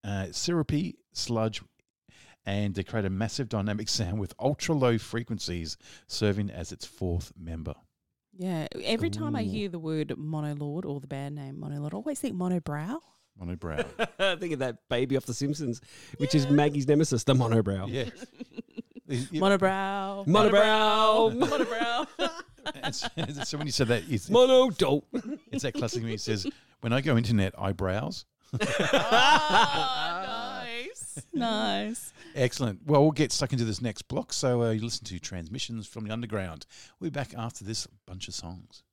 uh, 0.04 0.28
syrupy 0.32 0.96
sludge, 1.14 1.62
and 2.46 2.76
they 2.76 2.84
create 2.84 3.06
a 3.06 3.10
massive 3.10 3.50
dynamic 3.50 3.90
sound 4.00 4.20
with 4.20 4.34
ultra 4.40 4.76
low 4.76 4.98
frequencies, 4.98 5.78
serving 6.08 6.50
as 6.50 6.72
its 6.72 6.86
fourth 6.86 7.32
member. 7.38 7.74
Yeah. 8.38 8.68
Every 8.84 9.10
time 9.12 9.36
I 9.36 9.44
hear 9.44 9.70
the 9.70 9.80
word 9.80 10.10
monolord 10.18 10.86
or 10.86 11.00
the 11.00 11.08
band 11.08 11.36
name 11.36 11.58
monolord, 11.58 11.94
I 11.94 11.98
always 11.98 12.20
think 12.20 12.36
monobrow. 12.36 13.00
Monobrow. 13.42 13.86
Think 14.40 14.54
of 14.54 14.60
that 14.60 14.78
baby 14.90 15.18
off 15.18 15.26
The 15.26 15.34
Simpsons, 15.34 15.82
which 16.18 16.36
is 16.36 16.48
Maggie's 16.50 16.88
nemesis, 16.88 17.24
the 17.24 17.34
monobrow. 17.34 17.88
yeah. 17.90 18.06
You- 19.08 19.42
Monobrow. 19.42 20.26
Monobrow. 20.28 21.36
Monobrow. 21.38 22.30
and 22.76 22.96
so, 22.96 23.08
so 23.44 23.58
when 23.58 23.66
you 23.68 23.74
said 23.74 23.88
that, 23.90 24.04
it's, 24.10 24.30
Mono 24.30 24.70
dope. 24.70 25.08
it's 25.52 25.64
that 25.64 25.74
classic 25.74 26.04
me. 26.04 26.14
It 26.14 26.22
says, 26.22 26.46
"When 26.82 26.94
I 26.94 27.02
go 27.02 27.18
internet, 27.18 27.54
I 27.58 27.72
browse." 27.74 28.26
Ah, 28.62 30.13
nice. 31.34 32.14
Excellent. 32.36 32.82
Well, 32.86 33.02
we'll 33.02 33.12
get 33.12 33.32
stuck 33.32 33.54
into 33.54 33.66
this 33.66 33.82
next 33.82 34.04
block. 34.04 34.34
So 34.34 34.64
uh, 34.64 34.72
you 34.72 34.82
listen 34.82 35.06
to 35.06 35.20
Transmissions 35.20 35.88
from 35.88 36.06
the 36.06 36.12
Underground. 36.12 36.66
We'll 37.00 37.10
be 37.10 37.14
back 37.14 37.34
after 37.38 37.64
this 37.64 37.88
bunch 38.06 38.28
of 38.28 38.34
songs. 38.34 38.84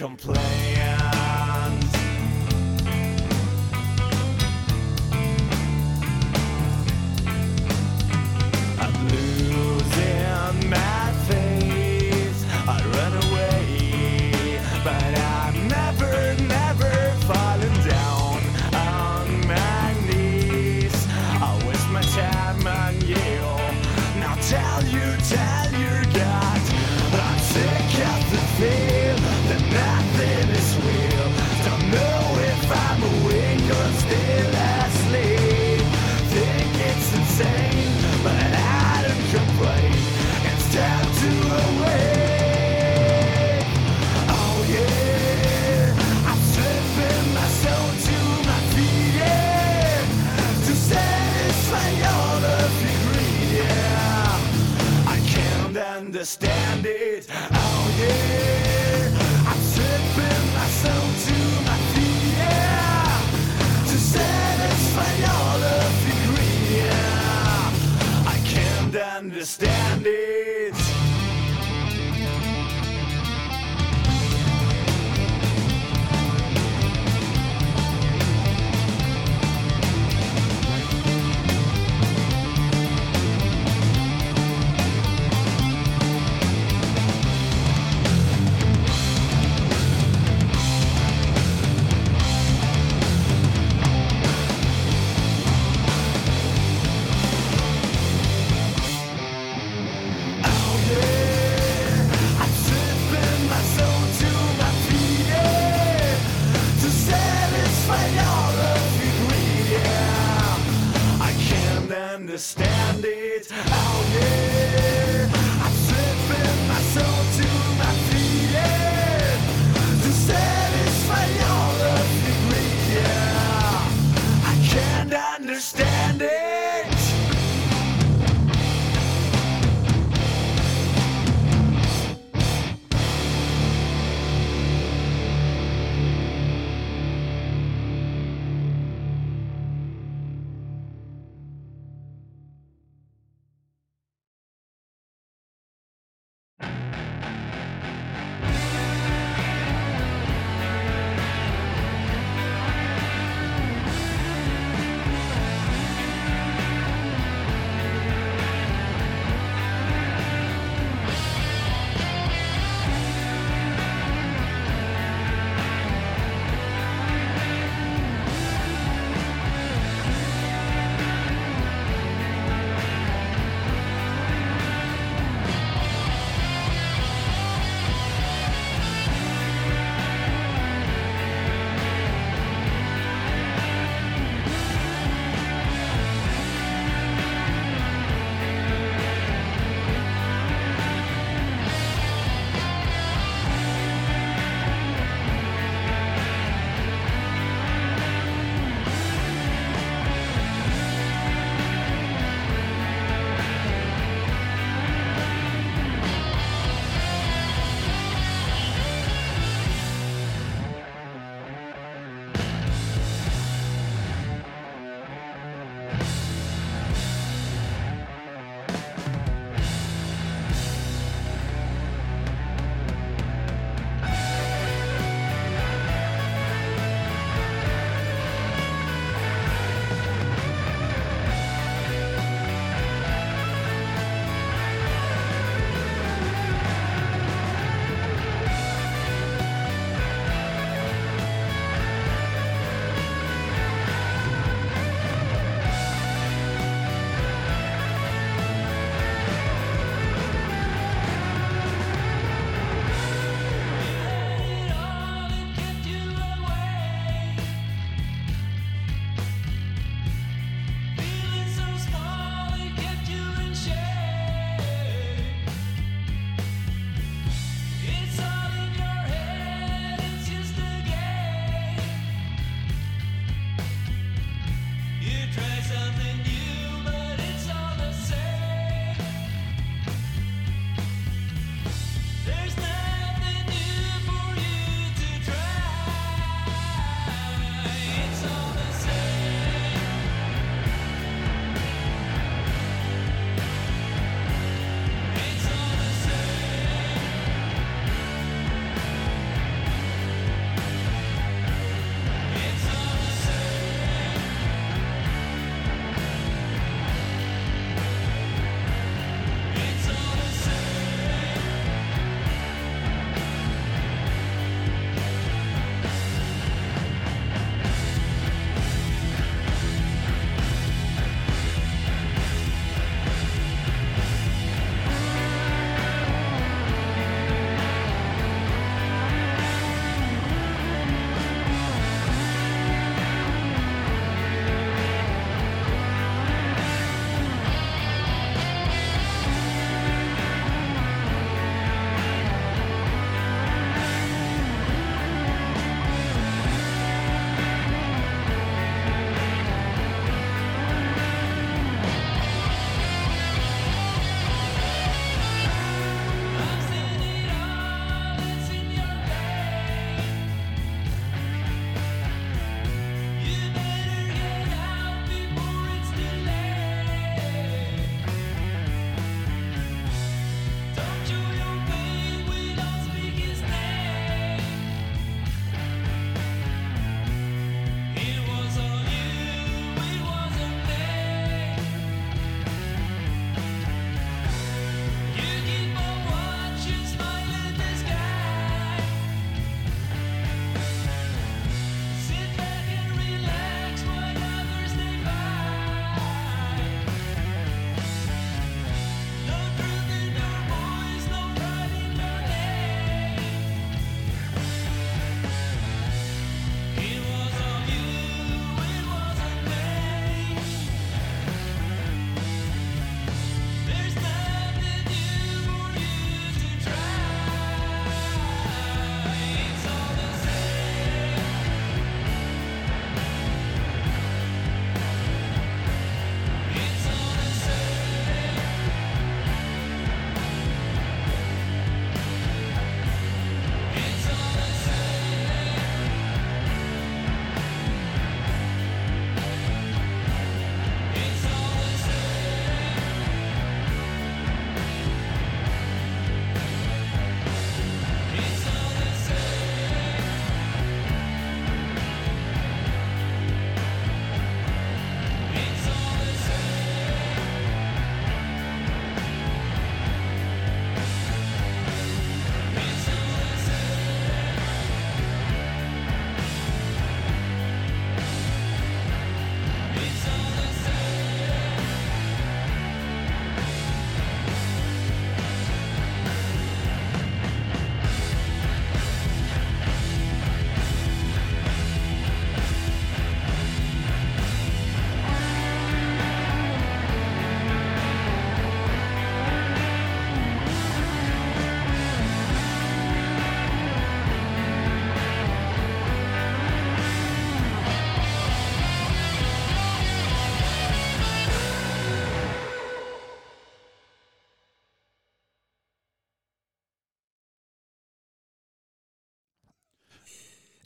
Understand 0.00 0.37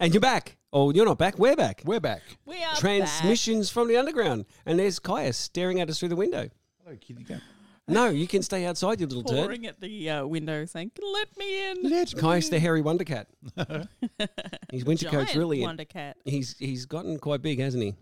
And 0.02 0.12
you're 0.12 0.20
back. 0.20 0.56
Oh, 0.72 0.92
you're 0.92 1.04
not 1.04 1.16
back. 1.16 1.38
We're 1.38 1.54
back. 1.54 1.80
We're 1.84 2.00
back. 2.00 2.22
We 2.44 2.60
are 2.60 2.74
Transmissions 2.74 3.70
from 3.70 3.86
the 3.86 3.96
underground. 3.96 4.46
And 4.66 4.76
there's 4.76 4.98
Kaya 4.98 5.32
staring 5.32 5.80
at 5.80 5.88
us 5.88 6.00
through 6.00 6.08
the 6.08 6.16
window. 6.16 6.50
Hello, 6.82 6.96
kitty 7.00 7.22
cat. 7.22 7.40
No, 7.86 8.08
you 8.08 8.26
can 8.26 8.42
stay 8.42 8.66
outside, 8.66 8.98
you 9.00 9.06
little 9.06 9.22
turd. 9.22 9.44
pouring 9.44 9.64
at 9.64 9.80
the 9.80 10.10
uh, 10.10 10.26
window, 10.26 10.64
saying, 10.64 10.90
"Let 11.00 11.28
me 11.38 11.70
in." 11.70 11.82
Let's 11.88 12.14
Kaya's 12.20 12.50
the 12.50 12.58
hairy 12.58 12.80
wonder 12.80 13.04
cat. 13.04 13.28
His 14.72 14.84
winter 14.84 15.06
coat's 15.08 15.26
Giant 15.26 15.36
really 15.36 15.60
wonder 15.60 15.84
cat. 15.84 16.16
he's 16.24 16.58
he's 16.58 16.84
gotten 16.84 17.20
quite 17.20 17.40
big, 17.40 17.60
hasn't 17.60 17.84
he? 17.84 17.94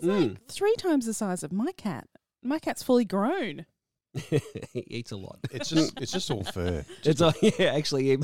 He's 0.00 0.08
Mm. 0.08 0.28
like 0.30 0.46
three 0.46 0.76
times 0.76 1.04
the 1.04 1.14
size 1.14 1.42
of 1.42 1.50
my 1.52 1.72
cat. 1.72 2.06
My 2.44 2.60
cat's 2.60 2.84
fully 2.84 3.04
grown. 3.04 3.66
he 4.14 4.84
eats 4.86 5.10
a 5.10 5.16
lot. 5.16 5.40
It's 5.50 5.68
just 5.68 6.00
it's 6.00 6.12
just 6.12 6.30
all 6.30 6.44
fur. 6.44 6.84
It's 7.02 7.20
all, 7.20 7.32
yeah, 7.42 7.72
actually, 7.74 8.04
he, 8.04 8.18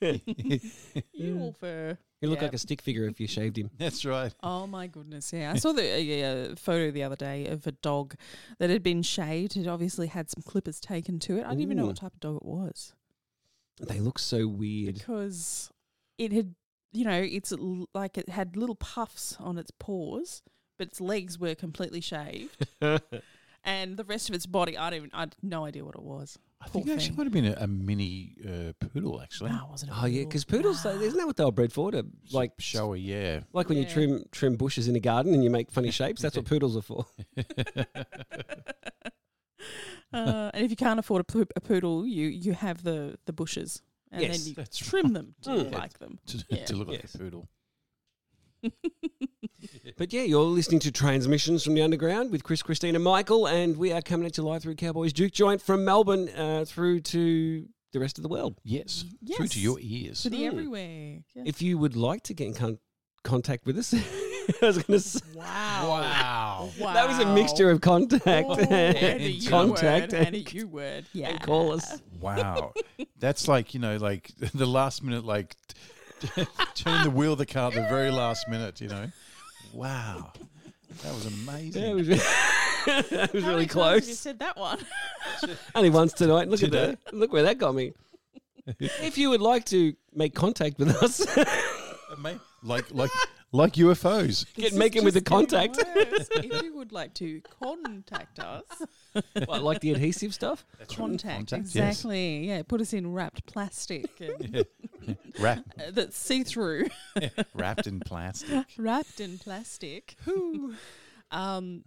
You 1.12 1.38
all 1.40 1.52
fur. 1.52 1.98
he 2.20 2.26
look 2.26 2.38
Yeah. 2.38 2.44
like 2.44 2.54
a 2.54 2.58
stick 2.58 2.80
figure 2.80 3.04
if 3.06 3.20
you 3.20 3.26
shaved 3.26 3.58
him. 3.58 3.70
That's 3.78 4.04
right. 4.04 4.34
Oh 4.42 4.66
my 4.66 4.86
goodness! 4.86 5.32
Yeah, 5.32 5.52
I 5.52 5.56
saw 5.56 5.72
the 5.72 6.22
uh, 6.52 6.54
photo 6.56 6.90
the 6.90 7.02
other 7.02 7.16
day 7.16 7.46
of 7.46 7.66
a 7.66 7.72
dog 7.72 8.14
that 8.58 8.70
had 8.70 8.82
been 8.82 9.02
shaved. 9.02 9.56
It 9.56 9.66
obviously 9.66 10.06
had 10.08 10.30
some 10.30 10.42
clippers 10.42 10.80
taken 10.80 11.18
to 11.20 11.38
it. 11.38 11.44
I 11.44 11.50
didn't 11.50 11.62
even 11.62 11.76
know 11.76 11.86
what 11.86 11.96
type 11.96 12.14
of 12.14 12.20
dog 12.20 12.36
it 12.36 12.44
was 12.46 12.94
They 13.80 14.00
look 14.00 14.18
so 14.18 14.46
weird. 14.48 14.94
because 14.94 15.70
it 16.18 16.32
had, 16.32 16.54
you 16.92 17.04
know, 17.04 17.20
it's 17.20 17.52
l- 17.52 17.88
like 17.94 18.16
it 18.18 18.28
had 18.30 18.56
little 18.56 18.74
puffs 18.76 19.36
on 19.38 19.58
its 19.58 19.70
paws, 19.78 20.42
but 20.78 20.88
its 20.88 21.00
legs 21.00 21.38
were 21.38 21.54
completely 21.54 22.00
shaved, 22.00 22.66
and 23.64 23.96
the 23.96 24.04
rest 24.04 24.28
of 24.28 24.34
its 24.34 24.46
body, 24.46 24.76
I 24.78 24.90
don't 24.90 24.96
even, 24.96 25.10
I 25.12 25.20
had 25.20 25.36
no 25.42 25.64
idea 25.66 25.84
what 25.84 25.94
it 25.94 26.02
was. 26.02 26.38
I 26.62 26.68
think 26.68 26.84
Poor 26.84 26.92
it 26.92 26.96
actually 26.96 27.16
might 27.16 27.24
have 27.24 27.32
been 27.32 27.46
a, 27.46 27.54
a 27.60 27.66
mini 27.66 28.36
uh, 28.46 28.72
poodle, 28.92 29.20
actually. 29.22 29.50
No, 29.50 29.64
it 29.64 29.70
wasn't. 29.70 29.92
a 29.92 29.94
Oh 29.94 30.04
yeah, 30.04 30.18
poodle. 30.18 30.28
because 30.28 30.44
poodles, 30.44 30.84
Nah. 30.84 30.92
they- 30.92 31.06
isn't 31.06 31.18
that 31.18 31.26
what 31.26 31.36
they 31.36 31.44
were 31.44 31.52
bred 31.52 31.72
for? 31.72 31.90
To 31.92 32.04
like 32.32 32.52
showy, 32.58 33.00
yeah. 33.00 33.40
like 33.54 33.68
when 33.70 33.78
you 33.78 33.84
Yeah. 33.84 33.90
trim 33.94 34.24
trim 34.30 34.56
bushes 34.56 34.86
in 34.86 34.94
a 34.94 35.00
garden 35.00 35.32
and 35.34 35.42
you 35.42 35.48
make 35.50 35.70
funny 35.70 35.90
shapes. 35.90 36.20
That's 36.20 36.36
what 36.36 36.44
poodles 36.52 36.76
are 36.76 36.82
for. 36.82 37.06
Uh, 40.12 40.50
and 40.54 40.64
if 40.64 40.70
you 40.70 40.76
can't 40.76 40.98
afford 40.98 41.20
a, 41.20 41.24
poo- 41.24 41.46
a 41.54 41.60
poodle, 41.60 42.04
you 42.04 42.26
you 42.26 42.52
have 42.52 42.82
the 42.82 43.16
the 43.26 43.32
bushes, 43.32 43.80
and 44.10 44.22
Yes, 44.22 44.38
then 44.38 44.48
you 44.48 44.54
that's 44.54 44.76
trim 44.76 45.12
them 45.12 45.36
to 45.42 45.50
Mm. 45.50 45.56
look 45.58 45.72
like 45.72 45.98
them. 46.00 46.18
to, 46.26 46.44
Yeah. 46.48 46.64
to 46.64 46.74
look 46.76 46.88
like 46.88 47.02
Yes. 47.02 47.14
a 47.14 47.18
poodle. 47.18 47.48
But 49.98 50.12
yeah, 50.14 50.22
you're 50.22 50.42
listening 50.42 50.80
to 50.80 50.90
Transmissions 50.92 51.62
from 51.62 51.74
the 51.74 51.82
Underground 51.82 52.30
with 52.30 52.42
Chris, 52.42 52.62
Christina, 52.62 52.98
Michael, 52.98 53.46
and 53.46 53.76
we 53.76 53.92
are 53.92 54.00
coming 54.00 54.26
at 54.26 54.36
you 54.38 54.42
live 54.42 54.62
through 54.62 54.76
Cowboys 54.76 55.12
Juke 55.12 55.32
Joint 55.32 55.60
from 55.60 55.84
Melbourne 55.84 56.30
uh, 56.30 56.64
through 56.66 57.00
to 57.00 57.66
the 57.92 58.00
rest 58.00 58.16
of 58.18 58.22
the 58.22 58.28
world. 58.28 58.56
Yes. 58.64 59.04
yes. 59.20 59.36
Through 59.36 59.48
to 59.48 59.60
your 59.60 59.78
ears. 59.80 60.22
to 60.22 60.30
the 60.30 60.38
Mm. 60.44 60.46
everywhere. 60.46 61.18
Yeah. 61.34 61.42
If 61.44 61.60
you 61.60 61.76
would 61.76 61.96
like 61.96 62.22
to 62.24 62.34
get 62.34 62.46
in 62.46 62.54
con- 62.54 62.78
contact 63.24 63.66
with 63.66 63.76
us, 63.78 63.92
I 64.62 64.66
was 64.66 64.78
going 64.82 64.98
to 64.98 65.00
say 65.00 65.20
wow. 65.34 66.70
Wow. 66.80 66.92
that 66.94 67.06
was 67.06 67.18
a 67.18 67.34
mixture 67.34 67.70
of 67.70 67.80
contact 67.82 68.48
Oh, 68.48 68.54
and 68.58 68.96
and 68.96 69.20
you 69.22 69.48
contact 69.50 70.12
word, 70.12 70.26
and 70.26 70.34
a 70.34 70.38
and, 70.38 70.52
you 70.54 70.66
word. 70.68 71.04
Yeah. 71.12 71.28
and 71.30 71.40
call 71.42 71.72
us. 71.72 72.00
Wow. 72.20 72.72
That's 73.18 73.46
like, 73.48 73.74
you 73.74 73.80
know, 73.80 73.96
like 73.98 74.30
the 74.54 74.66
last 74.66 75.02
minute, 75.04 75.24
like 75.26 75.56
turn 76.74 77.04
the 77.04 77.10
wheel 77.10 77.32
of 77.32 77.38
the 77.38 77.46
car 77.46 77.68
at 77.68 77.74
the 77.74 77.82
very 77.82 78.10
last 78.10 78.48
minute, 78.48 78.80
you 78.80 78.88
know. 78.88 79.06
Wow. 79.72 80.32
That 81.02 81.14
was 81.14 81.26
amazing. 81.26 81.82
Yeah, 81.82 81.88
it 81.90 81.94
was, 81.94 82.08
that 83.10 83.30
was 83.32 83.42
How 83.44 83.50
really 83.50 83.66
many 83.66 83.66
times 83.66 83.74
have 83.74 83.94
You 84.00 84.00
close. 84.06 84.18
said 84.18 84.38
that 84.40 84.56
one. 84.56 84.78
Only 85.74 85.90
once 85.90 86.12
tonight. 86.12 86.48
Look 86.48 86.60
Today. 86.60 86.90
at 86.92 87.04
that. 87.04 87.14
Look 87.14 87.32
where 87.32 87.44
that 87.44 87.58
got 87.58 87.74
me. 87.74 87.92
if 88.78 89.16
you 89.18 89.30
would 89.30 89.40
like 89.40 89.64
to 89.66 89.94
make 90.14 90.34
contact 90.34 90.78
with 90.78 90.90
us, 91.02 91.24
Ama- 92.12 92.40
like 92.62 92.84
like 92.92 93.10
like 93.52 93.72
UFOs. 93.74 94.46
get 94.54 94.62
This 94.64 94.72
is 94.72 94.78
making 94.78 95.04
with 95.04 95.14
the 95.14 95.20
contact. 95.20 95.76
if 95.80 96.62
you 96.62 96.74
would 96.76 96.92
like 96.92 97.14
to 97.14 97.40
contact 97.60 98.38
us, 98.38 98.62
What, 99.46 99.62
like 99.62 99.80
the 99.80 99.90
adhesive 99.92 100.32
stuff. 100.34 100.64
contact, 100.88 101.50
Contact, 101.50 101.74
yes. 101.74 101.88
exactly. 101.96 102.46
Yeah, 102.46 102.62
put 102.62 102.80
us 102.80 102.92
in 102.92 103.12
wrapped 103.12 103.46
plastic 103.46 104.08
and, 104.20 104.64
Wrap, 105.40 105.58
uh, 105.78 105.90
that's 105.92 106.16
see 106.16 106.44
through. 106.44 106.88
wrapped 107.54 107.86
in 107.86 108.00
plastic. 108.00 108.66
wrapped 108.78 109.18
in 109.20 109.38
plastic. 109.38 110.14
um, 111.30 111.84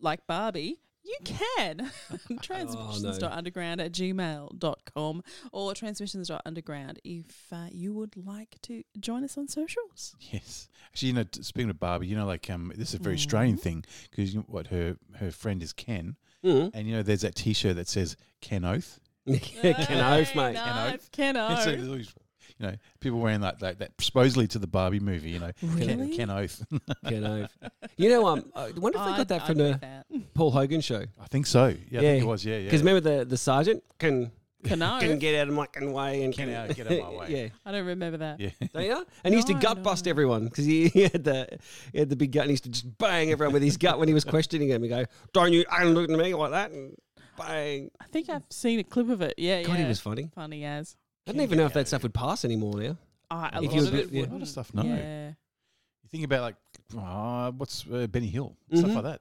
like 0.00 0.26
Barbie, 0.26 0.78
you 1.04 1.16
can. 1.24 1.90
transmissions.underground 2.42 3.80
at 3.80 3.92
gmail.com 3.92 5.22
or 5.52 5.74
transmissions.underground 5.74 7.00
if 7.04 7.52
uh, 7.52 7.66
you 7.70 7.92
would 7.92 8.16
like 8.16 8.56
to 8.62 8.82
join 8.98 9.24
us 9.24 9.36
on 9.36 9.48
socials. 9.48 10.16
Yes. 10.32 10.68
Actually, 10.86 11.08
you 11.08 11.14
know, 11.14 11.24
speaking 11.40 11.70
of 11.70 11.78
Barbie, 11.80 12.06
you 12.06 12.16
know, 12.16 12.26
like 12.26 12.48
um, 12.50 12.72
this 12.76 12.90
is 12.90 12.94
a 13.00 13.02
very 13.02 13.16
Australian 13.16 13.56
thing 13.56 13.84
because 14.10 14.32
you 14.34 14.40
know, 14.40 14.46
what 14.48 14.68
her 14.68 14.96
her 15.16 15.30
friend 15.30 15.62
is 15.62 15.72
Ken, 15.72 16.16
Mm. 16.44 16.72
and 16.74 16.86
you 16.86 16.94
know, 16.94 17.02
there's 17.02 17.22
that 17.22 17.34
T-shirt 17.34 17.74
that 17.76 17.88
says 17.88 18.16
Ken 18.42 18.66
Oath. 18.66 19.00
Ken 19.40 19.74
oath, 20.04 20.36
mate. 20.36 20.52
Nice. 20.52 21.08
Ken 21.10 21.36
And 21.36 21.58
so 21.58 21.70
Oath. 21.94 22.14
There's 22.58 22.66
always, 22.66 22.70
you 22.72 22.76
know, 22.76 22.76
people 23.00 23.20
wearing 23.20 23.40
like, 23.40 23.60
like 23.62 23.78
that 23.78 23.92
supposedly 24.00 24.46
to 24.48 24.58
the 24.58 24.66
Barbie 24.66 25.00
movie. 25.00 25.30
You 25.30 25.40
know, 25.40 25.50
Ken, 25.60 25.70
Really? 25.76 26.16
Ken 26.16 26.30
Oath. 26.30 26.64
Can 27.06 27.24
oath. 27.24 27.50
You 27.96 28.08
know, 28.10 28.26
um, 28.26 28.50
I 28.54 28.70
wonder 28.76 28.98
if 28.98 29.04
they 29.04 29.16
got 29.16 29.28
that 29.28 29.42
I'd- 29.42 29.46
from 29.46 29.58
the 29.58 29.78
that. 29.80 30.06
Paul 30.34 30.50
Hogan 30.50 30.80
show. 30.80 31.04
I 31.20 31.26
think 31.26 31.46
so. 31.46 31.66
Yeah, 31.90 32.00
I 32.00 32.02
Yeah. 32.02 32.10
think 32.12 32.22
it 32.24 32.26
was. 32.26 32.44
Yeah, 32.44 32.56
yeah. 32.58 32.64
Because 32.64 32.80
remember 32.82 33.00
the 33.18 33.24
the 33.24 33.36
sergeant 33.36 33.82
can 33.98 34.30
Ken 34.64 34.80
Oath. 34.82 35.00
can 35.00 35.18
get 35.26 35.34
out 35.40 35.48
of 35.48 35.54
my 35.54 35.66
way 35.82 36.24
and 36.24 36.32
Can 36.34 36.50
out- 36.50 36.68
get 36.74 36.86
out 36.86 36.92
of 36.92 36.98
my 37.12 37.18
way. 37.20 37.26
yeah. 37.28 37.48
I 37.66 37.72
don't 37.72 37.86
remember 37.86 38.18
that. 38.18 38.40
yeah. 38.40 38.50
Don't 38.72 38.84
you? 38.84 39.06
And 39.22 39.34
he 39.34 39.36
used 39.36 39.48
to 39.48 39.54
gut 39.54 39.76
no, 39.78 39.82
bust 39.82 40.06
no. 40.06 40.10
everyone 40.10 40.44
because 40.44 40.64
he, 40.64 40.88
he 40.88 41.02
had 41.02 41.22
the 41.24 41.58
he 41.92 41.98
had 41.98 42.08
the 42.08 42.16
big 42.16 42.32
gut 42.32 42.42
and 42.42 42.50
he 42.50 42.54
used 42.54 42.64
to 42.64 42.70
just 42.70 42.96
bang 42.98 43.30
everyone 43.30 43.52
with 43.52 43.62
his 43.62 43.76
gut 43.76 43.98
when 43.98 44.08
he 44.08 44.14
was 44.14 44.24
questioning 44.24 44.68
them. 44.68 44.82
He 44.82 44.88
go, 44.88 45.04
"Don't 45.32 45.52
you 45.52 45.64
I 45.70 45.84
ain't 45.84 45.94
looking 45.94 46.14
at 46.14 46.20
me 46.20 46.34
like 46.34 46.50
that!" 46.52 46.70
And 46.70 46.96
bang. 47.36 47.90
I 48.00 48.04
think 48.06 48.28
I've 48.30 48.44
seen 48.50 48.78
a 48.80 48.84
clip 48.84 49.10
of 49.10 49.20
it. 49.22 49.34
Yeah, 49.38 49.62
God, 49.62 49.72
yeah. 49.76 49.82
he 49.82 49.88
was 49.88 50.00
funny. 50.00 50.30
funny 50.34 50.64
as. 50.64 50.96
I 51.26 51.32
don't 51.32 51.40
even 51.42 51.58
know 51.58 51.66
if 51.66 51.72
that 51.74 51.88
stuff 51.88 52.02
would 52.02 52.14
pass 52.14 52.44
anymore 52.44 52.78
now. 52.80 52.96
Uh, 53.30 53.50
a 53.52 53.56
If 53.62 53.70
lot 53.70 53.74
you 53.74 53.86
of 53.86 53.92
were- 53.92 53.98
it 53.98 54.12
yeah. 54.12 54.18
A 54.18 54.22
lot 54.22 54.26
of 54.26 54.32
wouldn't. 54.32 54.48
stuff. 54.48 54.74
No. 54.74 54.82
Yeah. 54.82 55.28
You 55.28 56.08
think 56.10 56.24
about 56.24 56.42
like, 56.42 56.56
uh, 56.98 57.50
what's 57.52 57.84
uh, 57.90 58.06
Benny 58.06 58.26
Hill 58.28 58.56
stuff 58.72 58.90
Mhm. 58.90 58.94
like 58.94 59.04
that. 59.04 59.20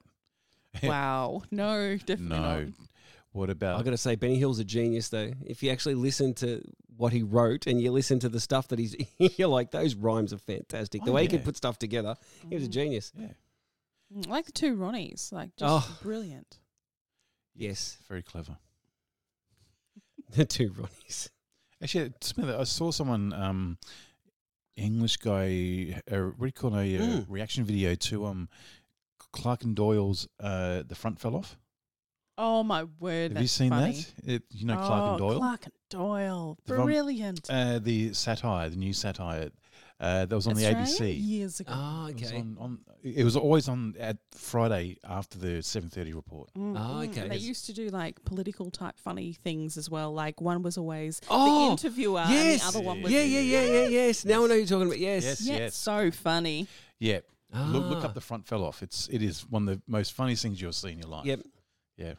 wow. 0.84 1.44
No, 1.52 1.96
definitely 1.98 2.26
No. 2.38 2.64
not. 2.66 2.74
What 3.32 3.50
about? 3.50 3.80
I 3.80 3.84
got 3.84 3.92
to 3.92 3.98
say, 3.98 4.16
Benny 4.16 4.38
Hill's 4.38 4.60
a 4.60 4.64
genius, 4.64 5.10
though. 5.10 5.32
If 5.46 5.64
you 5.64 5.72
actually 5.72 5.96
listen 5.96 6.36
to 6.36 6.62
what 6.98 7.14
he 7.14 7.24
wrote 7.24 7.66
and 7.66 7.82
you 7.82 7.92
listen 7.92 8.20
to 8.20 8.30
the 8.30 8.40
stuff 8.40 8.68
that 8.68 8.78
he's, 8.78 8.96
you're 9.40 9.48
like, 9.48 9.72
those 9.72 9.96
rhymes 9.96 10.34
are 10.34 10.38
fantastic. 10.38 11.04
The 11.04 11.10
Oh, 11.10 11.14
way 11.14 11.22
he 11.24 11.26
yeah. 11.28 11.32
could 11.38 11.46
put 11.46 11.58
stuff 11.58 11.80
together, 11.80 12.16
he 12.48 12.54
was 12.56 12.66
a 12.66 12.68
genius. 12.68 13.12
yeah. 13.18 13.30
Mm, 14.16 14.28
Like 14.28 14.46
the 14.46 14.52
two 14.52 14.76
Ronnies, 14.76 15.32
like 15.32 15.56
just 15.56 15.90
Oh. 15.90 15.98
brilliant. 16.04 16.60
Yes, 17.56 17.98
Very 18.08 18.22
clever. 18.22 18.58
the 20.36 20.46
two 20.46 20.70
Ronnies. 20.72 21.30
Actually, 21.84 22.14
Smith, 22.22 22.50
I 22.50 22.64
saw 22.64 22.92
someone, 22.92 23.34
um, 23.34 23.78
English 24.78 25.18
guy, 25.18 26.02
uh, 26.10 26.18
what 26.38 26.40
do 26.40 26.46
you 26.46 26.52
call 26.54 26.76
it, 26.76 26.98
a 26.98 26.98
uh, 26.98 27.08
Mm. 27.08 27.26
reaction 27.28 27.66
video 27.66 27.94
to 27.94 28.26
um, 28.26 28.48
Clarke 29.34 29.64
and 29.66 29.76
Doyle's 29.76 30.28
uh, 30.40 30.84
"The 30.88 30.96
Front 30.96 31.20
Fell 31.20 31.36
Off." 31.36 31.58
Oh 32.38 32.64
my 32.64 32.86
word! 32.86 33.34
Have 33.34 33.42
you 33.42 33.48
seen 33.48 33.70
funny. 33.70 33.92
that? 33.92 34.32
It, 34.32 34.44
you 34.50 34.66
know 34.66 34.78
Clarke 34.78 35.06
and 35.06 35.16
Oh, 35.16 35.18
Doyle, 35.18 35.38
Clarke 35.40 35.66
and 35.66 35.74
Doyle, 35.90 36.58
The 36.66 36.74
brilliant. 36.74 37.50
uh, 37.50 37.80
the 37.80 38.14
satire, 38.14 38.70
the 38.70 38.78
new 38.78 38.94
satire 38.94 39.52
uh, 40.00 40.26
that 40.26 40.36
was 40.36 40.48
on 40.48 40.54
Australia? 40.54 40.86
the 40.86 40.92
ABC. 40.92 41.24
years 41.26 41.60
ago. 41.60 41.72
Oh, 41.74 42.08
It 42.08 42.20
was 42.20 42.32
okay. 42.32 42.40
on, 42.40 42.58
on, 42.60 42.80
it 43.04 43.24
was 43.24 43.36
always 43.38 43.70
on 43.70 43.96
at 44.00 44.18
Friday 44.32 44.98
after 45.08 45.38
the 45.38 45.62
seven 45.64 45.90
thirty 45.90 46.14
report. 46.14 46.50
Mm, 46.58 46.76
Oh, 46.78 46.80
mm. 47.06 47.10
okay. 47.10 47.22
And 47.22 47.32
they 47.32 47.38
used 47.38 47.66
to 47.68 47.74
do 47.74 47.90
like 47.90 48.24
political 48.26 48.70
type 48.72 48.98
funny 49.00 49.34
things 49.34 49.78
as 49.78 49.90
well. 49.90 50.14
Like 50.14 50.42
one 50.42 50.62
was 50.64 50.78
always 50.78 51.20
the 51.22 51.28
Oh, 51.30 51.72
interviewer, 51.72 52.26
yes. 52.28 52.52
and 52.66 52.74
the 52.74 52.78
other 52.80 52.86
one 52.86 53.02
was 53.02 53.12
Yeah, 53.12 53.24
yeah, 53.24 53.40
yeah, 53.40 53.64
yeah, 53.66 53.88
yes. 53.88 54.26
Now 54.26 54.44
I 54.44 54.48
know 54.48 54.54
who 54.54 54.60
you're 54.60 54.68
talking 54.68 54.88
about. 54.88 55.00
Yes. 55.00 55.24
Yes. 55.24 55.46
yeah, 55.48 55.70
so 55.70 56.12
funny. 56.12 56.68
Yeah, 57.00 57.20
look, 57.54 57.86
look 57.86 58.04
Ah. 58.04 58.08
up 58.08 58.14
the 58.14 58.22
front 58.22 58.46
fell 58.48 58.64
off. 58.64 58.82
It's 58.84 59.08
it 59.10 59.22
is 59.22 59.42
one 59.50 59.68
of 59.70 59.76
the 59.76 59.82
most 59.88 60.14
funniest 60.14 60.42
things 60.44 60.60
you'll 60.62 60.74
see 60.74 60.92
in 60.92 61.00
your 61.00 61.08
life. 61.10 61.26
Yep. 61.26 61.42
Yeah. 61.98 62.14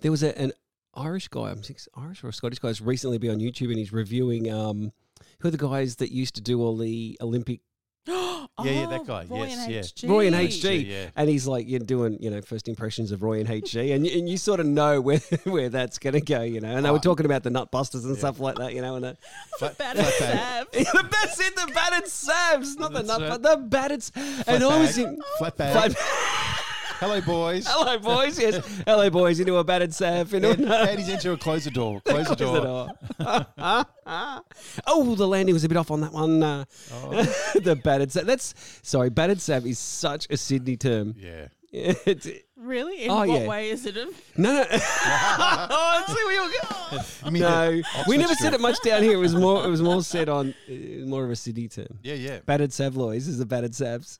There 0.00 0.10
was 0.10 0.22
a, 0.22 0.36
an 0.38 0.52
Irish 0.94 1.28
guy, 1.28 1.50
I'm 1.50 1.62
think 1.62 1.78
Irish 1.94 2.24
or 2.24 2.28
a 2.28 2.32
Scottish 2.32 2.58
guy, 2.58 2.68
who's 2.68 2.80
recently 2.80 3.18
been 3.18 3.30
on 3.30 3.38
YouTube 3.38 3.68
and 3.68 3.78
he's 3.78 3.92
reviewing 3.92 4.50
um, 4.52 4.92
who 5.40 5.48
are 5.48 5.50
the 5.50 5.58
guys 5.58 5.96
that 5.96 6.10
used 6.12 6.34
to 6.36 6.40
do 6.40 6.60
all 6.62 6.76
the 6.76 7.18
Olympic 7.20 7.60
oh, 8.08 8.46
yeah, 8.62 8.86
that 8.86 9.04
guy. 9.04 9.24
Roy 9.28 9.46
Yes, 9.46 9.64
and 9.64 9.72
yeah. 9.74 9.80
HG. 9.80 10.08
Roy 10.08 10.26
and 10.28 10.36
HG. 10.36 10.86
Yeah. 10.86 11.06
And 11.16 11.28
he's 11.28 11.48
like, 11.48 11.66
you're 11.68 11.80
doing, 11.80 12.16
you 12.22 12.30
know, 12.30 12.40
first 12.40 12.68
impressions 12.68 13.10
of 13.10 13.20
Roy 13.22 13.40
and 13.40 13.48
HG, 13.48 13.92
and, 13.96 14.06
and 14.06 14.28
you 14.28 14.36
sort 14.38 14.60
of 14.60 14.66
know 14.66 15.00
where 15.00 15.18
where 15.44 15.68
that's 15.68 15.98
going 15.98 16.14
to 16.14 16.20
go, 16.20 16.42
you 16.42 16.60
know. 16.60 16.68
And 16.76 16.86
they 16.86 16.90
were 16.90 16.98
Oh. 16.98 17.00
talking 17.00 17.26
about 17.26 17.42
the 17.42 17.50
nutbusters 17.50 18.04
and 18.04 18.16
stuff 18.16 18.38
like 18.38 18.54
that, 18.58 18.74
you 18.74 18.80
know. 18.80 18.94
And 18.94 19.04
uh, 19.06 19.14
Flat, 19.58 19.76
Bad 19.76 19.96
flat 19.96 20.06
as 20.06 20.18
bag. 20.20 20.86
Sav. 20.86 21.10
that's 21.10 21.40
it, 21.40 21.56
the 21.56 21.72
battered 21.74 22.04
Savs, 22.04 22.78
not 22.78 22.92
the 22.92 23.02
That's 23.02 23.18
nut, 23.18 23.28
right. 23.28 23.42
the 23.42 23.56
battered. 23.56 24.04
Flat 24.04 24.44
And 24.46 24.62
I 24.62 24.78
was 24.80 24.96
in 24.98 25.18
Flat 25.38 25.56
bag. 25.56 25.72
flat, 25.92 26.55
Hello, 26.98 27.20
boys. 27.20 27.66
Hello, 27.68 27.98
boys. 27.98 28.38
Yes. 28.38 28.64
Hello, 28.86 29.10
boys. 29.10 29.38
Into 29.38 29.56
a 29.56 29.64
battered 29.64 29.92
sav. 29.92 30.32
Into 30.32 30.50
And, 30.50 30.64
a, 30.64 30.90
and 30.90 30.98
he's 30.98 31.08
into 31.08 31.32
a 31.32 31.36
close 31.36 31.64
the 31.64 31.70
door. 31.70 32.00
Close 32.04 32.28
the 32.28 32.34
door. 32.36 32.88
the 33.18 33.46
door. 33.58 33.86
oh, 34.86 35.14
the 35.14 35.26
landing 35.26 35.54
was 35.54 35.64
a 35.64 35.68
bit 35.68 35.76
off 35.76 35.90
on 35.90 36.00
that 36.00 36.12
one. 36.12 36.42
Uh, 36.42 36.64
Oh, 36.94 37.10
the 37.62 37.76
battered 37.76 38.12
sav. 38.12 38.26
That's 38.26 38.54
sorry. 38.82 39.10
Battered 39.10 39.40
sav 39.40 39.66
is 39.66 39.78
such 39.78 40.26
a 40.30 40.36
Sydney 40.36 40.76
term. 40.76 41.14
yeah. 41.18 41.48
It's, 41.72 42.26
Really? 42.56 43.04
In 43.04 43.10
Oh, 43.10 43.16
what 43.16 43.28
yeah. 43.28 43.46
way 43.46 43.68
is 43.70 43.84
it? 43.84 43.96
A- 43.98 44.06
no, 44.36 44.52
no. 44.54 44.64
oh, 44.70 46.04
see 46.06 46.14
where 46.14 46.32
you're 46.32 46.50
going. 46.62 47.04
I 47.22 47.30
mean, 47.30 47.42
No, 47.42 47.70
the 47.70 47.84
we 48.08 48.16
never 48.16 48.34
said 48.34 48.54
it 48.54 48.60
much 48.62 48.80
down 48.82 49.02
here. 49.02 49.12
It 49.12 49.16
was 49.20 49.34
more. 49.34 49.62
It 49.64 49.68
was 49.68 49.82
more 49.82 50.02
said 50.02 50.28
on 50.30 50.54
uh, 50.68 50.72
more 51.06 51.24
of 51.24 51.30
a 51.30 51.36
Sydney 51.36 51.68
term. 51.68 51.98
Yeah, 52.02 52.14
yeah. 52.14 52.38
Battered 52.46 52.70
savloys 52.70 53.28
is 53.28 53.36
the 53.38 53.44
battered 53.46 53.72
savs. 53.72 54.18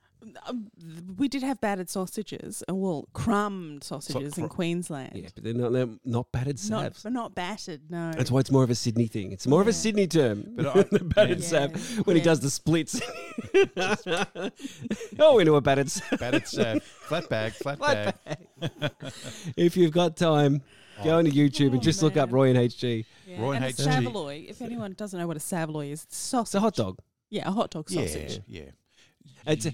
Um, 0.49 0.71
we 1.17 1.29
did 1.29 1.43
have 1.43 1.61
battered 1.61 1.89
sausages, 1.89 2.63
uh, 2.69 2.75
well, 2.75 3.09
crumbed 3.13 3.85
sausages 3.85 4.37
in 4.39 4.49
cr- 4.49 4.55
Queensland. 4.55 5.13
Yeah, 5.15 5.29
but 5.35 5.45
they're 5.45 5.55
not 5.55 5.73
they're 5.73 5.89
not 6.05 6.33
battered 6.33 6.59
Not, 6.69 6.93
savs. 6.95 7.03
but 7.05 7.13
not 7.13 7.35
battered, 7.35 7.83
no. 7.91 8.13
That's 8.13 8.31
why 8.31 8.41
it's 8.41 8.51
more 8.51 8.65
of 8.65 8.71
a 8.71 8.75
Sydney 8.75 9.07
thing. 9.07 9.33
It's 9.33 9.47
more 9.47 9.61
of 9.61 9.69
a 9.69 9.73
Sydney 9.73 10.07
term. 10.07 10.45
But 10.57 10.67
I- 10.67 10.83
the 10.91 11.05
battered 11.05 11.41
Yeah. 11.41 11.47
sav 11.69 12.07
when 12.07 12.17
he 12.17 12.23
does 12.23 12.41
the 12.41 12.51
splits. 12.51 13.01
oh, 15.19 15.37
we 15.37 15.43
into 15.43 15.55
a 15.55 15.61
battered 15.61 15.91
sav. 15.91 16.19
Battered 16.19 16.47
sav. 16.47 16.83
Flat 16.83 17.29
bag, 17.29 17.53
flat, 17.53 17.79
Flat 17.79 18.25
bag. 18.25 18.93
If 19.57 19.77
you've 19.77 19.93
got 19.93 20.17
time, 20.17 20.63
go 21.05 21.19
onto 21.19 21.31
YouTube 21.31 21.69
and 21.69 21.77
Oh, 21.77 21.81
just 21.81 22.03
look 22.03 22.17
up. 22.17 22.33
Roy 22.33 22.51
and 22.51 22.59
HG. 22.59 23.05
Yeah, 23.27 23.41
Roy 23.41 23.53
and 23.53 23.65
and 23.65 23.73
a 23.79 23.83
HG. 23.83 23.87
savaloy. 23.87 24.49
If 24.51 24.63
anyone 24.63 24.93
doesn't 24.95 25.19
know 25.19 25.27
what 25.27 25.37
a 25.37 25.41
savaloy 25.41 25.91
is, 25.93 26.05
it's 26.05 26.17
sausage. 26.17 26.49
It's 26.49 26.55
a 26.57 26.61
hot 26.61 26.75
dog. 26.75 26.99
Yeah, 27.31 27.49
a 27.49 27.53
hot 27.53 27.71
dog 27.71 27.91
Yeah, 27.91 28.03
sausage. 28.07 28.41
yeah. 28.47 28.63
It's 29.47 29.67
a, 29.67 29.73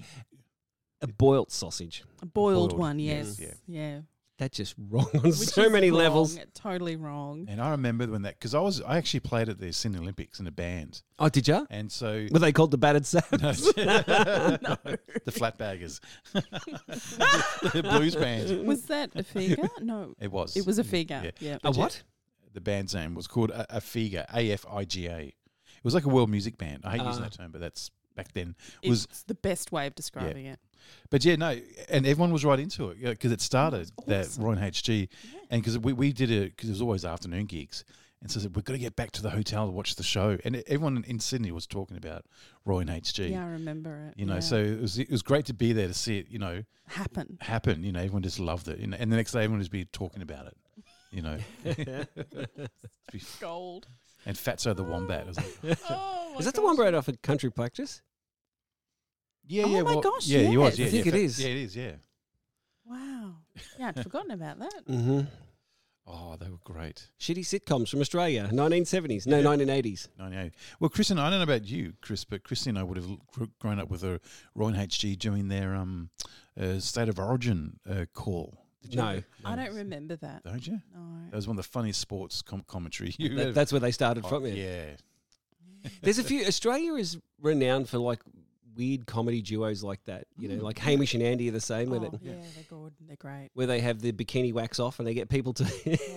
a 1.03 1.07
boiled 1.07 1.51
sausage. 1.51 2.03
A 2.21 2.25
boiled, 2.25 2.69
Boiled, 2.71 2.79
one, 2.79 2.97
yes, 2.99 3.37
yes. 3.39 3.55
yeah. 3.67 3.81
Yeah. 3.81 3.99
That's 4.39 4.57
just 4.57 4.73
wrong 4.89 5.07
on 5.13 5.21
Which 5.21 5.35
so 5.35 5.65
is 5.65 5.71
many 5.71 5.91
wrong, 5.91 5.99
levels. 5.99 6.39
Totally 6.55 6.95
wrong. 6.95 7.45
And 7.47 7.61
I 7.61 7.69
remember 7.69 8.07
when 8.07 8.23
that 8.23 8.33
because 8.39 8.55
I 8.55 8.59
was 8.61 8.81
I 8.81 8.97
actually 8.97 9.19
played 9.19 9.47
at 9.47 9.59
the 9.59 9.71
Sydney 9.71 9.99
Olympics 9.99 10.39
in 10.39 10.47
a 10.47 10.51
band, 10.51 11.03
Oh, 11.19 11.29
did 11.29 11.47
you? 11.47 11.67
and 11.69 11.91
so 11.91 12.25
Were 12.31 12.39
they 12.39 12.51
called 12.51 12.71
the 12.71 12.77
battered 12.79 13.03
savs? 13.05 13.29
the 13.75 15.31
flat 15.31 15.57
baggers, 15.59 16.01
the 16.33 17.81
blues 17.83 18.15
band. 18.15 18.65
Was 18.65 18.85
that 18.85 19.11
a 19.15 19.23
figure? 19.23 19.69
No. 19.81 20.15
It 20.19 20.31
was. 20.31 20.57
It 20.57 20.65
was 20.65 20.79
a 20.79 20.83
figure. 20.83 21.21
Yeah. 21.25 21.31
Yeah. 21.39 21.57
A 21.63 21.71
what? 21.71 22.01
The 22.53 22.61
band's 22.61 22.93
name 22.95 23.13
was 23.15 23.27
called 23.27 23.51
a, 23.51 23.65
Afiga, 23.71 24.25
A 24.33 24.51
F 24.51 24.65
I 24.69 24.83
G 24.85 25.07
A. 25.07 25.19
It 25.19 25.33
was 25.83 25.93
like 25.93 26.05
a 26.05 26.09
world 26.09 26.29
music 26.29 26.57
band. 26.57 26.81
I 26.85 26.91
hate 26.97 27.05
using 27.05 27.23
Ah. 27.23 27.27
that 27.29 27.33
term, 27.33 27.51
but 27.51 27.61
that's 27.61 27.91
back 28.15 28.31
then. 28.33 28.55
It 28.81 28.89
Was 28.89 29.05
It's 29.05 29.23
the 29.23 29.35
best 29.35 29.71
way 29.71 29.87
of 29.87 29.95
describing 29.95 30.45
it. 30.47 30.59
But 31.09 31.23
yeah, 31.23 31.35
no, 31.35 31.57
and 31.89 32.07
everyone 32.07 32.31
was 32.31 32.43
right 32.43 32.59
into 32.59 32.89
it 32.89 33.01
because 33.01 33.31
it 33.31 33.41
started 33.41 33.91
was 33.97 34.05
that 34.07 34.25
awesome. 34.25 34.43
Roy 34.43 34.51
and 34.53 34.61
HG, 34.61 35.07
and 35.49 35.61
because 35.61 35.77
we, 35.77 35.93
we 35.93 36.11
did 36.11 36.31
it 36.31 36.55
because 36.55 36.69
it 36.69 36.73
was 36.73 36.81
always 36.81 37.05
afternoon 37.05 37.45
gigs, 37.45 37.83
and 38.21 38.31
so 38.31 38.39
I 38.39 38.43
said 38.43 38.55
we've 38.55 38.65
got 38.65 38.73
to 38.73 38.79
get 38.79 38.95
back 38.95 39.11
to 39.11 39.21
the 39.21 39.29
hotel 39.29 39.65
to 39.65 39.71
watch 39.71 39.95
the 39.95 40.03
show, 40.03 40.37
and 40.43 40.63
everyone 40.67 41.03
in 41.07 41.19
Sydney 41.19 41.51
was 41.51 41.67
talking 41.67 41.97
about 41.97 42.25
Roy 42.65 42.79
and 42.79 42.89
HG. 42.89 43.31
Yeah, 43.31 43.43
I 43.43 43.49
remember 43.49 44.09
it. 44.09 44.19
You 44.19 44.25
know, 44.25 44.35
yeah. 44.35 44.39
so 44.39 44.55
it 44.55 44.81
was 44.81 44.97
it 44.97 45.11
was 45.11 45.21
great 45.21 45.45
to 45.47 45.53
be 45.53 45.73
there 45.73 45.87
to 45.87 45.93
see 45.93 46.17
it. 46.19 46.27
You 46.29 46.39
know, 46.39 46.63
happen. 46.87 47.37
happen. 47.41 47.83
You 47.83 47.91
know, 47.91 47.99
everyone 47.99 48.23
just 48.23 48.39
loved 48.39 48.67
it, 48.67 48.79
you 48.79 48.87
know, 48.87 48.97
and 48.99 49.11
the 49.11 49.17
next 49.17 49.33
day 49.33 49.39
everyone 49.39 49.59
would 49.59 49.63
just 49.63 49.71
be 49.71 49.85
talking 49.85 50.21
about 50.21 50.47
it. 50.47 50.57
You 51.11 51.21
know, 51.21 51.37
Gold. 53.39 53.87
and 54.25 54.35
Fatso 54.35 54.75
the 54.75 54.83
Wombat. 54.83 55.27
Was 55.27 55.37
like, 55.37 55.77
Oh 55.89 56.35
Is 56.39 56.45
that 56.45 56.55
the 56.55 56.63
one 56.63 56.75
right 56.77 56.93
off 56.93 57.07
of 57.07 57.21
Country 57.21 57.51
Practice? 57.51 58.01
Yeah, 59.47 59.63
Oh 59.63 59.67
yeah, 59.69 59.81
my 59.83 59.91
well, 59.93 60.01
gosh, 60.01 60.27
yeah, 60.27 60.39
he 60.47 60.57
was. 60.57 60.77
yes. 60.77 60.79
Yeah, 60.79 60.85
I 60.85 60.89
think 60.89 61.05
yeah, 61.05 61.09
it 61.09 61.15
Fat- 61.15 61.21
is. 61.21 61.39
Yeah, 61.43 61.49
it 61.49 61.57
is. 61.57 61.75
Yeah. 61.75 61.91
Wow. 62.85 63.33
Yeah, 63.79 63.87
I'd 63.89 64.03
forgotten 64.03 64.31
about 64.31 64.59
that. 64.59 64.85
Mm-hmm. 64.89 65.21
Oh, 66.05 66.35
they 66.37 66.49
were 66.49 66.57
great. 66.65 67.07
Shitty 67.17 67.39
sitcoms 67.45 67.87
from 67.89 68.01
Australia, 68.01 68.49
1970s, 68.51 69.25
no, 69.25 69.37
Yeah. 69.39 69.45
1980s. 69.45 70.09
98. 70.19 70.51
Well, 70.81 70.89
Chris 70.89 71.09
and 71.11 71.19
I 71.19 71.29
don't 71.29 71.39
know 71.39 71.43
about 71.43 71.63
you, 71.65 71.93
Chris, 72.01 72.25
but 72.25 72.43
Chris 72.43 72.65
and 72.67 72.77
I 72.77 72.83
would 72.83 72.97
have 72.97 73.07
gr- 73.31 73.45
grown 73.59 73.79
up 73.79 73.89
with 73.89 74.03
a 74.03 74.19
Roy 74.53 74.67
and 74.67 74.75
HG 74.77 75.17
doing 75.17 75.47
their 75.47 75.73
um, 75.75 76.09
uh, 76.59 76.79
State 76.79 77.07
of 77.07 77.19
Origin 77.19 77.79
uh, 77.89 78.03
call. 78.13 78.57
Did 78.81 78.95
you 78.95 79.01
No. 79.01 79.07
ever- 79.09 79.23
I 79.45 79.55
don't 79.55 79.73
remember 79.75 80.17
that. 80.17 80.43
Don't 80.43 80.67
you? 80.67 80.81
No. 80.93 80.99
That 81.29 81.37
was 81.37 81.47
one 81.47 81.57
of 81.57 81.63
the 81.63 81.69
funniest 81.71 82.01
sports 82.01 82.41
com- 82.41 82.65
commentary 82.67 83.15
you 83.17 83.29
That- 83.35 83.41
ever- 83.41 83.51
that's 83.53 83.71
where 83.71 83.79
they 83.79 83.91
started 83.93 84.25
Oh, 84.25 84.27
from. 84.27 84.45
Yeah. 84.47 84.53
yeah. 84.55 85.89
There's 86.01 86.19
a 86.19 86.23
few. 86.23 86.45
Australia 86.45 86.95
is 86.95 87.17
renowned 87.41 87.87
for 87.87 87.97
like 87.97 88.19
weird 88.75 89.05
comedy 89.05 89.41
duos 89.41 89.83
like 89.83 90.03
that. 90.05 90.25
You 90.37 90.49
know, 90.49 90.55
Mm. 90.55 90.61
like 90.63 90.79
Hamish 90.79 91.13
and 91.13 91.23
Andy 91.23 91.49
are 91.49 91.51
the 91.51 91.61
same, 91.61 91.89
where, 91.89 91.99
Oh, 91.99 92.09
they, 92.09 92.29
yeah, 92.29 92.35
they're 92.55 92.63
good. 92.69 92.93
They're 93.07 93.15
great. 93.15 93.49
where 93.53 93.67
they 93.67 93.79
have 93.81 94.01
the 94.01 94.11
bikini 94.11 94.53
wax 94.53 94.79
off 94.79 94.99
and 94.99 95.07
they 95.07 95.13
get 95.13 95.29
people 95.29 95.53
to 95.53 95.65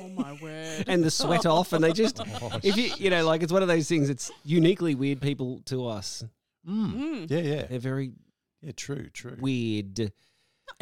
Oh 0.03 0.09
my 0.11 0.33
word. 0.41 0.85
and 0.89 1.03
the 1.05 1.11
sweat 1.11 1.47
off, 1.55 1.73
and 1.73 1.83
they 1.85 1.93
just 1.93 2.21
Oh, 2.43 2.59
if 2.63 2.77
you 2.77 2.91
you 2.99 3.11
know 3.11 3.25
like 3.25 3.43
it's 3.43 3.53
one 3.53 3.63
of 3.63 3.69
those 3.69 3.89
things. 3.89 4.09
It's 4.09 4.31
uniquely 4.45 4.95
weird 4.95 5.21
people 5.21 5.61
to 5.67 5.87
us. 5.89 6.25
Mm. 6.69 6.95
Mm. 6.95 7.31
Yeah, 7.31 7.39
yeah. 7.39 7.67
They're 7.67 7.79
very 7.79 8.13
Yeah, 8.63 8.73
true, 8.77 9.09
true. 9.11 9.37
weird. 9.41 10.13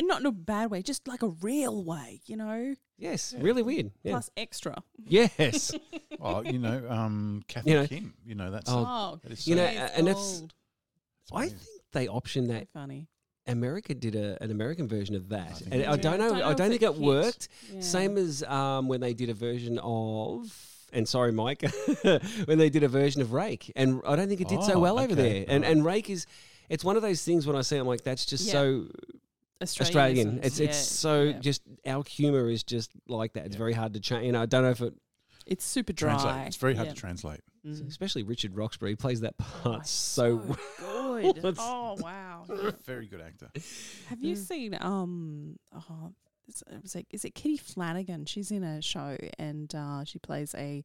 Not 0.01 0.21
in 0.21 0.27
a 0.27 0.33
bad 0.33 0.71
way, 0.71 0.81
just 0.83 1.07
like 1.07 1.23
a 1.23 1.29
real 1.29 1.85
way, 1.85 2.23
you 2.25 2.37
know? 2.37 2.75
Yes, 2.97 3.35
really 3.39 3.63
weird. 3.63 3.91
Yeah. 4.03 4.13
Plus 4.13 4.31
extra. 4.37 4.83
Yes. 5.07 5.73
oh, 6.21 6.41
you 6.43 6.59
know, 6.59 6.87
um, 6.89 7.43
Kathy 7.49 7.71
You 7.71 7.77
know- 7.77 7.87
Kim, 7.87 8.15
you 8.25 8.35
know, 8.35 8.51
that's. 8.51 8.71
Oh, 8.71 8.85
Oh, 8.89 9.21
that 9.23 9.33
is 9.33 9.47
you 9.47 9.57
know, 9.57 9.67
so- 9.67 9.71
she 9.73 9.77
is 9.77 9.91
and 9.97 10.07
that's- 10.07 10.39
gold. 10.41 10.55
I 11.33 11.49
think 11.49 11.61
they 11.93 12.07
optioned 12.07 12.47
So 12.49 12.53
that. 12.55 12.69
funny. 12.73 13.09
America 13.47 13.95
did 13.95 14.15
a, 14.17 14.43
an 14.43 14.51
American 14.51 14.89
version 14.89 15.15
of 15.15 15.29
that, 15.29 15.59
think 15.59 15.73
and 15.73 15.83
they 15.83 15.87
I 15.87 15.97
don't 15.97 16.19
know. 16.19 16.35
I 16.43 16.53
if 16.53 16.57
don't 16.57 16.71
think 16.71 16.83
it 16.83 16.93
hit. 16.93 16.97
worked. 17.01 17.49
Yeah. 17.73 17.81
Same 17.81 18.17
as 18.17 18.43
um, 18.45 18.89
when 18.89 19.01
they 19.01 19.13
did 19.15 19.29
a 19.31 19.35
version 19.35 19.79
of. 19.83 20.47
And 20.95 21.09
sorry, 21.09 21.33
Mike, 21.33 21.63
when 22.45 22.57
they 22.59 22.71
did 22.71 22.85
a 22.85 22.89
version 22.89 23.21
of 23.21 23.33
Rake, 23.33 23.71
and 23.75 24.01
I 24.07 24.15
don't 24.17 24.29
think 24.29 24.41
it 24.41 24.49
did 24.49 24.63
so 24.63 24.75
Oh, 24.75 24.79
well 24.79 24.99
over 25.01 25.15
there. 25.15 25.45
And 25.49 25.63
right. 25.65 25.71
and 25.73 25.85
Rake 25.85 26.09
is, 26.09 26.25
it's 26.69 26.85
one 26.85 26.95
of 26.97 27.03
those 27.03 27.23
things 27.25 27.47
when 27.49 27.57
I 27.57 27.63
see, 27.63 27.77
it, 27.77 27.81
I'm 27.81 27.87
like, 27.89 28.05
that's 28.05 28.25
just 28.25 28.47
Yeah. 28.47 28.53
so 28.53 28.87
Australian. 29.61 30.41
It's 30.43 30.61
yeah, 30.61 30.69
it's 30.69 30.77
so 30.79 31.23
yeah. 31.25 31.39
just 31.41 31.63
our 31.87 32.05
humor 32.05 32.49
is 32.49 32.63
just 32.63 32.91
like 33.09 33.33
that. 33.35 33.47
It's 33.47 33.55
Yeah. 33.57 33.59
very 33.59 33.73
hard 33.73 33.95
to 33.95 34.01
change. 34.01 34.25
You 34.27 34.33
know, 34.33 34.43
I 34.43 34.47
don't 34.47 34.63
know 34.63 34.71
if 34.71 34.81
it, 34.83 34.95
It's 35.47 35.65
super 35.65 35.93
dry. 35.93 36.13
translate. 36.13 36.47
It's 36.47 36.57
very 36.57 36.75
hard 36.77 36.89
Yeah. 36.89 36.95
to 36.95 37.01
translate. 37.01 37.41
Mm. 37.67 37.89
especially 37.89 38.23
Richard 38.25 38.55
Roxburgh 38.55 38.91
he 38.91 38.95
plays 38.97 39.23
that 39.23 39.33
Oh, 39.41 39.45
part 39.63 39.87
so. 39.87 40.37
Good. 41.23 41.39
It's- 41.39 41.57
oh 41.59 41.97
wow. 42.01 42.45
Very 42.85 43.07
good 43.07 43.21
actor. 43.21 43.49
Have 44.09 44.23
you 44.23 44.37
seen 44.37 44.77
um 44.81 45.57
oh 45.75 46.13
it's, 46.49 46.63
it 46.71 46.83
was 46.83 46.95
like 46.95 47.07
is 47.11 47.25
it 47.25 47.35
Kitty 47.35 47.57
Flanagan? 47.57 48.27
She's 48.27 48.51
in 48.51 48.63
a 48.63 48.83
show 48.83 49.17
and 49.39 49.75
uh, 49.75 50.05
she 50.05 50.19
plays 50.19 50.55
a 50.57 50.85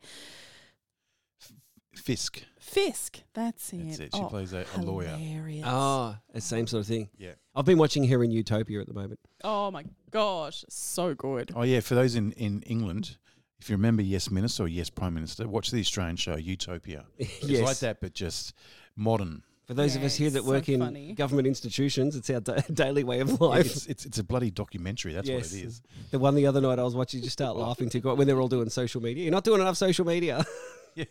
Fisk. 1.96 2.44
Fisk. 2.60 3.22
That's 3.34 3.74
it. 3.74 3.78
That's 3.88 4.00
it. 4.00 4.16
She 4.16 4.22
Oh, 4.22 4.28
plays 4.28 4.54
a, 4.54 4.64
a 4.76 4.82
lawyer. 4.82 5.08
Hilarious. 5.08 5.66
Oh, 5.68 6.16
the 6.34 6.40
same 6.40 6.68
sort 6.68 6.82
of 6.82 6.88
thing. 6.88 7.10
Yeah. 7.18 7.32
I've 7.56 7.66
been 7.66 7.80
watching 7.80 8.08
her 8.08 8.24
in 8.24 8.32
Utopia 8.32 8.80
at 8.80 8.88
the 8.88 8.94
moment. 8.94 9.20
Oh 9.44 9.72
my 9.72 9.84
gosh, 10.12 10.64
so 10.70 11.14
good. 11.16 11.52
Oh 11.56 11.64
yeah, 11.64 11.80
for 11.80 11.96
those 11.96 12.16
in, 12.16 12.32
in 12.34 12.62
England, 12.62 13.18
if 13.60 13.70
you 13.70 13.76
remember 13.76 14.02
Yes 14.02 14.30
Minister 14.30 14.64
or 14.64 14.68
Yes 14.68 14.90
Prime 14.90 15.14
Minister, 15.16 15.48
watch 15.48 15.72
the 15.72 15.80
Australian 15.80 16.16
show 16.16 16.36
Utopia. 16.38 17.06
It's 17.18 17.44
yes. 17.44 17.66
like 17.66 17.80
that, 17.80 18.00
but 18.02 18.14
just 18.14 18.54
modern. 18.96 19.44
For 19.70 19.76
those 19.76 19.96
of 19.96 20.02
us 20.04 20.16
here 20.16 20.32
that 20.32 20.40
it's 20.40 20.48
so 20.48 20.52
work 20.52 20.68
in 20.68 20.80
funny. 20.80 21.14
government 21.14 21.48
institutions, 21.48 22.16
it's 22.16 22.28
our 22.32 22.40
da- 22.40 22.56
daily 22.74 23.04
way 23.04 23.20
of 23.20 23.40
life. 23.40 23.68
It's, 23.68 23.86
it's 23.86 24.04
it's 24.08 24.18
a 24.18 24.24
bloody 24.24 24.50
documentary. 24.50 25.14
That's 25.14 25.30
Yes. 25.30 25.52
what 25.54 25.62
it 25.62 25.66
is. 25.66 25.82
the 26.10 26.18
one 26.18 26.34
the 26.34 26.48
other 26.48 26.60
night 26.60 26.80
I 26.80 26.84
was 26.84 26.96
watching, 26.96 27.22
just 27.22 27.34
start 27.34 27.56
laughing 27.56 27.88
to 27.92 28.00
when 28.16 28.26
they're 28.26 28.42
all 28.42 28.48
doing 28.48 28.68
social 28.72 29.00
media. 29.00 29.26
You're 29.26 29.32
not 29.32 29.44
doing 29.44 29.62
enough 29.62 29.78
social 29.78 30.06
media. 30.06 30.44
Yeah. 30.96 31.06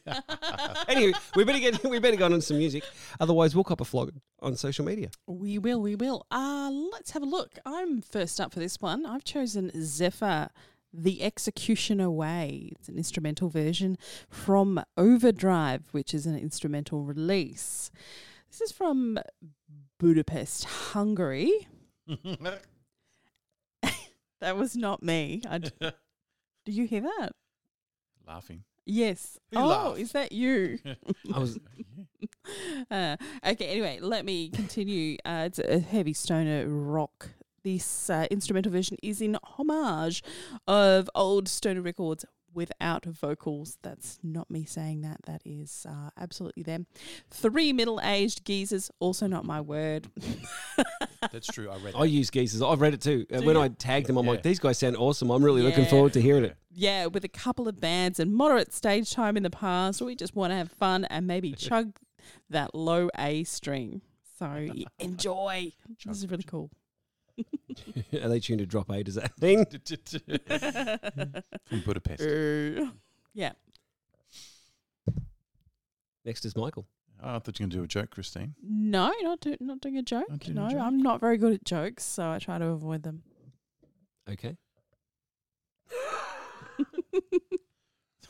anyway, 0.88 1.12
we 1.36 1.44
better 1.44 1.60
get 1.60 1.82
we 1.84 2.00
better 2.00 2.16
go 2.16 2.26
on 2.26 2.40
some 2.40 2.58
music. 2.58 2.82
Otherwise, 3.20 3.54
we'll 3.54 3.62
cop 3.64 3.80
a 3.80 3.84
flog 3.84 4.10
on 4.40 4.56
social 4.56 4.84
media. 4.84 5.08
We 5.28 5.56
will, 5.58 5.80
we 5.80 5.94
will. 5.94 6.26
Uh 6.32 6.68
let's 6.92 7.12
have 7.12 7.22
a 7.22 7.26
look. 7.26 7.58
I'm 7.64 8.02
first 8.02 8.40
up 8.40 8.52
for 8.52 8.58
this 8.58 8.80
one. 8.80 9.06
I've 9.06 9.22
chosen 9.24 9.70
Zephyr. 9.80 10.50
The 10.92 11.22
Executioner 11.22 12.10
Way. 12.10 12.70
It's 12.72 12.88
an 12.88 12.96
instrumental 12.98 13.48
version 13.50 13.96
from 14.28 14.82
Overdrive, 14.96 15.84
which 15.92 16.12
is 16.12 16.26
an 16.26 16.36
instrumental 16.36 17.04
release. 17.04 17.90
This 18.50 18.60
is 18.60 18.72
from 18.72 19.18
Budapest, 19.98 20.64
Hungary. 20.64 21.68
That 24.40 24.56
was 24.56 24.76
not 24.76 25.02
me. 25.02 25.42
I 25.48 25.58
d- 25.58 25.70
Do 25.80 26.72
you 26.72 26.86
hear 26.86 27.02
that? 27.02 27.30
Laughing. 28.26 28.64
Yes. 28.84 29.38
Who 29.52 29.58
oh, 29.58 29.66
laughed? 29.66 29.98
is 29.98 30.12
that 30.12 30.32
you? 30.32 30.78
I 31.34 31.38
was 31.38 31.58
uh, 32.90 33.16
okay, 33.46 33.66
anyway, 33.66 33.98
let 34.00 34.24
me 34.24 34.50
continue. 34.50 35.16
Uh, 35.24 35.44
it's 35.46 35.58
a 35.58 35.78
heavy 35.78 36.12
stoner 36.12 36.66
rock. 36.68 37.30
This 37.64 38.08
uh, 38.08 38.26
instrumental 38.30 38.72
version 38.72 38.96
is 39.02 39.20
in 39.20 39.36
homage 39.42 40.22
of 40.66 41.10
old 41.14 41.48
stoner 41.48 41.82
records 41.82 42.24
without 42.58 43.06
vocals. 43.06 43.78
That's 43.82 44.18
not 44.22 44.50
me 44.50 44.64
saying 44.66 45.00
that. 45.02 45.18
That 45.26 45.40
is 45.46 45.86
uh, 45.88 46.10
absolutely 46.18 46.62
them. 46.64 46.86
Three 47.30 47.72
middle 47.72 48.00
aged 48.02 48.44
geezers, 48.44 48.90
also 49.00 49.26
not 49.26 49.44
my 49.46 49.60
word. 49.62 50.08
That's 51.32 51.46
true. 51.46 51.70
I 51.70 51.76
read. 51.78 51.94
I 51.96 52.04
use 52.04 52.30
geezers. 52.30 52.60
I've 52.62 52.80
read 52.80 52.94
it 52.94 53.00
too. 53.00 53.24
Uh, 53.32 53.40
when 53.42 53.56
you? 53.56 53.62
I 53.62 53.68
tagged 53.68 54.06
them, 54.08 54.16
I'm 54.18 54.24
Yeah. 54.26 54.32
like, 54.32 54.42
these 54.42 54.58
guys 54.58 54.78
sound 54.78 54.96
awesome. 54.96 55.30
I'm 55.30 55.42
really 55.44 55.62
looking 55.62 55.86
forward 55.86 56.12
to 56.14 56.20
hearing 56.20 56.44
it. 56.44 56.56
yeah, 56.74 57.06
with 57.06 57.24
a 57.24 57.28
couple 57.28 57.66
of 57.68 57.80
bands 57.80 58.20
and 58.20 58.32
moderate 58.34 58.72
stage 58.72 59.10
time 59.12 59.36
in 59.36 59.42
the 59.42 59.50
past, 59.50 60.00
we 60.02 60.14
just 60.14 60.36
want 60.36 60.50
to 60.52 60.56
have 60.56 60.70
fun 60.70 61.04
and 61.06 61.26
maybe 61.26 61.52
chug 61.56 61.98
that 62.50 62.74
low 62.74 63.08
A 63.18 63.44
string. 63.44 64.02
So 64.38 64.46
y- 64.46 64.84
enjoy. 64.98 65.72
this 66.04 66.18
is 66.18 66.30
really 66.30 66.44
cool. 66.44 66.70
Are 68.22 68.28
they 68.28 68.40
tuned 68.40 68.60
to 68.60 68.66
drop 68.66 68.90
A? 68.90 69.02
Does 69.02 69.16
that 69.16 69.32
mean? 69.40 69.64
From 71.66 71.80
Budapest. 71.80 72.22
Uh, 72.22 72.90
yeah. 73.34 73.52
Next 76.24 76.44
is 76.44 76.56
Michael. 76.56 76.86
Oh, 77.22 77.36
I 77.36 77.38
thought 77.38 77.58
you 77.58 77.64
were 77.64 77.68
going 77.68 77.70
to 77.70 77.76
do 77.78 77.82
a 77.84 77.88
joke, 77.88 78.10
Christine. 78.10 78.54
No, 78.62 79.12
not 79.22 79.40
do, 79.40 79.56
not 79.60 79.80
doing 79.80 79.98
a 79.98 80.02
joke. 80.02 80.28
Not 80.28 80.40
doing 80.40 80.56
no, 80.56 80.66
a 80.66 80.70
joke? 80.70 80.80
I'm 80.80 80.98
not 80.98 81.20
very 81.20 81.36
good 81.36 81.52
at 81.54 81.64
jokes, 81.64 82.04
so 82.04 82.30
I 82.30 82.38
try 82.38 82.58
to 82.58 82.66
avoid 82.66 83.02
them. 83.02 83.22
Okay. 84.30 84.56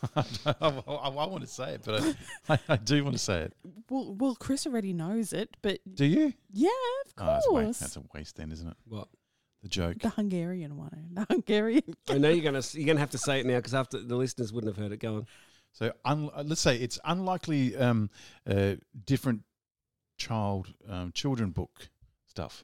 I, 0.16 0.24
I, 0.60 0.68
I 0.68 1.08
want 1.26 1.40
to 1.40 1.46
say 1.46 1.74
it, 1.74 1.82
but 1.84 2.02
I, 2.02 2.14
I, 2.54 2.58
I 2.74 2.76
do 2.76 3.02
want 3.02 3.14
to 3.16 3.22
say 3.22 3.40
it. 3.42 3.52
Well, 3.90 4.14
well, 4.18 4.34
Chris 4.36 4.66
already 4.66 4.92
knows 4.92 5.32
it, 5.32 5.56
but 5.62 5.80
Do 5.94 6.04
you? 6.06 6.32
yeah, 6.52 6.68
of 7.06 7.12
Oh, 7.18 7.26
that's, 7.26 7.46
a 7.46 7.48
course. 7.48 7.66
waste. 7.66 7.80
that's 7.80 7.96
a 7.96 8.02
waste 8.14 8.36
then, 8.36 8.52
isn't 8.52 8.68
it? 8.68 8.76
What? 8.86 9.08
The 9.62 9.68
joke. 9.68 9.98
the 9.98 10.10
Hungarian 10.10 10.76
one. 10.76 11.08
The 11.14 11.26
Hungarian. 11.28 11.82
I 12.08 12.18
know 12.18 12.28
you're 12.28 12.44
gonna 12.44 12.62
you're 12.74 12.86
gonna 12.86 13.00
have 13.00 13.10
to 13.10 13.18
say 13.18 13.40
it 13.40 13.46
now 13.46 13.56
because 13.56 13.74
after 13.74 14.00
the 14.00 14.14
listeners 14.14 14.52
wouldn't 14.52 14.72
have 14.74 14.80
heard 14.82 14.92
it. 14.92 15.00
Go 15.00 15.16
on. 15.16 15.26
So 15.72 15.92
un, 16.04 16.30
uh, 16.34 16.44
let's 16.46 16.60
say 16.60 16.76
it's 16.76 16.98
unlikely 17.04 17.76
um, 17.76 18.08
uh, 18.48 18.76
different 19.04 19.42
child 20.16 20.72
um, 20.88 21.10
children 21.12 21.50
book 21.50 21.88
stuff. 22.26 22.62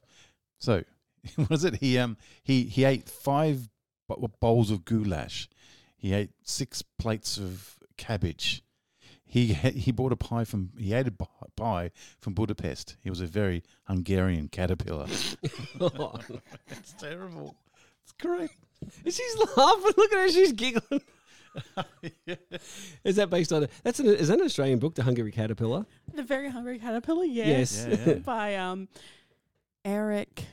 So 0.57 0.83
what 1.35 1.51
is 1.51 1.65
it? 1.65 1.75
He 1.75 1.97
um 1.97 2.15
he 2.43 2.63
he 2.63 2.85
ate 2.85 3.09
five 3.09 3.69
bowls 4.39 4.71
of 4.71 4.85
goulash. 4.85 5.49
He 6.05 6.13
ate 6.13 6.29
six 6.43 6.83
plates 6.83 7.39
of 7.39 7.79
cabbage. 7.97 8.61
He 9.25 9.53
he 9.53 9.91
bought 9.91 10.11
a 10.11 10.15
pie 10.15 10.43
from 10.43 10.69
he 10.77 10.93
ate 10.93 11.07
a 11.07 11.13
pie 11.57 11.89
from 12.19 12.35
Budapest. 12.35 12.95
He 13.01 13.09
was 13.09 13.21
a 13.21 13.25
very 13.25 13.63
Hungarian 13.85 14.47
caterpillar. 14.49 15.07
it's 15.41 16.93
terrible. 16.99 17.55
It's 18.03 18.11
great. 18.21 18.51
She's 19.03 19.37
laughing. 19.57 19.93
Look 19.97 20.13
at 20.13 20.19
her. 20.19 20.29
She's 20.29 20.51
giggling. 20.51 21.01
Is 23.03 23.15
that 23.15 23.31
based 23.31 23.51
on? 23.51 23.63
A, 23.63 23.69
that's 23.81 23.99
an 23.99 24.05
is 24.05 24.27
that 24.27 24.39
an 24.39 24.45
Australian 24.45 24.77
book, 24.77 24.93
The 24.93 25.01
Hungry 25.01 25.31
Caterpillar? 25.31 25.87
The 26.13 26.21
Very 26.21 26.49
Hungry 26.49 26.77
Caterpillar. 26.77 27.25
Yes. 27.25 27.87
Yeah, 27.89 27.97
yeah. 28.05 28.13
By 28.15 28.57
um, 28.57 28.89
Eric 29.83 30.45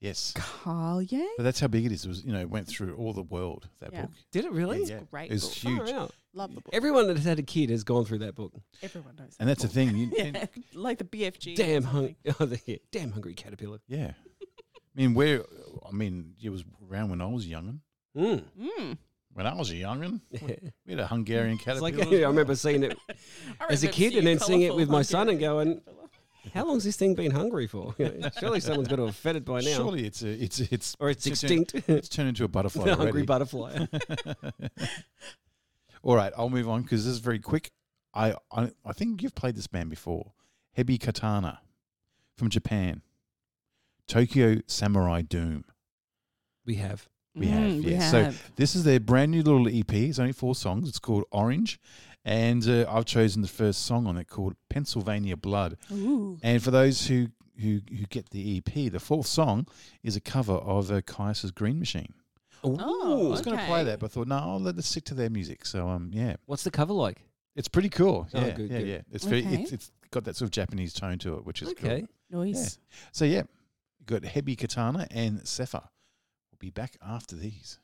Yes. 0.00 0.32
Carlier. 0.36 1.26
But 1.36 1.42
that's 1.42 1.58
how 1.60 1.66
big 1.66 1.84
it 1.86 1.92
is. 1.92 2.04
It 2.04 2.08
was, 2.08 2.24
you 2.24 2.32
know, 2.32 2.40
it 2.40 2.48
went 2.48 2.68
through 2.68 2.94
all 2.96 3.12
the 3.12 3.22
world, 3.22 3.68
that 3.80 3.92
Yeah. 3.92 4.02
book. 4.02 4.10
Did 4.30 4.44
it 4.44 4.52
really? 4.52 4.84
Yeah, 4.84 5.00
Great 5.10 5.30
It 5.30 5.34
was 5.34 5.44
book. 5.44 5.52
huge. 5.54 5.90
Far 5.90 5.98
out. 5.98 6.14
Love 6.34 6.54
the 6.54 6.60
book. 6.60 6.70
Everyone 6.72 7.08
that 7.08 7.16
has 7.16 7.24
had 7.26 7.38
a 7.40 7.42
kid 7.42 7.70
has 7.70 7.82
gone 7.82 8.04
through 8.04 8.18
that 8.18 8.34
book. 8.36 8.52
Everyone 8.82 9.16
knows. 9.16 9.34
And 9.40 9.48
that's 9.48 9.62
the 9.62 9.68
thing. 9.68 9.96
You, 9.96 10.10
Yeah, 10.16 10.24
and- 10.24 10.48
like 10.74 10.98
the 10.98 11.04
BFG. 11.04 11.54
or 11.54 11.56
Damn 11.56 11.82
something. 11.82 12.16
hung. 12.26 12.34
Oh, 12.40 12.44
the, 12.46 12.60
yeah, 12.66 12.76
damn 12.92 13.10
hungry 13.10 13.34
caterpillar. 13.34 13.78
yeah. 13.88 14.12
I 14.40 15.00
mean, 15.00 15.14
where, 15.14 15.44
I 15.88 15.92
mean, 15.92 16.34
it 16.42 16.50
was 16.50 16.64
around 16.88 17.10
when 17.10 17.20
I 17.20 17.26
was 17.26 17.46
youngin. 17.46 17.80
Mm. 18.16 18.42
Mm. 18.60 18.98
When 19.32 19.46
I 19.46 19.54
was 19.54 19.70
a 19.70 19.74
youngin, 19.74 20.20
Yeah. 20.32 20.56
we 20.86 20.92
had 20.92 21.00
a 21.00 21.06
Hungarian 21.06 21.54
It's 21.54 21.64
caterpillar. 21.64 21.90
like 21.92 22.00
as 22.00 22.06
I 22.06 22.10
well. 22.20 22.30
remember 22.30 22.54
seeing 22.56 22.82
it 22.82 22.98
I 23.60 23.66
as 23.72 23.84
a 23.84 23.86
remember 23.86 23.86
kid 23.86 23.94
seeing 24.12 24.18
and 24.18 24.26
then 24.26 24.38
seeing 24.40 24.62
it 24.62 24.68
colourful 24.68 24.76
with 24.80 24.90
my 24.90 25.02
son 25.02 25.28
and 25.28 25.40
Hungarian 25.40 25.66
going, 25.66 25.80
caterpillar. 25.80 26.07
"How 26.54 26.66
long's 26.66 26.84
this 26.84 26.96
thing 26.96 27.14
been 27.14 27.30
hungry 27.32 27.66
for? 27.66 27.94
You 27.98 28.10
know, 28.18 28.30
Surely 28.38 28.60
someone's 28.60 28.88
got 28.88 28.96
to 28.96 29.06
have 29.06 29.16
fed 29.16 29.36
it 29.36 29.44
by 29.44 29.60
now, 29.60 29.76
Surely 29.76 30.06
it's 30.06 30.22
a, 30.22 30.28
it's 30.42 30.60
it's 30.60 30.96
or 31.00 31.10
it's 31.10 31.26
it's 31.26 31.40
turned- 31.40 31.60
extinct." 31.62 31.88
It's 31.88 32.08
turned 32.08 32.28
into 32.30 32.44
a 32.44 32.48
butterfly 32.48 32.84
the 32.86 32.96
hungry 32.96 33.22
butterfly. 33.24 33.86
All 36.02 36.16
right, 36.16 36.32
I'll 36.36 36.50
move 36.50 36.68
on 36.68 36.82
because 36.82 37.04
this 37.04 37.12
is 37.14 37.18
very 37.20 37.38
quick. 37.40 37.70
I, 38.14 38.34
I 38.52 38.70
I 38.84 38.92
think 38.92 39.22
you've 39.22 39.34
played 39.34 39.56
this 39.56 39.66
band 39.66 39.90
before, 39.90 40.32
Hebi 40.76 41.00
Katana, 41.00 41.60
from 42.36 42.48
Japan. 42.48 43.02
Tokyo 44.06 44.60
Samurai 44.66 45.20
Doom. 45.22 45.64
we 46.64 46.76
have. 46.76 47.08
We 47.34 47.46
have, 47.48 47.62
Mm, 47.62 47.84
we 47.84 47.92
yeah. 47.92 48.10
So. 48.10 48.32
This 48.56 48.74
is 48.74 48.82
their 48.84 48.98
brand 48.98 49.30
new 49.30 49.42
little 49.42 49.68
EP. 49.68 49.92
It's 49.92 50.18
only 50.18 50.32
four 50.32 50.54
songs. 50.56 50.88
It's 50.88 50.98
called 50.98 51.22
Orange, 51.30 51.78
and 52.24 52.66
uh, 52.68 52.86
I've 52.88 53.04
chosen 53.06 53.42
the 53.42 53.48
first 53.48 53.84
song 53.86 54.06
on 54.06 54.16
it 54.16 54.28
called 54.28 54.54
Pennsylvania 54.70 55.36
Blood. 55.36 55.76
Ooh. 55.92 56.38
And 56.42 56.62
for 56.62 56.70
those 56.70 57.06
who 57.06 57.28
who 57.60 57.80
who 57.90 58.06
get 58.08 58.30
the 58.30 58.58
EP, 58.58 58.90
the 58.92 59.00
fourth 59.00 59.26
song 59.26 59.66
is 60.02 60.16
a 60.16 60.20
cover 60.20 60.52
of 60.54 60.90
uh, 60.90 61.00
Kyuss' 61.02 61.54
Green 61.54 61.78
Machine. 61.78 62.14
Oh, 62.64 63.26
I 63.28 63.30
was 63.30 63.40
going 63.40 63.56
to 63.56 63.64
play 63.66 63.84
that, 63.84 64.00
but 64.00 64.06
I 64.06 64.08
thought 64.08 64.26
no, 64.28 64.36
I'll 64.36 64.60
let 64.60 64.76
us 64.78 64.86
stick 64.86 65.04
to 65.04 65.14
their 65.14 65.30
music. 65.30 65.64
So 65.64 65.88
um, 65.88 66.10
yeah, 66.12 66.36
What's 66.46 66.64
the 66.64 66.70
cover 66.72 66.92
like? 66.92 67.22
it's 67.56 67.68
pretty 67.68 67.88
cool. 67.88 68.28
Oh, 68.34 68.40
Yeah, 68.46 68.50
good, 68.50 68.70
yeah, 68.70 68.78
good. 68.78 68.88
yeah. 68.88 69.00
It's 69.12 69.24
very 69.24 69.44
it's, 69.44 69.72
it's 69.72 69.90
got 70.10 70.24
that 70.24 70.36
sort 70.36 70.46
of 70.46 70.50
Japanese 70.52 70.92
tone 70.92 71.18
to 71.18 71.34
it, 71.36 71.44
which 71.46 71.62
is 71.62 71.68
Okay. 71.70 72.00
cool. 72.30 72.40
Noise. 72.44 72.78
So 73.12 73.24
yeah, 73.24 73.42
you 74.00 74.06
got 74.06 74.22
Hebi 74.22 74.56
Katana 74.58 75.06
and 75.10 75.46
Zephyr. 75.46 75.82
We'll 76.50 76.58
be 76.58 76.70
back 76.70 76.96
after 77.00 77.36
these. 77.36 77.78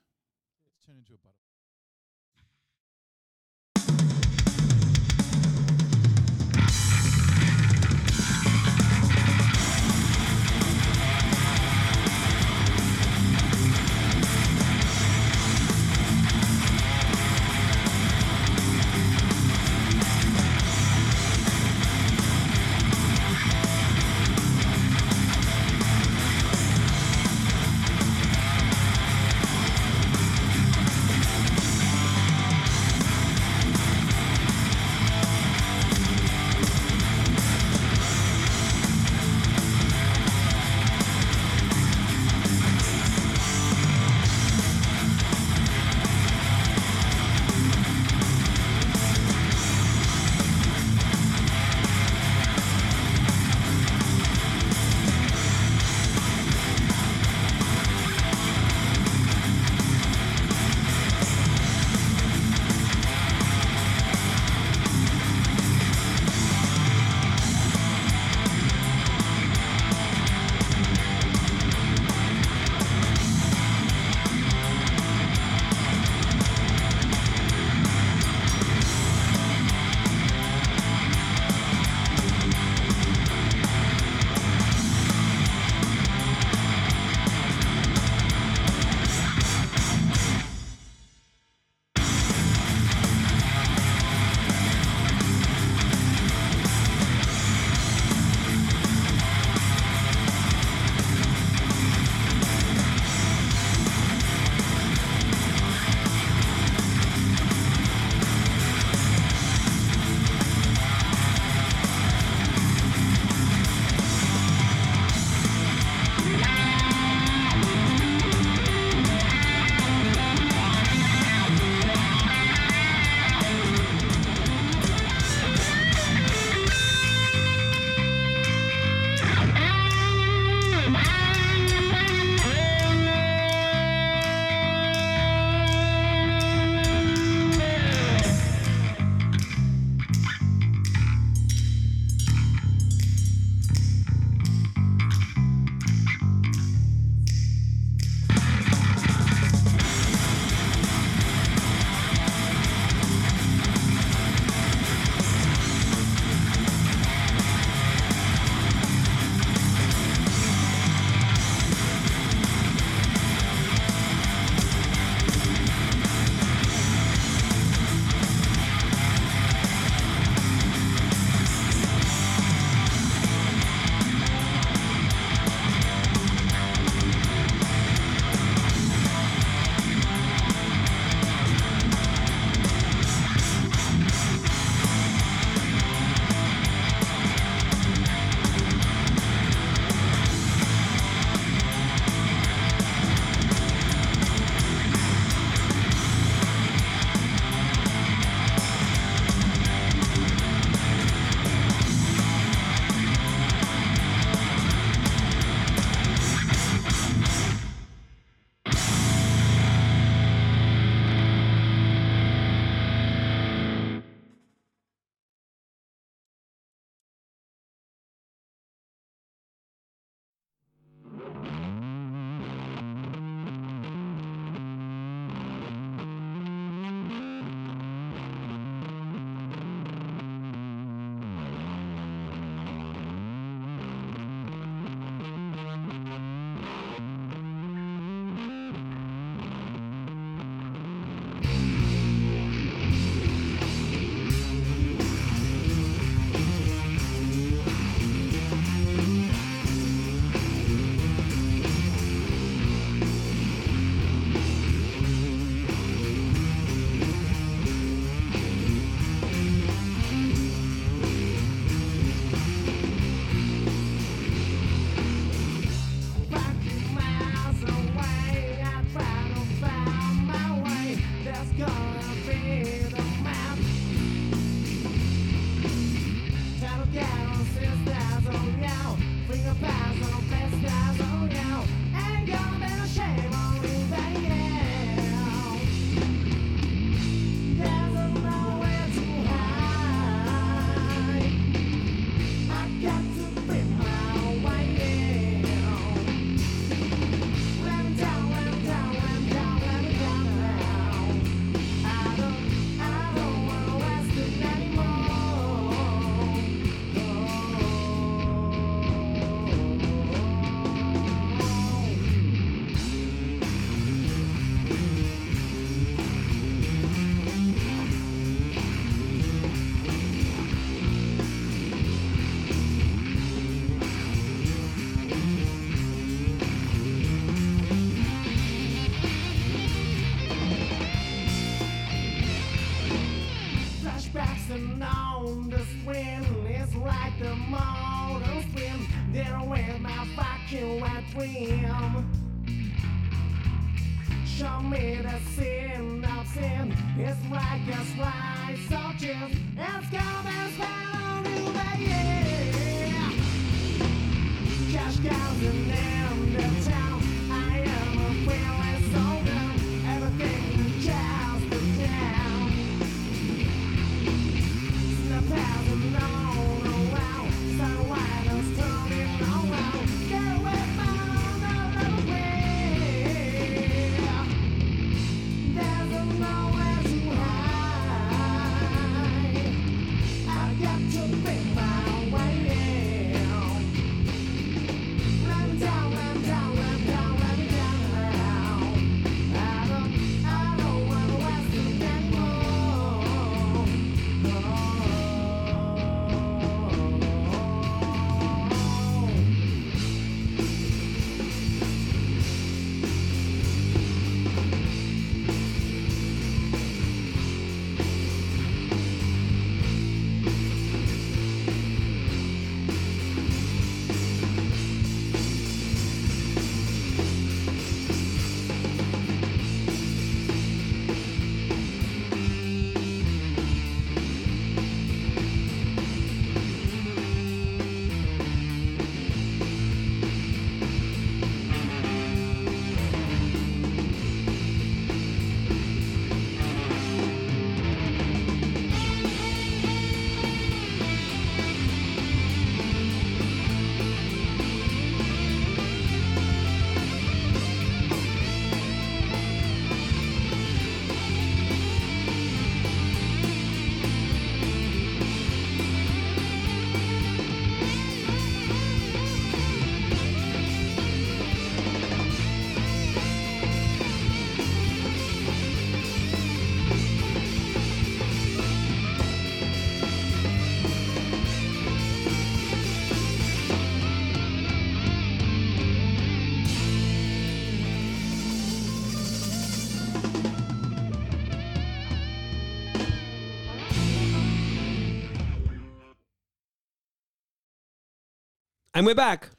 And 488.75 488.87
we're 488.87 488.95
back. 488.97 489.31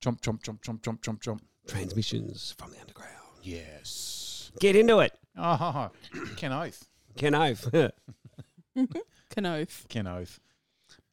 Jump, 0.00 0.20
jump, 0.20 0.42
jump, 0.42 0.60
jump, 0.60 0.82
jump, 0.82 1.00
jump, 1.00 1.22
jump. 1.22 1.42
Transmissions 1.66 2.54
from 2.58 2.72
the 2.72 2.78
underground. 2.80 3.10
Yes. 3.42 4.52
Get 4.60 4.76
into 4.76 4.98
it. 4.98 5.12
Ah, 5.36 5.88
Ken 6.36 6.52
Oath. 6.52 6.84
Ken 7.16 7.34
Oath. 7.34 7.70
Canoth. 9.34 9.88
Ken 9.88 10.06
Oath. 10.06 10.40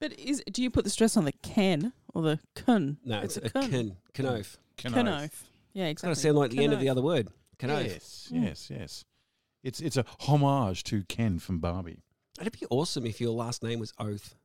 But 0.02 0.20
is 0.20 0.44
do 0.52 0.62
you 0.62 0.70
put 0.70 0.84
the 0.84 0.90
stress 0.90 1.16
on 1.16 1.24
the 1.24 1.32
can 1.32 1.94
or 2.14 2.22
the 2.22 2.40
kun? 2.54 2.98
no, 3.06 3.22
it's, 3.22 3.38
a 3.38 3.50
kun. 3.50 3.70
Ken. 3.72 3.98
Ken 4.14 4.26
Oath. 4.26 4.58
Ken 4.76 4.92
Canoth. 4.92 5.44
Yeah, 5.74 5.86
It's 5.86 6.02
got 6.02 6.10
exactly. 6.10 6.16
to 6.16 6.20
sound 6.20 6.38
like 6.38 6.52
the 6.52 6.64
end 6.64 6.74
of 6.74 6.82
the 6.82 6.90
other 6.90 7.02
word. 7.02 7.30
Ken 7.60 7.72
Oath. 7.72 7.86
Yes, 7.86 8.28
yes, 8.30 8.70
yes. 8.70 9.06
It's 9.64 9.80
it's 9.80 9.96
a 9.96 10.04
homage 10.20 10.84
to 10.86 11.04
Ken 11.04 11.40
from 11.40 11.60
Barbie. 11.60 12.04
It'd 12.42 12.60
be 12.60 12.66
awesome 12.70 13.06
if 13.06 13.22
your 13.22 13.32
last 13.32 13.64
name 13.64 13.80
was 13.80 13.94
Oath 13.98 14.36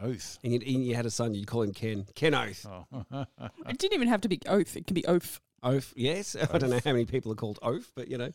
Oath. 0.00 0.38
and 0.42 0.52
you, 0.52 0.60
and 0.60 0.84
you 0.84 0.94
had 0.94 1.06
a 1.06 1.10
son, 1.10 1.34
you'd 1.34 1.46
call 1.46 1.62
him 1.62 1.72
Ken. 1.72 2.06
Ken 2.14 2.34
Oath. 2.34 2.66
Oh. 2.66 2.86
It 3.66 3.78
didn't 3.78 3.94
even 3.94 4.08
have 4.08 4.20
to 4.22 4.28
be 4.28 4.40
oath. 4.46 4.76
It 4.76 4.86
can 4.86 4.94
be 4.94 5.04
oath. 5.06 5.40
Oath, 5.62 5.92
yes. 5.96 6.36
I 6.52 6.58
don't 6.58 6.70
know 6.70 6.80
how 6.84 6.92
many 6.92 7.06
people 7.06 7.32
are 7.32 7.36
called 7.36 7.58
Oath, 7.62 7.90
but 7.94 8.08
you 8.08 8.18
know. 8.18 8.30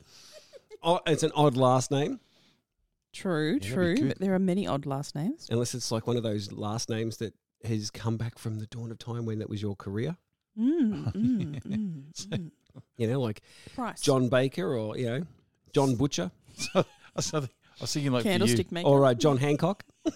Oh, 0.81 0.99
it's 1.05 1.23
an 1.23 1.31
odd 1.35 1.57
last 1.57 1.91
name, 1.91 2.19
True, 3.13 3.59
that'd 3.59 3.73
true. 3.73 4.07
But 4.07 4.19
there 4.19 4.33
are 4.33 4.39
many 4.39 4.67
odd 4.67 4.85
last 4.85 5.15
names. 5.15 5.47
unless 5.49 5.73
it's 5.75 5.91
like 5.91 6.07
one 6.07 6.17
of 6.17 6.23
those 6.23 6.51
last 6.51 6.89
names 6.89 7.17
that 7.17 7.33
has 7.63 7.91
come 7.91 8.17
back 8.17 8.37
from 8.39 8.59
the 8.59 8.65
dawn 8.67 8.91
of 8.91 8.99
time 8.99 9.25
when 9.25 9.39
that 9.39 9.49
was 9.49 9.61
your 9.61 9.75
career. 9.75 10.15
Mm, 10.57 11.13
mm, 11.13 11.63
mm, 11.63 12.03
mm. 12.13 12.51
You 12.97 13.07
know, 13.07 13.19
like 13.19 13.41
Price. 13.75 14.01
John 14.01 14.29
Baker 14.29 14.73
or, 14.75 14.97
you 14.97 15.05
know, 15.05 15.23
John 15.73 15.95
Butcher 15.95 16.31
I 16.75 16.83
was 17.15 17.31
I 17.79 17.83
was 17.83 17.93
thinking 17.93 18.11
like 18.11 18.23
for 18.23 18.27
you. 18.27 18.33
Candlestick 18.33 18.71
maker. 18.71 18.87
or 18.87 19.05
uh, 19.05 19.13
John 19.13 19.37
Hancock. 19.37 19.83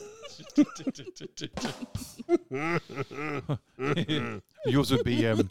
Yours 4.66 4.92
would 4.92 5.04
be 5.04 5.28
um, 5.28 5.50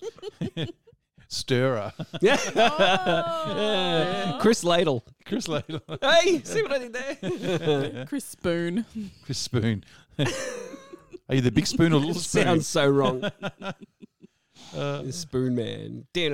Stirrer. 1.28 1.92
Yeah. 2.20 2.36
Oh. 4.34 4.38
Chris 4.40 4.62
Ladle. 4.64 5.04
Chris 5.24 5.48
Ladle. 5.48 5.80
Hey, 6.00 6.40
see 6.44 6.62
what 6.62 6.72
I 6.72 6.78
did 6.78 6.92
there? 6.92 8.06
Chris 8.08 8.24
Spoon. 8.24 8.84
Chris 9.24 9.38
Spoon. 9.38 9.84
Are 10.18 11.34
you 11.34 11.40
the 11.40 11.50
big 11.50 11.66
spoon 11.66 11.92
or 11.92 11.98
little 12.00 12.14
spoon? 12.14 12.44
Sounds 12.44 12.66
so 12.66 12.88
wrong. 12.88 13.24
Uh, 14.76 15.10
Spoon 15.10 15.54
Man. 15.54 16.06
yeah. 16.14 16.32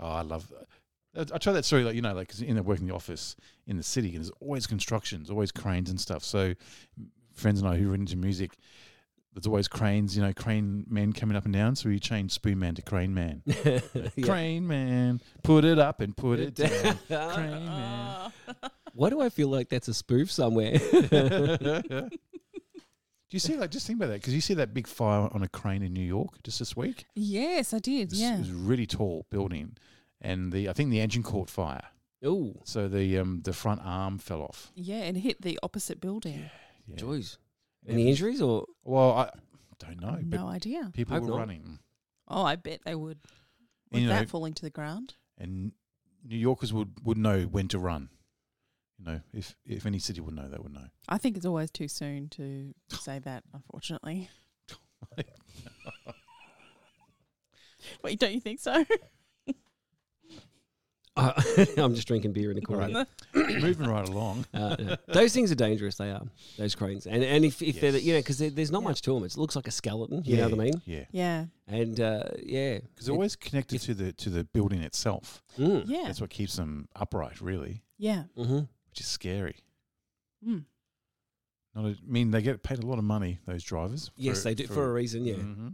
Oh, 0.00 0.08
I 0.10 0.22
love. 0.22 0.52
I 0.52 0.71
I 1.14 1.38
try 1.38 1.52
that 1.52 1.64
story, 1.64 1.84
like 1.84 1.94
you 1.94 2.02
know, 2.02 2.14
like 2.14 2.28
'cause 2.28 2.40
in 2.40 2.56
the 2.56 2.62
working 2.62 2.86
the 2.86 2.94
office 2.94 3.36
in 3.66 3.76
the 3.76 3.82
city, 3.82 4.08
and 4.14 4.18
there's 4.18 4.30
always 4.40 4.66
constructions, 4.66 5.30
always 5.30 5.52
cranes 5.52 5.90
and 5.90 6.00
stuff. 6.00 6.24
So, 6.24 6.54
friends 7.34 7.60
and 7.60 7.68
I 7.68 7.76
who 7.76 7.92
are 7.92 7.94
into 7.94 8.16
music, 8.16 8.52
there's 9.34 9.46
always 9.46 9.68
cranes, 9.68 10.16
you 10.16 10.22
know, 10.22 10.32
crane 10.32 10.84
men 10.88 11.12
coming 11.12 11.36
up 11.36 11.44
and 11.44 11.52
down. 11.54 11.76
So 11.76 11.88
we 11.90 11.98
change 11.98 12.32
Spoon 12.32 12.58
Man 12.58 12.74
to 12.76 12.82
Crane 12.82 13.12
Man. 13.14 13.42
Yeah. 14.14 14.24
Crane 14.24 14.66
Man, 14.66 15.20
put 15.42 15.64
it 15.64 15.78
up 15.78 16.00
and 16.00 16.16
put 16.16 16.38
it 16.40 16.54
down. 16.54 16.98
Crane 17.08 17.66
Man. 17.66 18.32
Why 18.94 19.08
do 19.10 19.20
I 19.20 19.28
feel 19.30 19.48
like 19.48 19.68
that's 19.70 19.88
a 19.88 19.94
spoof 19.94 20.30
somewhere? 20.30 20.76
Do 20.78 22.08
you 23.36 23.40
see 23.40 23.56
like 23.56 23.70
just 23.70 23.86
think 23.86 23.98
about 23.98 24.08
that 24.08 24.20
because 24.20 24.34
you 24.34 24.42
see 24.42 24.52
that 24.54 24.74
big 24.74 24.86
fire 24.86 25.28
on 25.32 25.42
a 25.42 25.48
crane 25.48 25.82
in 25.82 25.94
New 25.94 26.04
York 26.04 26.42
just 26.42 26.58
this 26.58 26.76
week. 26.76 27.06
yes, 27.14 27.72
I 27.72 27.78
did. 27.78 28.10
This 28.10 28.20
Yeah. 28.20 28.36
it 28.36 28.40
was 28.40 28.50
a 28.50 28.54
really 28.54 28.86
tall 28.86 29.24
building, 29.30 29.76
and 30.22 30.50
the 30.52 30.68
I 30.70 30.72
think 30.72 30.88
the 30.90 31.00
engine 31.00 31.22
caught 31.22 31.50
fire, 31.50 31.84
oh, 32.24 32.54
so 32.64 32.88
the 32.88 33.18
um 33.18 33.42
the 33.44 33.52
front 33.52 33.80
arm 33.84 34.18
fell 34.18 34.40
off. 34.42 34.72
Yeah, 34.74 35.02
and 35.02 35.16
hit 35.18 35.42
the 35.42 35.58
opposite 35.62 36.00
building. 36.00 36.48
Yeah. 36.88 36.96
joys. 36.96 37.38
Yeah, 37.84 37.92
Any 37.92 38.06
it 38.06 38.10
injuries 38.10 38.40
or? 38.40 38.66
Well, 38.84 39.10
I 39.12 39.30
don't 39.78 40.00
know, 40.00 40.18
but 40.22 40.38
no 40.40 40.46
idea. 40.48 40.90
people 40.94 41.14
Hope 41.16 41.24
were 41.24 41.30
not. 41.30 41.38
running, 41.40 41.78
Oh, 42.28 42.44
I 42.44 42.56
bet 42.56 42.80
they 42.84 42.94
would. 42.94 43.18
With 43.90 43.98
And, 43.98 44.02
you 44.02 44.08
know, 44.08 44.14
that 44.14 44.28
falling 44.30 44.54
to 44.54 44.62
the 44.62 44.70
ground. 44.70 45.14
and 45.36 45.72
New 46.24 46.36
Yorkers 46.38 46.72
would 46.72 46.92
would 47.04 47.18
know 47.18 47.42
when 47.42 47.66
to 47.68 47.78
run. 47.80 48.08
You 48.98 49.04
know, 49.06 49.20
if 49.32 49.56
if 49.66 49.84
any 49.86 49.98
city 49.98 50.20
would 50.20 50.34
know, 50.34 50.48
they 50.48 50.58
would 50.58 50.72
know. 50.72 50.86
I 51.08 51.18
think 51.18 51.36
it's 51.36 51.44
always 51.46 51.70
too 51.72 51.88
soon 51.88 52.28
to 52.30 52.72
say 52.90 53.18
that, 53.18 53.42
unfortunately. 53.52 54.30
Wait, 58.02 58.18
don't 58.20 58.32
you 58.32 58.40
think 58.40 58.60
so? 58.60 58.84
Uh, 61.14 61.32
I'm 61.76 61.94
just 61.94 62.06
drinking 62.08 62.32
beer 62.32 62.50
in 62.50 62.56
the 62.56 62.62
corner. 62.62 63.06
Right. 63.34 63.60
Moving 63.62 63.86
right 63.86 64.08
along. 64.08 64.46
Uh, 64.54 64.76
no. 64.78 64.96
Those 65.08 65.34
things 65.34 65.52
are 65.52 65.54
dangerous. 65.56 65.96
They 65.96 66.10
are 66.10 66.22
those 66.56 66.74
cranes, 66.74 67.06
and 67.06 67.22
and 67.22 67.44
if, 67.44 67.60
if 67.60 67.80
they're 67.80 67.92
Yes. 67.92 68.02
you 68.02 68.12
know 68.14 68.20
because 68.20 68.38
there's 68.38 68.70
not 68.70 68.80
Yeah. 68.82 68.88
much 68.88 69.02
to 69.02 69.14
them, 69.14 69.24
it 69.24 69.36
looks 69.36 69.54
like 69.54 69.68
a 69.68 69.70
skeleton. 69.70 70.22
You 70.24 70.38
know 70.38 70.44
what 70.48 70.54
I 70.54 70.64
mean? 70.64 70.82
Yeah. 70.86 71.04
Yeah. 71.12 71.44
And 71.66 72.00
uh, 72.00 72.24
yeah, 72.42 72.78
Because 72.78 73.06
they're 73.06 73.14
always 73.14 73.36
connected 73.36 73.80
to 73.82 73.94
the 73.94 74.12
to 74.14 74.30
the 74.30 74.44
building 74.44 74.80
itself. 74.82 75.42
mm. 75.58 75.84
Yeah. 75.86 76.04
That's 76.06 76.20
what 76.20 76.30
keeps 76.30 76.56
them 76.56 76.88
upright, 76.96 77.40
really, 77.42 77.82
Yeah. 77.98 78.24
hmm 78.34 78.60
which 78.88 79.00
is 79.00 79.06
scary. 79.06 79.56
Mm. 80.46 80.64
Not, 81.74 81.84
a, 81.86 81.88
I 81.88 81.96
mean, 82.06 82.30
they 82.30 82.42
get 82.42 82.62
paid 82.62 82.82
a 82.82 82.86
lot 82.86 82.98
of 82.98 83.04
money. 83.04 83.38
Those 83.46 83.64
drivers. 83.64 84.10
yes, 84.16 84.42
they 84.42 84.54
do 84.54 84.66
for, 84.66 84.88
a 84.88 84.92
reason. 84.92 85.24
Yeah. 85.24 85.34
Mm-hmm. 85.36 85.68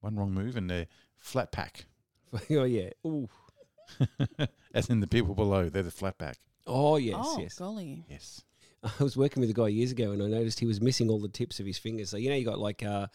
One 0.00 0.16
wrong 0.16 0.32
move 0.32 0.56
and 0.56 0.68
they're 0.70 0.86
flat 1.16 1.50
pack. 1.52 1.86
oh 2.50 2.64
yeah. 2.64 2.90
Ooh. 3.06 3.28
As 4.74 4.88
in 4.90 5.00
the 5.00 5.06
people 5.06 5.34
below, 5.34 5.68
they're 5.68 5.82
the 5.82 5.90
flat 5.90 6.18
pack. 6.18 6.38
Oh 6.66 6.96
yes, 6.96 7.16
oh, 7.18 7.38
yes. 7.40 7.54
golly. 7.54 8.04
Yes. 8.10 8.42
I 8.82 9.02
was 9.02 9.16
working 9.16 9.40
with 9.40 9.50
a 9.50 9.54
guy 9.54 9.68
years 9.68 9.90
ago, 9.92 10.12
and 10.12 10.22
I 10.22 10.26
noticed 10.26 10.60
he 10.60 10.66
was 10.66 10.80
missing 10.80 11.08
all 11.10 11.18
the 11.20 11.28
tips 11.28 11.58
of 11.60 11.66
his 11.66 11.78
fingers. 11.78 12.10
So 12.10 12.16
you 12.16 12.28
know, 12.28 12.36
you 12.36 12.44
got 12.44 12.58
like 12.58 12.82
uh, 12.82 13.06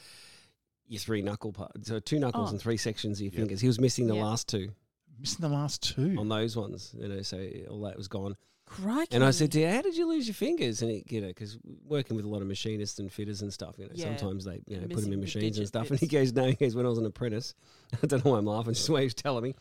your 0.88 1.00
three 1.00 1.22
knuckle 1.22 1.54
parts, 1.54 1.88
so 1.88 2.00
two 2.00 2.20
knuckles 2.20 2.50
Oh. 2.50 2.52
and 2.52 2.60
three 2.62 2.78
sections 2.78 3.20
of 3.20 3.24
your 3.26 3.32
Yep. 3.34 3.40
fingers. 3.40 3.62
He 3.62 3.68
was 3.68 3.80
missing 3.80 4.08
the 4.08 4.16
Yeah. 4.16 4.26
last 4.26 4.48
two 4.48 4.72
Missing 5.20 5.42
the 5.42 5.50
last 5.50 5.84
two. 5.84 6.16
on 6.18 6.30
those 6.30 6.56
ones. 6.58 6.96
You 6.98 7.08
know, 7.08 7.22
so 7.22 7.48
all 7.70 7.82
that 7.82 7.96
was 7.98 8.08
gone. 8.08 8.36
Crikey. 8.66 9.14
And 9.16 9.24
I 9.24 9.32
said 9.32 9.52
to 9.52 9.60
him, 9.60 9.76
"How 9.76 9.82
did 9.82 9.98
you 9.98 10.08
lose 10.08 10.28
your 10.28 10.34
fingers?" 10.34 10.82
And 10.82 10.90
he, 10.90 11.04
you 11.10 11.20
know, 11.22 11.28
because 11.28 11.58
working 11.86 12.16
with 12.16 12.24
a 12.26 12.30
lot 12.30 12.42
of 12.42 12.48
machinists 12.48 13.00
and 13.00 13.12
fitters 13.12 13.42
and 13.42 13.52
stuff, 13.54 13.76
you 13.78 13.86
know, 13.86 13.92
Yeah. 13.94 14.16
sometimes 14.18 14.46
they 14.46 14.62
you 14.66 14.78
know 14.78 14.84
put 14.88 14.90
them 14.90 14.96
Missing 14.96 15.04
in 15.06 15.12
the 15.12 15.18
machines 15.26 15.44
and 15.44 15.54
digit 15.54 15.68
stuff. 15.68 15.92
And 15.92 16.00
he 16.00 16.08
goes, 16.08 16.32
"No," 16.34 16.46
he 16.48 16.54
goes, 16.56 16.74
"When 16.76 16.86
I 16.86 16.90
was 16.90 16.98
an 16.98 17.06
apprentice, 17.06 17.54
I 18.04 18.08
don't 18.08 18.24
know 18.26 18.32
why 18.32 18.38
I'm 18.40 18.46
laughing. 18.46 18.74
Just 18.74 18.88
the 18.88 18.94
way 18.94 19.02
he 19.02 19.06
was 19.08 19.14
telling 19.14 19.44
me." 19.44 19.56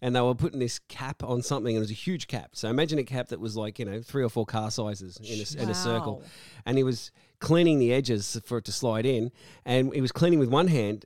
And 0.00 0.14
they 0.14 0.20
were 0.20 0.34
putting 0.34 0.60
this 0.60 0.78
cap 0.78 1.24
on 1.24 1.42
something, 1.42 1.74
and 1.74 1.78
it 1.78 1.80
was 1.80 1.90
a 1.90 1.94
huge 1.94 2.28
cap. 2.28 2.50
So 2.52 2.68
imagine 2.68 2.98
a 2.98 3.04
cap 3.04 3.28
that 3.28 3.40
was 3.40 3.56
like 3.56 3.78
you 3.78 3.84
know 3.84 4.00
three 4.00 4.22
or 4.22 4.28
four 4.28 4.46
car 4.46 4.70
sizes 4.70 5.16
in 5.16 5.60
a, 5.60 5.62
in 5.62 5.70
a 5.70 5.74
circle. 5.74 6.18
Wow. 6.18 6.24
And 6.66 6.76
he 6.76 6.84
was 6.84 7.10
cleaning 7.40 7.78
the 7.78 7.92
edges 7.92 8.40
for 8.44 8.58
it 8.58 8.64
to 8.66 8.72
slide 8.72 9.06
in, 9.06 9.32
and 9.64 9.92
he 9.92 10.00
was 10.00 10.12
cleaning 10.12 10.38
with 10.38 10.48
one 10.48 10.68
hand 10.68 11.04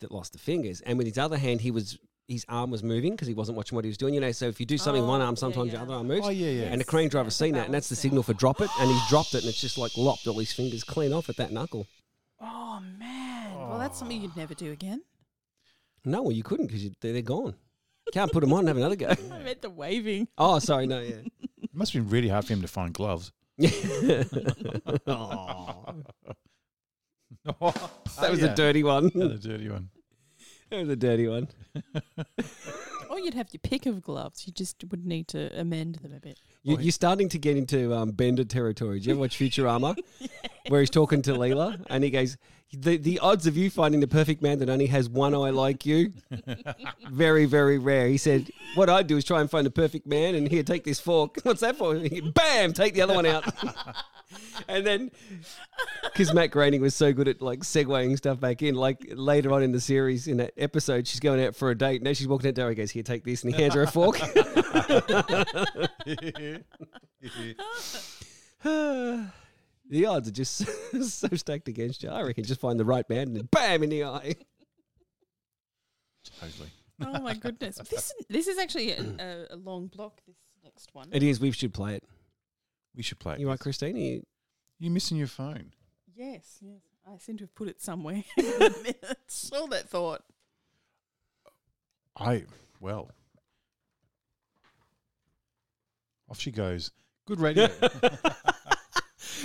that 0.00 0.12
lost 0.12 0.32
the 0.32 0.38
fingers, 0.38 0.80
and 0.82 0.98
with 0.98 1.06
his 1.06 1.18
other 1.18 1.36
hand 1.38 1.60
he 1.62 1.70
was 1.70 1.98
his 2.28 2.44
arm 2.48 2.70
was 2.70 2.82
moving 2.82 3.12
because 3.12 3.28
he 3.28 3.34
wasn't 3.34 3.56
watching 3.56 3.76
what 3.76 3.84
he 3.84 3.88
was 3.88 3.98
doing. 3.98 4.14
You 4.14 4.20
know, 4.20 4.32
so 4.32 4.46
if 4.46 4.60
you 4.60 4.66
do 4.66 4.78
something 4.78 5.02
with 5.02 5.08
one 5.08 5.20
Oh, 5.20 5.26
arm, 5.26 5.36
sometimes 5.36 5.68
yeah. 5.68 5.74
your 5.74 5.82
other 5.82 5.94
arm 5.94 6.06
moves. 6.08 6.26
Oh, 6.26 6.30
yeah, 6.30 6.48
yeah. 6.50 6.64
And 6.64 6.80
the 6.80 6.84
crane 6.84 7.04
yeah, 7.04 7.10
driver's 7.10 7.36
seen 7.36 7.54
that, 7.54 7.66
and 7.66 7.74
that's 7.74 7.88
the 7.88 7.96
signal 7.96 8.22
for 8.22 8.32
drop 8.34 8.60
it, 8.60 8.70
and 8.80 8.90
he's 8.90 9.08
dropped 9.08 9.34
it, 9.34 9.42
and 9.42 9.48
it's 9.48 9.60
just 9.60 9.76
like 9.78 9.96
lopped 9.96 10.26
all 10.26 10.38
his 10.38 10.52
fingers 10.52 10.84
clean 10.84 11.12
off 11.12 11.28
at 11.28 11.36
that 11.36 11.52
knuckle. 11.52 11.86
Oh, 12.40 12.80
man. 12.98 13.54
Well, 13.54 13.78
that's 13.78 13.98
something 13.98 14.20
you'd 14.20 14.36
never 14.36 14.54
do 14.54 14.72
again. 14.72 15.02
No, 16.04 16.22
well, 16.22 16.32
you 16.32 16.42
couldn't 16.42 16.66
because 16.66 16.88
they're, 17.00 17.12
they're 17.12 17.22
gone. 17.22 17.54
Can't 18.12 18.30
put 18.30 18.40
them 18.40 18.52
on 18.52 18.60
and 18.60 18.68
have 18.68 18.76
another 18.76 18.96
go. 18.96 19.08
I 19.32 19.38
meant 19.42 19.62
the 19.62 19.70
waving. 19.70 20.28
Oh, 20.36 20.58
sorry, 20.58 20.86
no, 20.86 21.00
yeah. 21.00 21.16
It 21.62 21.70
must 21.72 21.94
have 21.94 22.04
been 22.04 22.10
really 22.10 22.28
hard 22.28 22.44
for 22.44 22.52
him 22.52 22.60
to 22.60 22.68
find 22.68 22.92
gloves. 22.92 23.32
Aw. 23.60 23.66
that 27.44 27.56
that 28.20 28.30
was 28.30 28.42
a 28.42 28.54
dirty 28.54 28.82
one. 28.82 29.10
Another 29.14 29.38
dirty 29.38 29.68
one. 29.68 29.88
that 30.70 30.80
was 30.80 30.88
a 30.90 30.96
dirty 30.96 31.26
one. 31.26 31.48
Or 33.12 33.20
you'd 33.20 33.34
have 33.34 33.48
your 33.52 33.60
pick 33.62 33.84
of 33.84 34.00
gloves. 34.00 34.46
You 34.46 34.54
just 34.54 34.82
would 34.90 35.04
need 35.04 35.28
to 35.28 35.60
amend 35.60 35.96
them 35.96 36.14
a 36.14 36.18
bit. 36.18 36.40
You, 36.62 36.78
you're 36.78 36.92
starting 36.92 37.28
to 37.28 37.38
get 37.38 37.58
into 37.58 37.94
um, 37.94 38.12
Bender 38.12 38.42
territory. 38.42 39.00
Do 39.00 39.06
you 39.06 39.12
ever 39.12 39.20
watch 39.20 39.38
Futurama, 39.38 39.98
where 40.68 40.80
he's 40.80 40.88
talking 40.88 41.20
to 41.22 41.34
Leela, 41.34 41.84
and 41.90 42.02
he 42.02 42.08
goes, 42.08 42.38
"The 42.72 42.96
the 42.96 43.18
odds 43.18 43.46
of 43.46 43.54
you 43.54 43.68
finding 43.68 44.00
the 44.00 44.08
perfect 44.08 44.40
man 44.40 44.60
that 44.60 44.70
only 44.70 44.86
has 44.86 45.10
one 45.10 45.34
eye 45.34 45.50
like 45.50 45.84
you, 45.84 46.14
very 47.10 47.44
very 47.44 47.76
rare." 47.76 48.08
He 48.08 48.16
said, 48.16 48.50
"What 48.76 48.88
I 48.88 49.02
do 49.02 49.18
is 49.18 49.26
try 49.26 49.42
and 49.42 49.50
find 49.50 49.66
the 49.66 49.70
perfect 49.70 50.06
man, 50.06 50.34
and 50.34 50.48
here, 50.48 50.62
take 50.62 50.84
this 50.84 50.98
fork. 50.98 51.36
What's 51.42 51.60
that 51.60 51.76
for? 51.76 51.94
Bam, 52.32 52.72
take 52.72 52.94
the 52.94 53.02
other 53.02 53.14
one 53.14 53.26
out." 53.26 53.44
And 54.68 54.86
then, 54.86 55.10
because 56.04 56.32
Matt 56.32 56.50
Groening 56.50 56.80
was 56.80 56.94
so 56.94 57.12
good 57.12 57.28
at 57.28 57.42
like 57.42 57.60
segueing 57.60 58.16
stuff 58.16 58.40
back 58.40 58.62
in, 58.62 58.74
like 58.74 58.98
later 59.14 59.52
on 59.52 59.62
in 59.62 59.72
the 59.72 59.80
series, 59.80 60.26
in 60.26 60.38
that 60.38 60.52
episode, 60.56 61.06
she's 61.06 61.20
going 61.20 61.44
out 61.44 61.54
for 61.54 61.70
a 61.70 61.76
date. 61.76 62.02
Now 62.02 62.12
she's 62.12 62.28
walking 62.28 62.48
out 62.48 62.54
there. 62.54 62.68
He 62.68 62.74
goes, 62.74 62.90
"Here, 62.90 63.02
take 63.02 63.24
this," 63.24 63.44
and 63.44 63.54
he 63.54 63.60
hands 63.60 63.74
her 63.74 63.82
a 63.82 63.86
fork. 63.86 64.18
the 69.88 70.06
odds 70.06 70.28
are 70.28 70.32
just 70.32 70.66
so 71.02 71.28
stacked 71.34 71.68
against 71.68 72.02
you. 72.02 72.10
I 72.10 72.22
reckon 72.22 72.44
just 72.44 72.60
find 72.60 72.78
the 72.78 72.84
right 72.84 73.08
man 73.08 73.36
and 73.36 73.50
bam 73.50 73.82
in 73.82 73.90
the 73.90 74.04
eye. 74.04 74.34
Totally. 76.40 76.70
Oh 77.04 77.20
my 77.20 77.34
goodness! 77.34 77.78
This 77.90 78.12
this 78.28 78.46
is 78.46 78.58
actually 78.58 78.92
a, 78.92 79.00
a, 79.00 79.54
a 79.54 79.56
long 79.56 79.88
block. 79.88 80.20
This 80.26 80.36
next 80.64 80.94
one. 80.94 81.08
It 81.12 81.22
is. 81.22 81.40
We 81.40 81.50
should 81.50 81.74
play 81.74 81.96
it. 81.96 82.04
We 82.94 83.02
should 83.02 83.18
play. 83.18 83.38
You 83.38 83.48
right, 83.48 83.58
Christine? 83.58 83.96
You, 83.96 84.22
You're 84.78 84.92
missing 84.92 85.16
your 85.16 85.26
phone. 85.26 85.72
Yes, 86.14 86.58
yes. 86.60 86.80
I 87.06 87.16
seem 87.18 87.36
to 87.38 87.44
have 87.44 87.54
put 87.54 87.68
it 87.68 87.80
somewhere. 87.80 88.22
in 88.36 88.44
the 88.44 88.94
minutes. 89.02 89.50
All 89.52 89.66
that 89.68 89.88
thought. 89.88 90.22
I 92.16 92.44
well. 92.80 93.10
Off 96.28 96.38
she 96.38 96.50
goes. 96.50 96.90
Good 97.26 97.40
radio. 97.40 97.68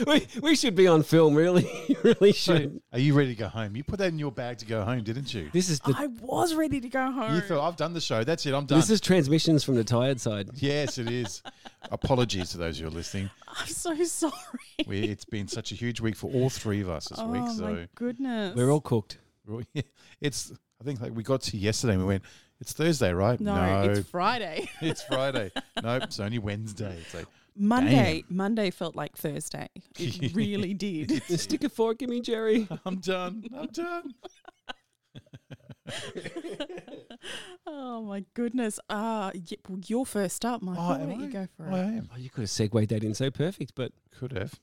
we, 0.05 0.27
we 0.41 0.55
should 0.55 0.75
be 0.75 0.87
on 0.87 1.03
film, 1.03 1.33
really. 1.35 1.69
You 1.87 1.95
really 2.03 2.33
so, 2.33 2.57
should. 2.57 2.81
are 2.91 2.99
you 2.99 3.13
ready 3.13 3.33
to 3.33 3.39
go 3.39 3.47
home? 3.47 3.75
You 3.75 3.83
put 3.83 3.99
that 3.99 4.09
in 4.09 4.19
your 4.19 4.31
bag 4.31 4.57
to 4.57 4.65
go 4.65 4.83
home, 4.83 5.03
didn't 5.03 5.33
you? 5.33 5.49
This 5.53 5.69
is 5.69 5.79
the 5.79 5.95
I 5.97 6.07
was 6.21 6.53
ready 6.53 6.81
to 6.81 6.89
go 6.89 7.09
home. 7.11 7.33
You 7.33 7.41
thought 7.41 7.65
I've 7.65 7.77
done 7.77 7.93
the 7.93 8.01
show. 8.01 8.23
That's 8.25 8.45
it. 8.45 8.53
I'm 8.53 8.65
done. 8.65 8.77
this 8.79 8.89
is 8.89 8.99
transmissions 8.99 9.63
from 9.63 9.75
the 9.75 9.83
tired 9.85 10.19
side. 10.19 10.49
yes, 10.55 10.97
it 10.97 11.09
is. 11.09 11.41
Apologies 11.91 12.49
to 12.51 12.57
those 12.57 12.79
who 12.79 12.87
are 12.87 12.91
listening. 12.91 13.29
I'm 13.47 13.67
so 13.67 13.95
sorry. 14.03 14.33
We, 14.85 14.99
it's 15.03 15.23
been 15.25 15.47
such 15.47 15.71
a 15.71 15.75
huge 15.75 16.01
week 16.01 16.15
for 16.17 16.29
all 16.31 16.49
three 16.49 16.81
of 16.81 16.89
us 16.89 17.07
this 17.07 17.19
oh 17.21 17.27
week. 17.27 17.41
my 17.41 17.53
So 17.53 17.85
goodness. 17.95 18.55
We're 18.55 18.69
all 18.71 18.81
cooked. 18.81 19.19
it's. 20.21 20.51
I 20.79 20.83
think 20.83 21.01
like 21.01 21.15
we 21.15 21.23
got 21.23 21.41
to 21.43 21.57
yesterday. 21.57 21.93
and 21.93 22.01
We 22.01 22.07
went. 22.07 22.23
It's 22.59 22.73
Thursday, 22.73 23.13
right? 23.13 23.39
no, 23.39 23.83
it's 23.91 24.09
Friday. 24.09 24.67
it's 24.81 25.03
Friday. 25.03 25.51
nope, 25.81 26.03
it's 26.03 26.19
only 26.19 26.39
Wednesday. 26.39 26.97
It's 27.01 27.13
like 27.13 27.25
Monday. 27.57 28.23
Monday 28.29 28.69
felt 28.71 28.95
like 28.95 29.17
Thursday. 29.17 29.67
It 29.97 30.31
really 30.35 30.73
did. 30.73 31.21
Stick 31.39 31.63
a 31.63 31.69
fork 31.69 32.01
in 32.01 32.09
me, 32.09 32.21
Jerry. 32.21 32.67
I'm 32.85 32.97
done. 32.99 33.43
I'm 33.55 33.67
done. 33.67 34.13
oh 37.65 38.01
my 38.03 38.23
goodness. 38.33 38.79
Uh 38.89 39.31
y- 39.33 39.57
well, 39.67 39.79
you're 39.87 40.05
first 40.05 40.43
up, 40.45 40.61
Michael. 40.61 40.83
Oh, 40.83 40.89
Why 40.89 40.97
don't 40.97 41.19
you 41.19 41.29
go 41.29 41.47
for 41.55 41.67
I 41.69 41.79
it? 41.79 41.83
am. 41.83 42.09
Oh, 42.13 42.17
you 42.17 42.29
could 42.29 42.41
have 42.41 42.49
segued 42.49 42.89
that 42.89 43.03
in 43.03 43.13
so 43.13 43.31
perfect, 43.31 43.73
but 43.75 43.91
Could 44.17 44.33
have. 44.33 44.53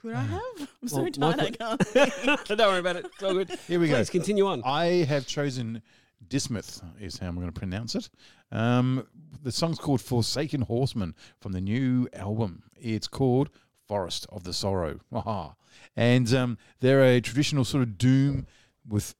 Could 0.00 0.14
I 0.14 0.22
have? 0.22 0.42
I'm 0.82 0.88
so 0.88 1.02
Well, 1.02 1.10
tired. 1.12 1.56
I 1.60 1.76
can't. 1.76 2.46
don't 2.46 2.58
worry 2.58 2.78
about 2.78 2.96
it. 2.96 3.06
It's 3.06 3.22
all 3.22 3.32
good. 3.32 3.50
Here 3.66 3.80
we 3.80 3.88
go. 3.88 3.94
Let's 3.94 4.10
continue 4.10 4.46
on. 4.46 4.62
I 4.64 5.04
have 5.04 5.26
chosen 5.26 5.80
Dismouth, 6.28 6.82
is 7.00 7.18
how 7.18 7.28
I'm 7.28 7.36
going 7.36 7.46
to 7.46 7.52
pronounce 7.52 7.94
it. 7.94 8.10
Um, 8.52 9.06
the 9.44 9.52
song's 9.52 9.78
called 9.78 10.00
Forsaken 10.00 10.62
Horseman 10.62 11.14
from 11.40 11.52
the 11.52 11.60
new 11.60 12.08
album. 12.12 12.64
It's 12.76 13.06
called 13.06 13.50
Forest 13.86 14.26
of 14.30 14.42
the 14.44 14.52
Sorrow. 14.52 14.98
Aha. 15.12 15.54
And 15.96 16.32
um, 16.34 16.58
they're 16.80 17.04
a 17.04 17.20
traditional 17.20 17.64
sort 17.64 17.82
of 17.84 17.96
doom 17.98 18.46
with. 18.88 19.14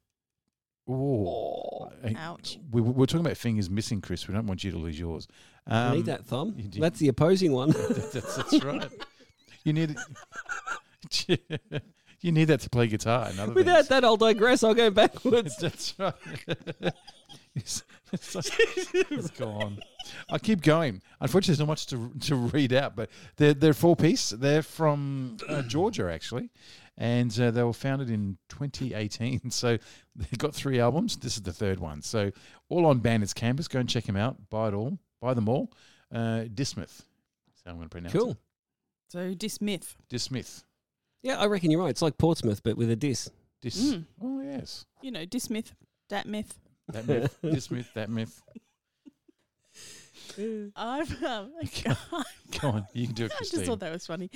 Oh, 0.87 1.89
Ouch. 2.15 2.59
We, 2.71 2.79
we're 2.81 3.05
talking 3.07 3.25
about 3.25 3.37
fingers 3.37 3.69
missing, 3.71 4.01
Chris. 4.01 4.27
We 4.27 4.33
don't 4.35 4.45
want 4.45 4.63
you 4.63 4.69
to 4.71 4.77
lose 4.77 4.99
yours. 4.99 5.27
I 5.65 5.87
Um, 5.87 5.95
need 5.95 6.05
that 6.05 6.25
thumb. 6.25 6.53
you 6.57 6.67
do- 6.67 6.79
That's 6.79 6.99
the 6.99 7.07
opposing 7.07 7.51
one. 7.53 7.71
That's, 7.89 8.35
that's 8.35 8.63
right. 8.63 8.87
You 9.63 9.73
need 9.73 9.95
you 12.21 12.31
need 12.31 12.45
that 12.45 12.59
to 12.61 12.69
play 12.69 12.85
guitar 12.87 13.29
Without 13.29 13.53
things. 13.77 13.87
that, 13.87 14.03
I'll 14.05 14.17
digress. 14.17 14.63
I'll 14.63 14.75
go 14.75 14.91
backwards. 14.91 15.57
That's 15.59 15.95
right. 15.97 16.13
It's- 18.13 18.35
it's 18.35 18.93
like- 18.93 19.11
it's 19.11 19.29
gone. 19.31 19.79
I 20.29 20.37
keep 20.37 20.61
going. 20.61 21.01
Unfortunately, 21.19 21.53
there's 21.53 21.59
not 21.59 21.67
much 21.67 21.87
to 21.87 22.11
to 22.27 22.35
read 22.35 22.73
out, 22.73 22.95
but 22.95 23.09
they're 23.37 23.53
they're 23.53 23.73
four 23.73 23.95
piece. 23.95 24.29
They're 24.29 24.61
from 24.61 25.37
uh, 25.49 25.63
Georgia 25.63 26.11
actually, 26.11 26.51
and 26.97 27.37
uh, 27.39 27.49
they 27.51 27.63
were 27.63 27.73
founded 27.73 28.09
in 28.11 28.37
2018. 28.49 29.49
So 29.49 29.77
they've 30.15 30.37
got 30.37 30.53
three 30.53 30.79
albums. 30.79 31.17
This 31.17 31.35
is 31.37 31.41
the 31.43 31.53
third 31.53 31.79
one. 31.79 32.01
So 32.03 32.31
all 32.69 32.85
on 32.85 32.99
Bandits 32.99 33.33
Campus. 33.33 33.67
Go 33.67 33.79
and 33.79 33.89
check 33.89 34.03
them 34.03 34.15
out. 34.15 34.37
Buy 34.49 34.67
it 34.67 34.73
all. 34.75 34.99
Buy 35.21 35.33
them 35.33 35.49
all. 35.49 35.71
Uh, 36.13 36.43
Dismouth. 36.53 37.03
That's 37.47 37.61
how 37.65 37.71
I'm 37.71 37.77
going 37.77 37.87
to 37.87 37.89
pronounce 37.89 38.13
it. 38.13 38.17
Cool. 38.17 38.31
it. 38.31 38.37
So 39.09 39.33
dismyth. 39.33 39.95
Dismyth. 40.09 40.63
Yeah, 41.23 41.39
I 41.39 41.45
reckon 41.47 41.71
you're 41.71 41.79
right. 41.81 41.89
It's 41.89 42.01
like 42.03 42.17
Portsmouth, 42.19 42.61
but 42.63 42.77
with 42.77 42.91
a 42.91 42.95
dis. 42.95 43.31
Dis. 43.61 43.93
Mm. 43.95 44.05
Oh 44.21 44.41
yes. 44.41 44.85
You 45.01 45.09
know, 45.11 45.25
dismith, 45.25 45.73
that 46.09 46.27
myth. 46.27 46.59
That 46.89 47.07
myth. 47.07 47.37
this 47.43 47.71
myth. 47.71 47.89
That 47.95 48.09
myth. 48.09 48.41
I've 50.75 51.23
um, 51.23 51.51
Go 52.59 52.69
on. 52.69 52.85
You 52.93 53.07
can 53.07 53.15
do 53.15 53.25
it, 53.25 53.33
I 53.33 53.43
just 53.43 53.63
thought 53.65 53.79
that 53.79 53.91
was 53.91 54.05
funny. 54.05 54.29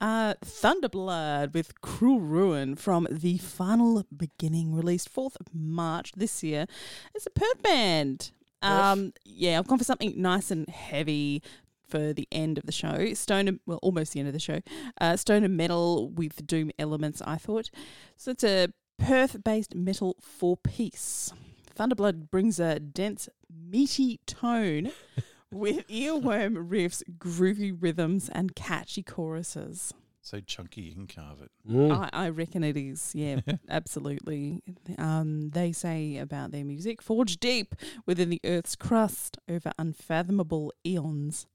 Uh, 0.00 0.34
Thunderblood 0.44 1.54
with 1.54 1.80
Cruel 1.80 2.20
Ruin 2.20 2.74
from 2.76 3.06
the 3.10 3.38
final 3.38 4.04
beginning, 4.14 4.74
released 4.74 5.14
4th 5.14 5.36
of 5.40 5.46
March 5.54 6.12
this 6.12 6.42
year. 6.42 6.66
It's 7.14 7.26
a 7.26 7.30
Perth 7.30 7.62
band. 7.62 8.32
Um, 8.62 9.12
yeah, 9.24 9.58
I've 9.58 9.66
gone 9.66 9.78
for 9.78 9.84
something 9.84 10.20
nice 10.20 10.50
and 10.50 10.68
heavy 10.68 11.42
for 11.88 12.12
the 12.12 12.26
end 12.32 12.58
of 12.58 12.66
the 12.66 12.72
show. 12.72 13.14
Stone, 13.14 13.60
well, 13.66 13.78
almost 13.82 14.12
the 14.12 14.20
end 14.20 14.28
of 14.28 14.34
the 14.34 14.40
show. 14.40 14.60
Uh, 15.00 15.16
Stone 15.16 15.44
and 15.44 15.56
metal 15.56 16.10
with 16.10 16.46
doom 16.46 16.70
elements. 16.78 17.22
I 17.24 17.36
thought 17.36 17.70
so. 18.16 18.32
It's 18.32 18.44
a 18.44 18.68
Perth-based 18.98 19.74
metal 19.74 20.16
four-piece. 20.20 21.32
Thunderblood 21.76 22.30
brings 22.30 22.58
a 22.58 22.80
dense, 22.80 23.28
meaty 23.50 24.20
tone 24.26 24.92
with 25.52 25.86
earworm 25.88 26.68
riffs, 26.68 27.02
groovy 27.18 27.76
rhythms, 27.78 28.28
and 28.28 28.54
catchy 28.56 29.02
choruses. 29.02 29.92
So 30.26 30.40
chunky 30.40 30.80
you 30.80 30.94
can 30.94 31.06
carve 31.06 31.40
it. 31.40 31.52
Mm. 31.70 31.92
I, 31.92 32.10
I 32.24 32.28
reckon 32.30 32.64
it 32.64 32.76
is. 32.76 33.12
Yeah, 33.14 33.40
absolutely. 33.68 34.60
Um, 34.98 35.50
they 35.50 35.70
say 35.70 36.16
about 36.16 36.50
their 36.50 36.64
music 36.64 37.00
forged 37.00 37.38
deep 37.38 37.76
within 38.06 38.30
the 38.30 38.40
Earth's 38.44 38.74
crust 38.74 39.38
over 39.48 39.70
unfathomable 39.78 40.72
eons. 40.84 41.46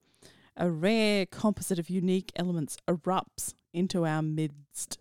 A 0.56 0.72
rare 0.72 1.26
composite 1.26 1.80
of 1.80 1.90
unique 1.90 2.32
elements 2.38 2.78
erupts 2.88 3.54
into 3.74 4.06
our 4.06 4.22
midst. 4.22 5.00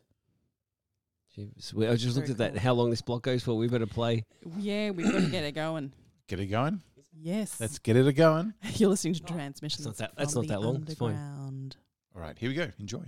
Jeez, 1.40 1.72
we- 1.72 1.86
I 1.86 1.96
just 1.96 2.16
looked 2.16 2.28
Very 2.28 2.32
at 2.32 2.38
that. 2.38 2.52
cool. 2.52 2.60
How 2.60 2.72
long 2.74 2.90
this 2.90 3.02
block 3.02 3.22
goes 3.22 3.42
for? 3.42 3.54
We 3.54 3.68
better 3.68 3.86
play. 3.86 4.24
Yeah, 4.58 4.90
we've 4.90 5.10
got 5.10 5.20
to 5.20 5.30
get 5.30 5.44
it 5.44 5.52
going. 5.52 5.92
Get 6.28 6.38
it 6.40 6.46
going. 6.46 6.80
Yes. 7.22 7.60
Let's 7.60 7.78
get 7.80 7.96
it 7.96 8.06
a 8.06 8.12
going. 8.12 8.54
You're 8.74 8.90
listening 8.90 9.14
to 9.14 9.22
transmissions. 9.24 9.84
That's 9.84 9.98
not 10.00 10.10
that- 10.10 10.16
that's 10.16 10.32
from 10.32 10.46
not 10.46 10.48
that 10.48 10.60
long. 10.66 10.82
It's 10.86 10.94
fine. 10.94 11.10
underground. 11.16 11.76
All 12.14 12.22
right, 12.22 12.38
here 12.38 12.48
we 12.50 12.54
go. 12.54 12.68
Enjoy. 12.78 13.02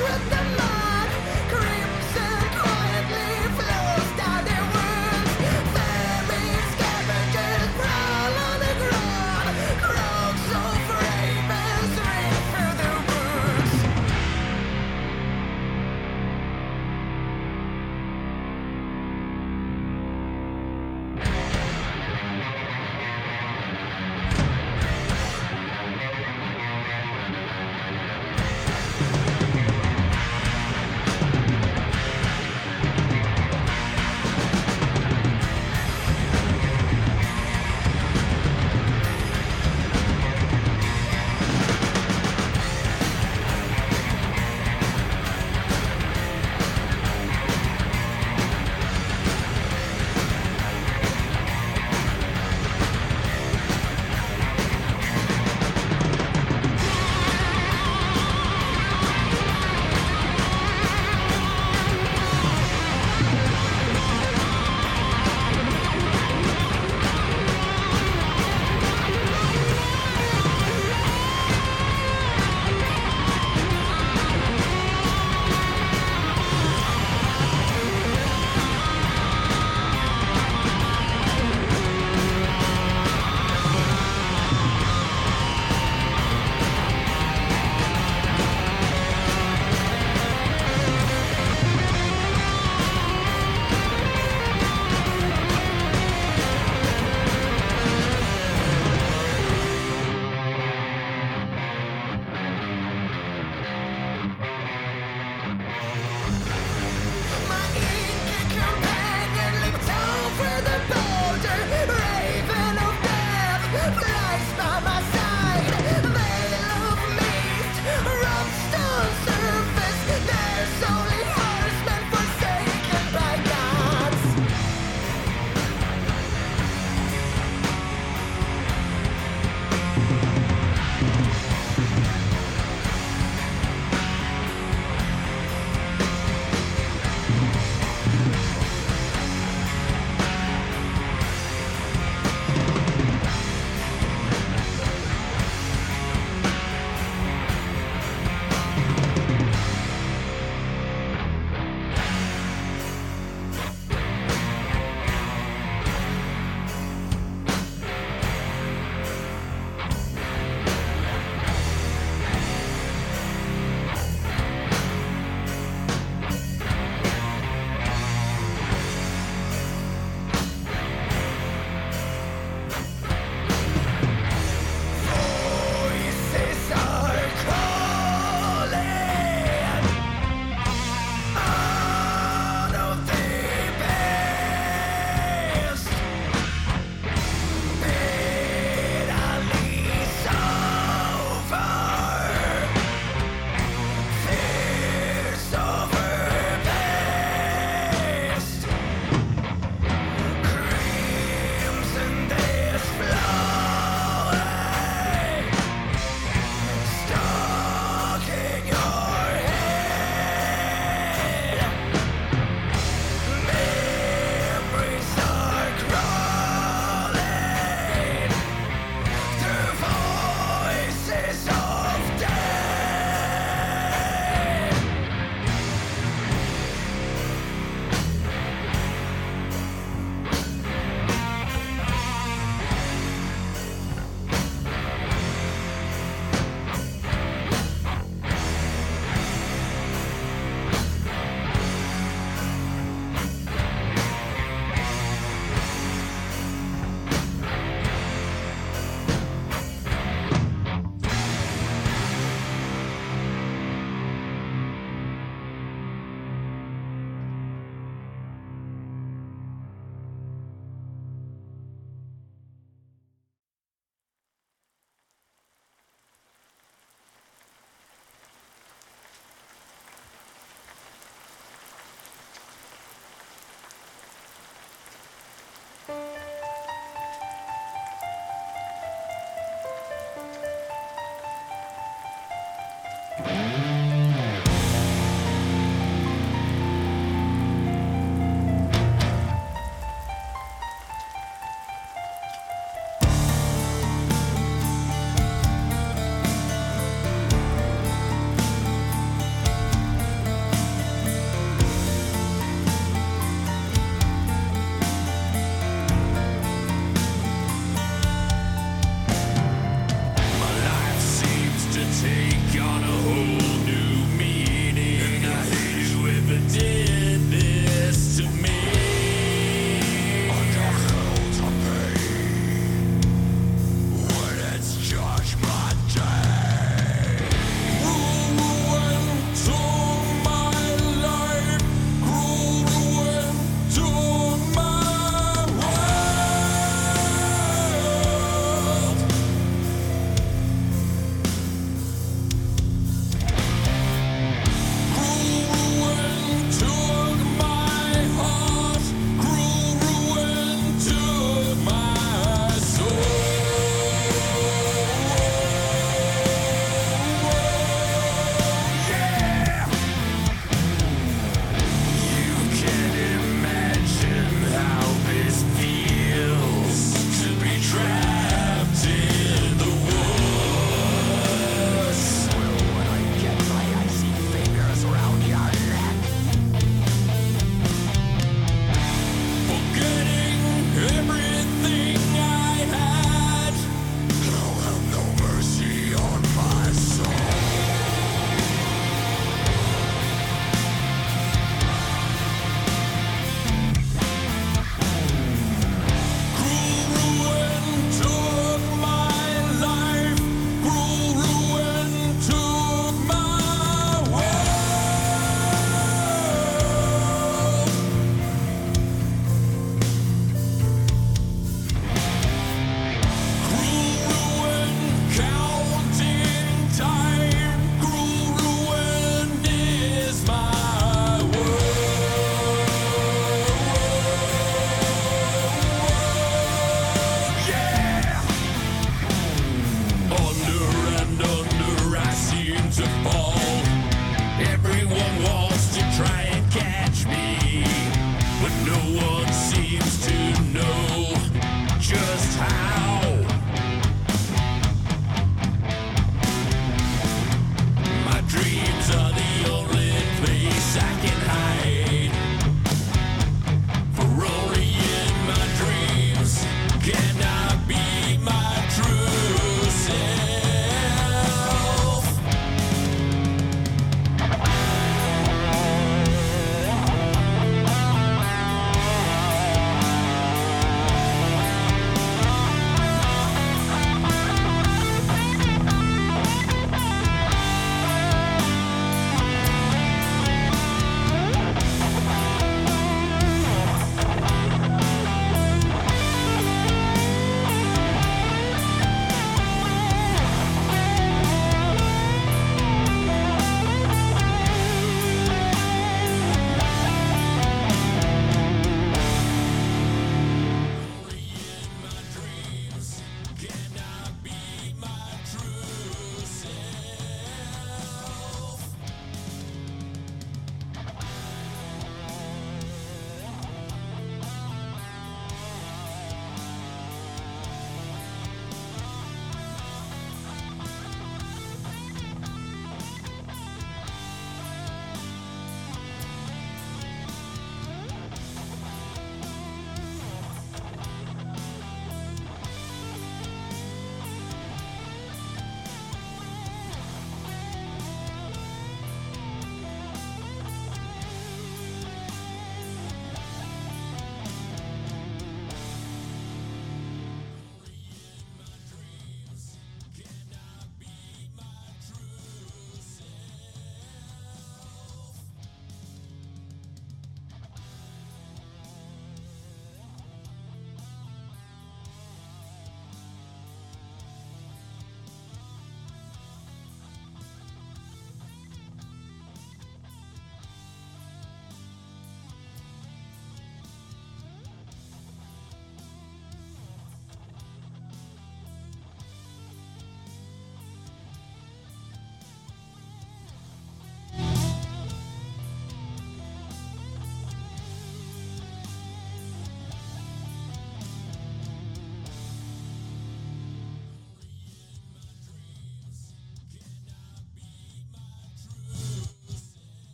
truth 0.00 0.59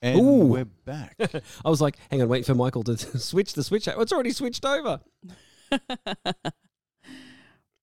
And 0.00 0.20
Ooh. 0.20 0.46
we're 0.46 0.64
back. 0.64 1.16
I 1.64 1.68
was 1.68 1.80
like, 1.80 1.96
hang 2.10 2.22
on, 2.22 2.28
waiting 2.28 2.44
for 2.44 2.54
Michael 2.54 2.84
to 2.84 2.96
switch 3.18 3.54
the 3.54 3.64
switch. 3.64 3.88
It's 3.88 4.12
already 4.12 4.30
switched 4.30 4.64
over. 4.64 5.00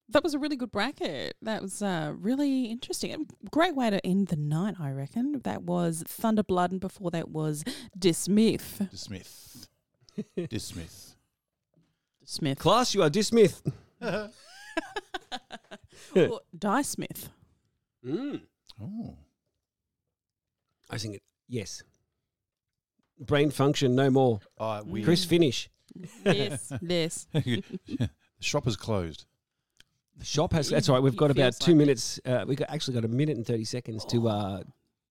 That 0.10 0.24
was 0.24 0.36
a 0.36 0.40
really 0.40 0.56
good 0.56 0.72
bracket. 0.72 1.36
That 1.42 1.64
was 1.64 1.82
uh, 1.82 2.14
really 2.16 2.66
interesting. 2.66 3.12
A 3.12 3.50
great 3.50 3.76
way 3.76 3.90
to 3.90 4.06
end 4.06 4.28
the 4.28 4.36
night, 4.36 4.76
I 4.80 4.92
reckon. 4.92 5.42
That 5.44 5.64
was 5.64 6.04
Thunderblood, 6.04 6.72
and 6.72 6.80
before 6.80 7.10
that 7.12 7.30
was 7.30 7.64
Dismyth. 7.98 8.88
Dismith. 8.92 9.68
Dismith. 10.38 11.16
Smith. 12.24 12.60
Class, 12.60 12.94
you 12.94 13.02
are 13.02 13.10
Dismith. 13.10 13.62
Or 16.16 16.42
Die 16.58 16.82
Smith. 16.84 17.30
Mm. 18.06 18.42
Oh. 18.80 19.18
I 20.90 20.98
think 20.98 21.16
it, 21.16 21.24
yes. 21.50 21.84
Brain 23.20 23.50
function, 23.52 23.96
no 23.96 24.10
more. 24.10 24.40
Uh, 24.58 24.84
we, 24.86 25.04
Chris, 25.04 25.24
finish. 25.26 25.70
Yes. 26.26 26.72
yes. 26.82 27.28
the 27.34 28.10
shop 28.40 28.68
is 28.68 28.76
closed. 28.76 29.26
The 30.18 30.26
shop 30.26 30.54
has. 30.54 30.70
That's 30.70 30.90
right. 30.90 31.00
We've 31.02 31.14
It 31.14 31.18
got 31.18 31.32
about 31.32 31.54
feels 31.56 31.60
two 31.60 31.72
like 31.72 31.76
it. 31.76 31.78
minutes. 31.80 32.20
Uh, 32.26 32.46
we've 32.48 32.58
got, 32.58 32.70
actually 32.70 32.94
got 32.96 33.06
a 33.06 33.10
minute 33.10 33.38
and 33.38 33.46
thirty 33.46 33.64
seconds 33.66 34.04
to. 34.06 34.28
Uh, 34.28 34.64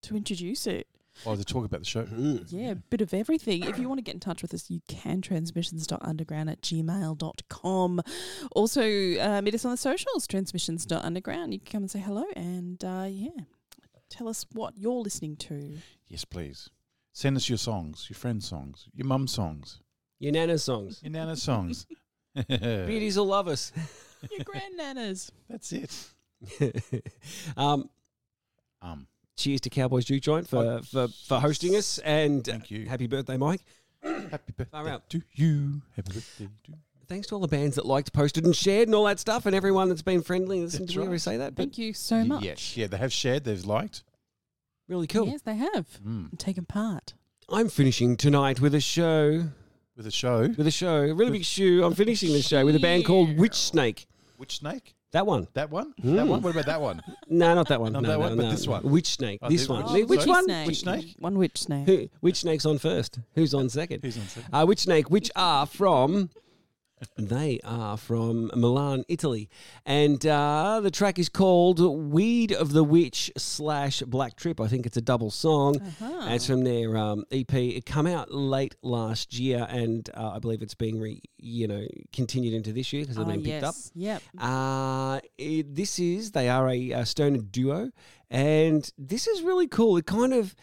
To 0.03 0.15
introduce 0.15 0.67
it. 0.67 0.87
Oh, 1.25 1.35
to 1.35 1.45
talk 1.45 1.63
about 1.65 1.79
the 1.79 1.85
show. 1.85 2.03
mm. 2.03 2.45
Yeah, 2.51 2.71
a 2.71 2.75
bit 2.75 2.99
of 3.01 3.13
everything. 3.13 3.63
If 3.63 3.79
you 3.79 3.87
want 3.87 3.99
to 3.99 4.03
get 4.03 4.15
in 4.15 4.19
touch 4.19 4.41
with 4.41 4.53
us, 4.53 4.69
you 4.69 4.81
can 4.87 5.21
transmissions.underground 5.21 6.49
at 6.49 6.61
gmail.com. 6.61 8.01
Also, 8.51 8.81
uh, 9.19 9.41
meet 9.41 9.55
us 9.55 9.63
on 9.63 9.71
the 9.71 9.77
socials, 9.77 10.27
transmissions.underground. 10.27 11.53
You 11.53 11.59
can 11.59 11.71
come 11.71 11.83
and 11.83 11.91
say 11.91 11.99
hello 11.99 12.25
and, 12.35 12.83
uh, 12.83 13.07
yeah, 13.09 13.29
tell 14.09 14.27
us 14.27 14.45
what 14.51 14.77
you're 14.77 14.91
listening 15.01 15.37
to. 15.37 15.77
Yes, 16.09 16.25
please. 16.25 16.69
Send 17.15 17.37
us 17.37 17.47
your 17.47 17.57
songs, 17.57 18.07
your 18.09 18.15
friends' 18.17 18.45
songs, 18.45 18.89
your 18.93 19.07
mum's 19.07 19.31
songs, 19.31 19.79
Your 20.19 20.33
Nana 20.33 20.57
songs. 20.57 20.99
your 21.01 21.13
nana's 21.13 21.41
songs. 21.41 21.87
Beauties 22.49 23.15
will 23.17 23.27
love 23.27 23.47
us. 23.47 23.71
Your 24.31 24.43
grandnanas. 24.43 25.31
That's 25.49 25.71
it. 25.71 25.93
um, 27.57 27.89
Um, 28.81 29.07
cheers 29.37 29.61
to 29.61 29.69
Cowboys 29.69 30.03
Juke 30.03 30.21
Joint 30.23 30.45
for, 30.49 30.81
for, 30.83 31.07
for 31.07 31.39
hosting 31.39 31.77
us 31.77 31.99
and 31.99 32.43
Thank 32.43 32.69
you. 32.69 32.85
happy 32.85 33.07
birthday, 33.07 33.37
Mike. 33.37 33.61
happy 34.03 34.51
birthday 34.57 34.77
out. 34.89 35.09
to 35.11 35.21
you. 35.35 35.81
Happy 35.95 36.11
birthday 36.15 36.45
to 36.65 36.71
you 36.71 36.77
Thanks 37.07 37.27
to 37.27 37.35
all 37.35 37.41
the 37.41 37.47
bands 37.47 37.77
that 37.77 37.85
liked, 37.85 38.11
posted, 38.11 38.43
and 38.43 38.53
shared, 38.55 38.89
and 38.89 38.95
all 38.95 39.05
that 39.05 39.19
stuff, 39.21 39.45
and 39.45 39.55
everyone 39.55 39.87
that's 39.87 40.01
been 40.01 40.21
friendly. 40.23 40.59
Listen, 40.61 40.81
That's 40.81 40.93
did 40.93 40.99
we 40.99 41.05
ever 41.05 41.17
say 41.19 41.37
that? 41.37 41.53
But 41.55 41.61
Thank 41.61 41.77
you 41.77 41.93
so 41.93 42.25
much. 42.25 42.43
Yes, 42.43 42.75
yeah, 42.75 42.87
they 42.87 42.97
have 42.97 43.13
shared, 43.13 43.43
they've 43.45 43.63
liked. 43.63 44.03
Really 44.87 45.07
cool. 45.07 45.27
Yes, 45.27 45.41
they 45.41 45.55
have. 45.55 45.87
Mm. 46.05 46.37
Taken 46.37 46.65
part. 46.65 47.13
I'm 47.49 47.69
finishing 47.69 48.17
tonight 48.17 48.59
with 48.59 48.73
a 48.73 48.79
show. 48.79 49.45
With 49.95 50.07
a 50.07 50.11
show. 50.11 50.49
With 50.57 50.67
a 50.67 50.71
show, 50.71 51.03
a 51.03 51.13
really 51.13 51.31
big 51.31 51.45
show. 51.45 51.83
I'm 51.85 51.93
finishing 51.93 52.33
the 52.33 52.41
show 52.41 52.65
with 52.65 52.75
a 52.75 52.79
band 52.79 53.05
called 53.05 53.37
Witch 53.37 53.55
Snake. 53.55 54.07
Which 54.37 54.57
snake? 54.57 54.95
That 55.11 55.25
one. 55.25 55.47
That 55.53 55.69
one? 55.69 55.93
Mm. 56.03 56.15
That 56.17 56.27
one? 56.27 56.41
What 56.41 56.51
about 56.51 56.65
that 56.65 56.81
one? 56.81 57.01
No, 57.29 57.55
not 57.55 57.69
that 57.69 57.79
one. 57.79 57.93
Not 57.93 58.03
no, 58.03 58.09
that 58.09 58.15
no, 58.15 58.19
one, 58.19 58.35
but 58.35 58.43
no. 58.43 58.51
this 58.51 58.67
one. 58.67 58.83
Witch 58.83 59.07
Snake. 59.07 59.39
Oh, 59.41 59.49
this 59.49 59.61
this 59.61 59.69
one. 59.69 59.83
one. 59.85 60.07
Which 60.07 60.19
Sorry? 60.21 60.29
one? 60.29 60.43
Snake. 60.43 60.67
Which 60.67 60.79
snake? 60.81 61.15
One 61.19 61.37
witch 61.37 61.57
snake. 61.57 61.87
Who, 61.87 62.09
which 62.19 62.37
snake's 62.41 62.65
on 62.65 62.77
first? 62.77 63.19
Who's 63.33 63.53
on 63.53 63.69
second? 63.69 64.01
Who's 64.03 64.17
on 64.17 64.27
second? 64.27 64.53
Uh, 64.53 64.65
which 64.65 64.79
snake? 64.79 65.09
Which 65.09 65.31
are 65.35 65.65
from? 65.65 66.29
They 67.17 67.59
are 67.63 67.97
from 67.97 68.49
Milan, 68.55 69.03
Italy, 69.09 69.49
and 69.85 70.25
uh, 70.25 70.79
the 70.81 70.89
track 70.89 71.19
is 71.19 71.27
called 71.29 71.79
"Weed 71.79 72.53
of 72.53 72.71
the 72.71 72.83
Witch" 72.83 73.31
slash 73.37 74.01
Black 74.01 74.37
Trip. 74.37 74.61
I 74.61 74.67
think 74.67 74.85
it's 74.85 74.95
a 74.97 75.01
double 75.01 75.29
song. 75.29 75.81
Uh-huh. 75.81 76.19
And 76.21 76.33
it's 76.33 76.47
from 76.47 76.63
their 76.63 76.95
um, 76.97 77.25
EP. 77.31 77.53
It 77.53 77.85
came 77.85 78.07
out 78.07 78.31
late 78.31 78.75
last 78.81 79.37
year, 79.37 79.67
and 79.69 80.09
uh, 80.15 80.31
I 80.35 80.39
believe 80.39 80.61
it's 80.61 80.73
being 80.73 80.99
re, 80.99 81.21
you 81.37 81.67
know 81.67 81.85
continued 82.13 82.53
into 82.53 82.71
this 82.71 82.91
year 82.93 83.03
because 83.03 83.17
they've 83.17 83.27
Ah, 83.27 83.31
been 83.31 83.43
picked 83.43 83.63
up. 83.63 83.75
Yep. 83.93 84.21
Uh, 84.37 85.19
it, 85.37 85.75
this 85.75 85.99
is 85.99 86.31
they 86.31 86.47
are 86.49 86.69
a, 86.69 86.93
uh 86.93 87.03
stoner 87.03 87.39
duo, 87.39 87.91
and 88.29 88.89
this 88.97 89.27
is 89.27 89.41
really 89.41 89.67
cool. 89.67 89.97
It 89.97 90.05
kind 90.05 90.33
of, 90.33 90.55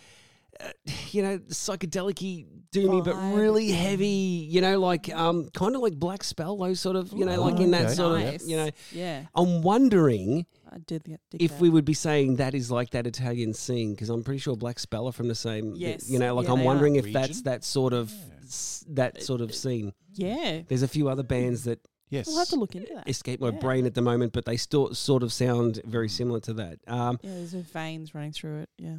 you 1.10 1.22
know, 1.22 1.38
psychedelic 1.48 2.46
doomy, 2.72 3.04
but 3.04 3.14
really 3.36 3.70
heavy. 3.70 4.06
You 4.50 4.60
know, 4.60 4.78
like 4.80 5.12
um, 5.14 5.48
kind 5.54 5.74
of 5.76 5.82
like 5.82 5.94
Black 5.94 6.24
Spell, 6.24 6.56
those 6.56 6.80
sort 6.80 6.96
of, 6.96 7.12
you 7.12 7.24
know, 7.24 7.40
like 7.42 7.60
in 7.60 7.70
that 7.72 7.86
okay. 7.86 7.94
sort 7.94 8.20
Nice. 8.20 8.42
of, 8.42 8.48
you 8.48 8.56
know. 8.56 8.70
Yeah. 8.92 9.24
I'm 9.34 9.62
wondering 9.62 10.46
I 10.70 10.78
did 10.78 11.04
get 11.04 11.20
dig 11.30 11.42
if 11.42 11.50
that. 11.52 11.60
we 11.60 11.68
would 11.70 11.84
be 11.84 11.94
saying 11.94 12.36
that 12.36 12.54
is 12.54 12.70
like 12.70 12.90
that 12.90 13.06
Italian 13.06 13.52
scene 13.54 13.92
because 13.94 14.08
I'm 14.10 14.24
pretty 14.24 14.38
sure 14.40 14.56
Black 14.56 14.78
Spell 14.78 15.06
are 15.06 15.12
from 15.12 15.28
the 15.28 15.34
same. 15.34 15.74
Yes. 15.76 16.08
You 16.10 16.18
know, 16.18 16.34
like 16.34 16.46
Yeah, 16.46 16.52
I'm 16.52 16.58
they 16.58 16.64
are. 16.64 16.66
wondering 16.66 16.96
if 16.96 17.12
that's 17.12 17.28
Region? 17.28 17.44
that 17.44 17.64
sort 17.64 17.92
of 17.92 18.10
Yeah. 18.10 18.34
s- 18.44 18.84
that 18.88 19.22
sort 19.22 19.40
of 19.40 19.54
scene. 19.54 19.92
Yeah. 20.14 20.62
There's 20.68 20.82
a 20.82 20.88
few 20.88 21.08
other 21.08 21.22
bands 21.22 21.64
that 21.64 21.80
Yes. 22.08 22.26
We'll 22.26 22.40
have 22.40 22.48
to 22.48 22.56
look 22.56 22.76
into 22.76 22.92
that. 22.92 23.08
escape 23.08 23.40
my 23.40 23.48
Yeah. 23.48 23.58
brain 23.58 23.86
at 23.86 23.94
the 23.94 24.02
moment, 24.02 24.34
but 24.34 24.44
they 24.44 24.58
still 24.58 24.92
sort 24.94 25.22
of 25.22 25.32
sound 25.32 25.80
very 25.86 26.10
similar 26.10 26.40
to 26.40 26.52
that. 26.54 26.78
Um, 26.86 27.18
Yeah, 27.22 27.30
there's 27.30 27.54
a 27.54 27.60
veins 27.62 28.14
running 28.14 28.32
through 28.32 28.58
it. 28.60 28.68
Yeah. 28.76 28.96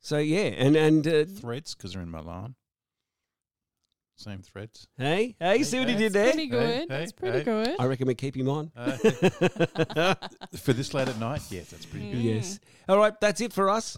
So 0.00 0.18
yeah, 0.18 0.50
and 0.56 0.76
and 0.76 1.06
uh, 1.06 1.24
Threads, 1.24 1.74
because 1.74 1.92
they're 1.92 2.02
in 2.02 2.10
Milan. 2.10 2.54
Same 4.16 4.42
threads. 4.42 4.86
hey, 4.98 5.34
hey, 5.40 5.62
see 5.62 5.78
what 5.78 5.88
he 5.88 5.96
did 5.96 6.12
there? 6.12 6.30
Pretty 6.32 6.46
good. 6.48 6.80
hey, 6.80 6.86
That's 6.86 7.10
pretty 7.12 7.38
hey. 7.38 7.44
good. 7.44 7.74
I 7.78 7.86
reckon 7.86 8.06
we 8.06 8.14
keep 8.14 8.36
him 8.36 8.50
on. 8.50 8.70
Uh, 8.76 8.98
for 10.58 10.74
this 10.74 10.92
late 10.92 11.08
at 11.08 11.18
night, 11.18 11.40
yes, 11.50 11.70
that's 11.70 11.86
pretty 11.86 12.04
Mm. 12.08 12.12
good. 12.12 12.20
yes. 12.22 12.60
All 12.86 12.98
right, 12.98 13.18
that's 13.18 13.40
it 13.40 13.50
for 13.54 13.70
us. 13.70 13.96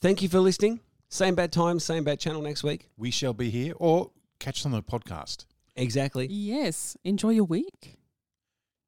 Thank 0.00 0.20
you 0.20 0.28
for 0.28 0.40
listening. 0.40 0.80
Same 1.10 1.36
bad 1.36 1.52
time, 1.52 1.78
same 1.78 2.02
bad 2.02 2.18
channel 2.18 2.42
next 2.42 2.64
week. 2.64 2.90
We 2.96 3.12
shall 3.12 3.34
be 3.34 3.50
here, 3.50 3.74
or 3.76 4.10
catch 4.40 4.58
us 4.60 4.66
on 4.66 4.72
the 4.72 4.82
podcast. 4.82 5.44
Exactly. 5.76 6.26
Yes. 6.26 6.96
Enjoy 7.04 7.30
your 7.30 7.44
week. 7.44 7.96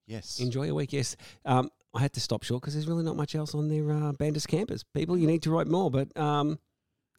Yes. 0.09 0.41
Enjoy 0.41 0.65
your 0.65 0.75
week. 0.75 0.93
Yes. 0.93 1.15
Um, 1.45 1.71
I 1.97 2.01
had 2.01 2.13
to 2.13 2.21
stop 2.21 2.43
short 2.43 2.61
because 2.61 2.75
there's 2.75 2.87
really 2.87 3.03
not 3.05 3.17
much 3.17 3.35
else 3.35 3.55
on 3.55 3.69
their 3.69 3.91
uh, 3.91 4.13
Bandus 4.13 4.47
campus. 4.47 4.83
People, 4.95 5.17
you 5.19 5.27
need 5.27 5.43
to 5.43 5.51
write 5.51 5.67
more, 5.67 5.91
but 5.91 6.15
um, 6.17 6.59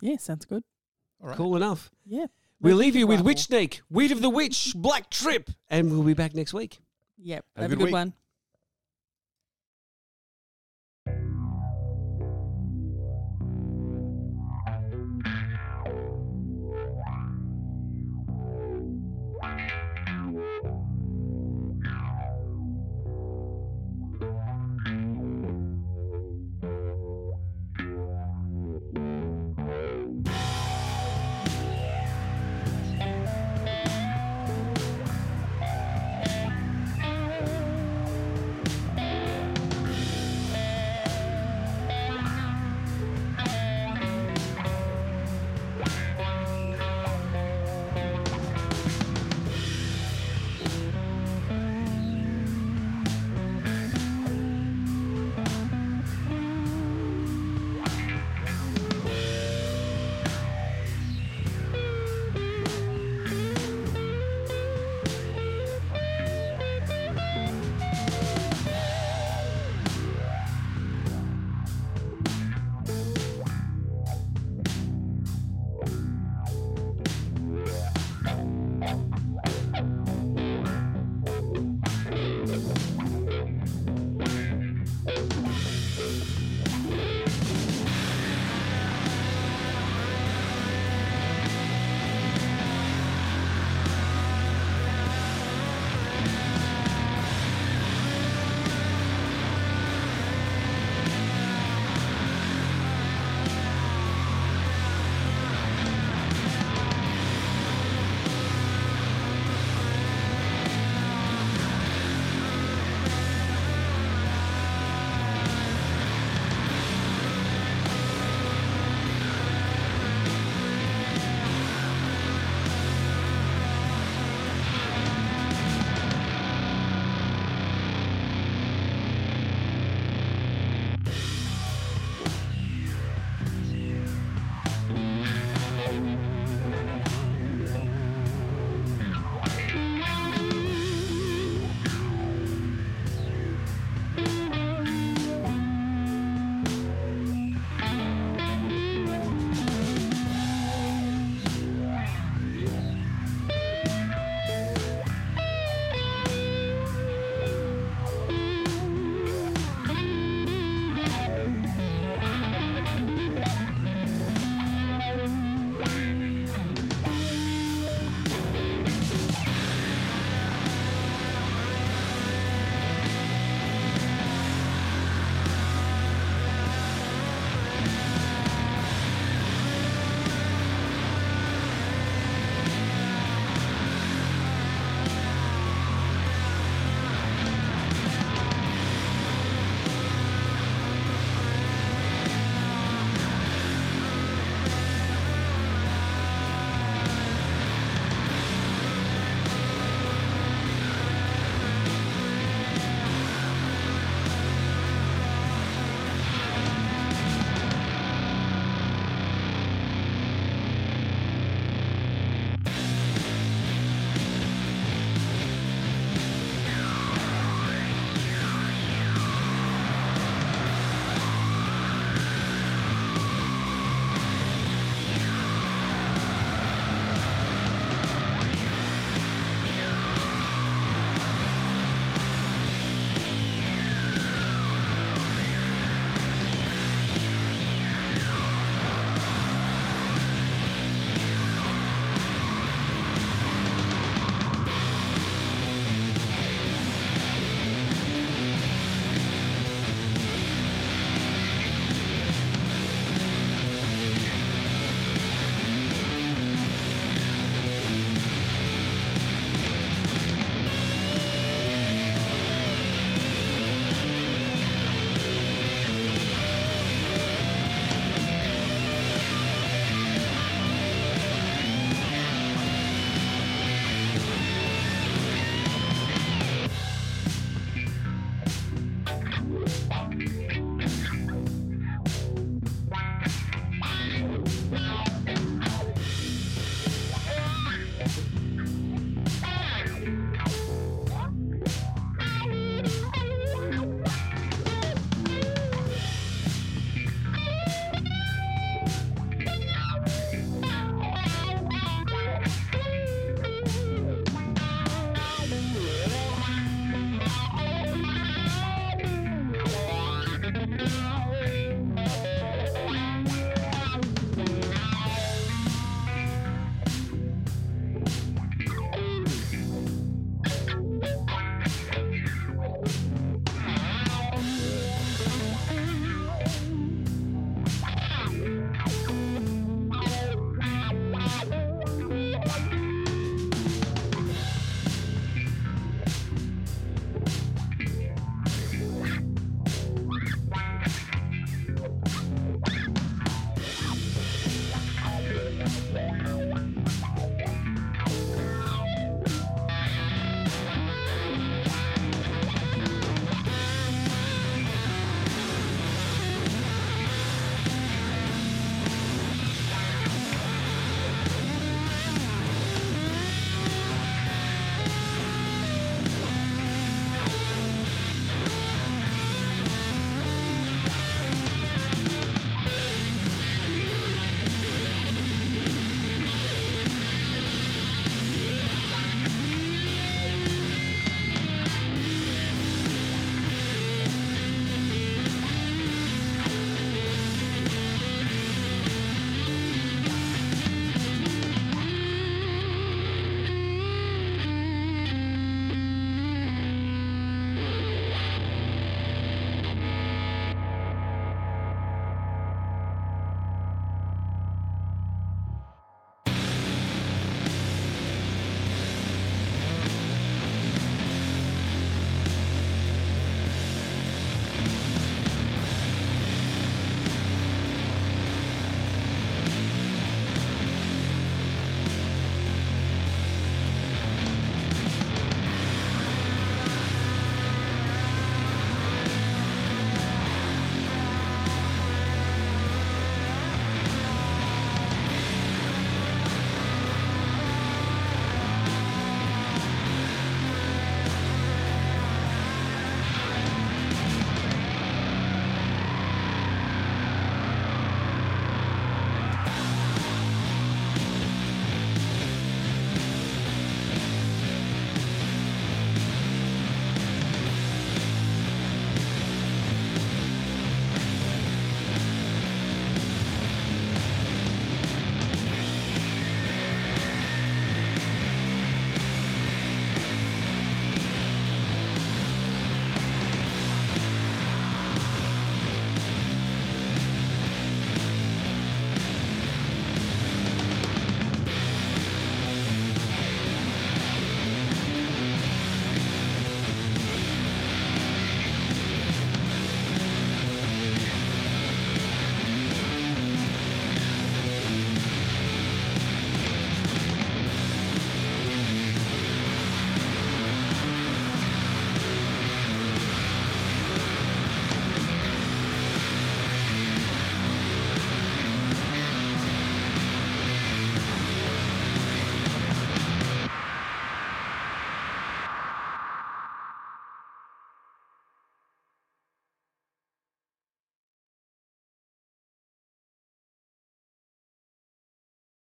Yeah, 0.01 0.17
sounds 0.17 0.45
good. 0.45 0.63
All 1.21 1.29
right. 1.29 1.37
cool 1.37 1.55
enough. 1.55 1.89
Yeah. 2.05 2.27
We'll 2.61 2.75
Where 2.75 2.85
leave 2.85 2.95
you 2.95 3.07
with 3.07 3.17
rifle? 3.19 3.25
Witch 3.25 3.39
Snake, 3.41 3.81
Weed 3.89 4.11
of 4.11 4.21
the 4.21 4.29
Witch, 4.29 4.73
Black 4.75 5.09
Trip, 5.09 5.49
and 5.69 5.91
we'll 5.91 6.03
be 6.03 6.13
back 6.13 6.33
next 6.35 6.53
week. 6.53 6.79
Yep. 7.17 7.45
Have 7.55 7.57
a 7.57 7.61
Have, 7.61 7.71
a 7.71 7.75
good 7.75 7.79
good 7.79 7.85
week. 7.85 7.93
one. 7.93 8.13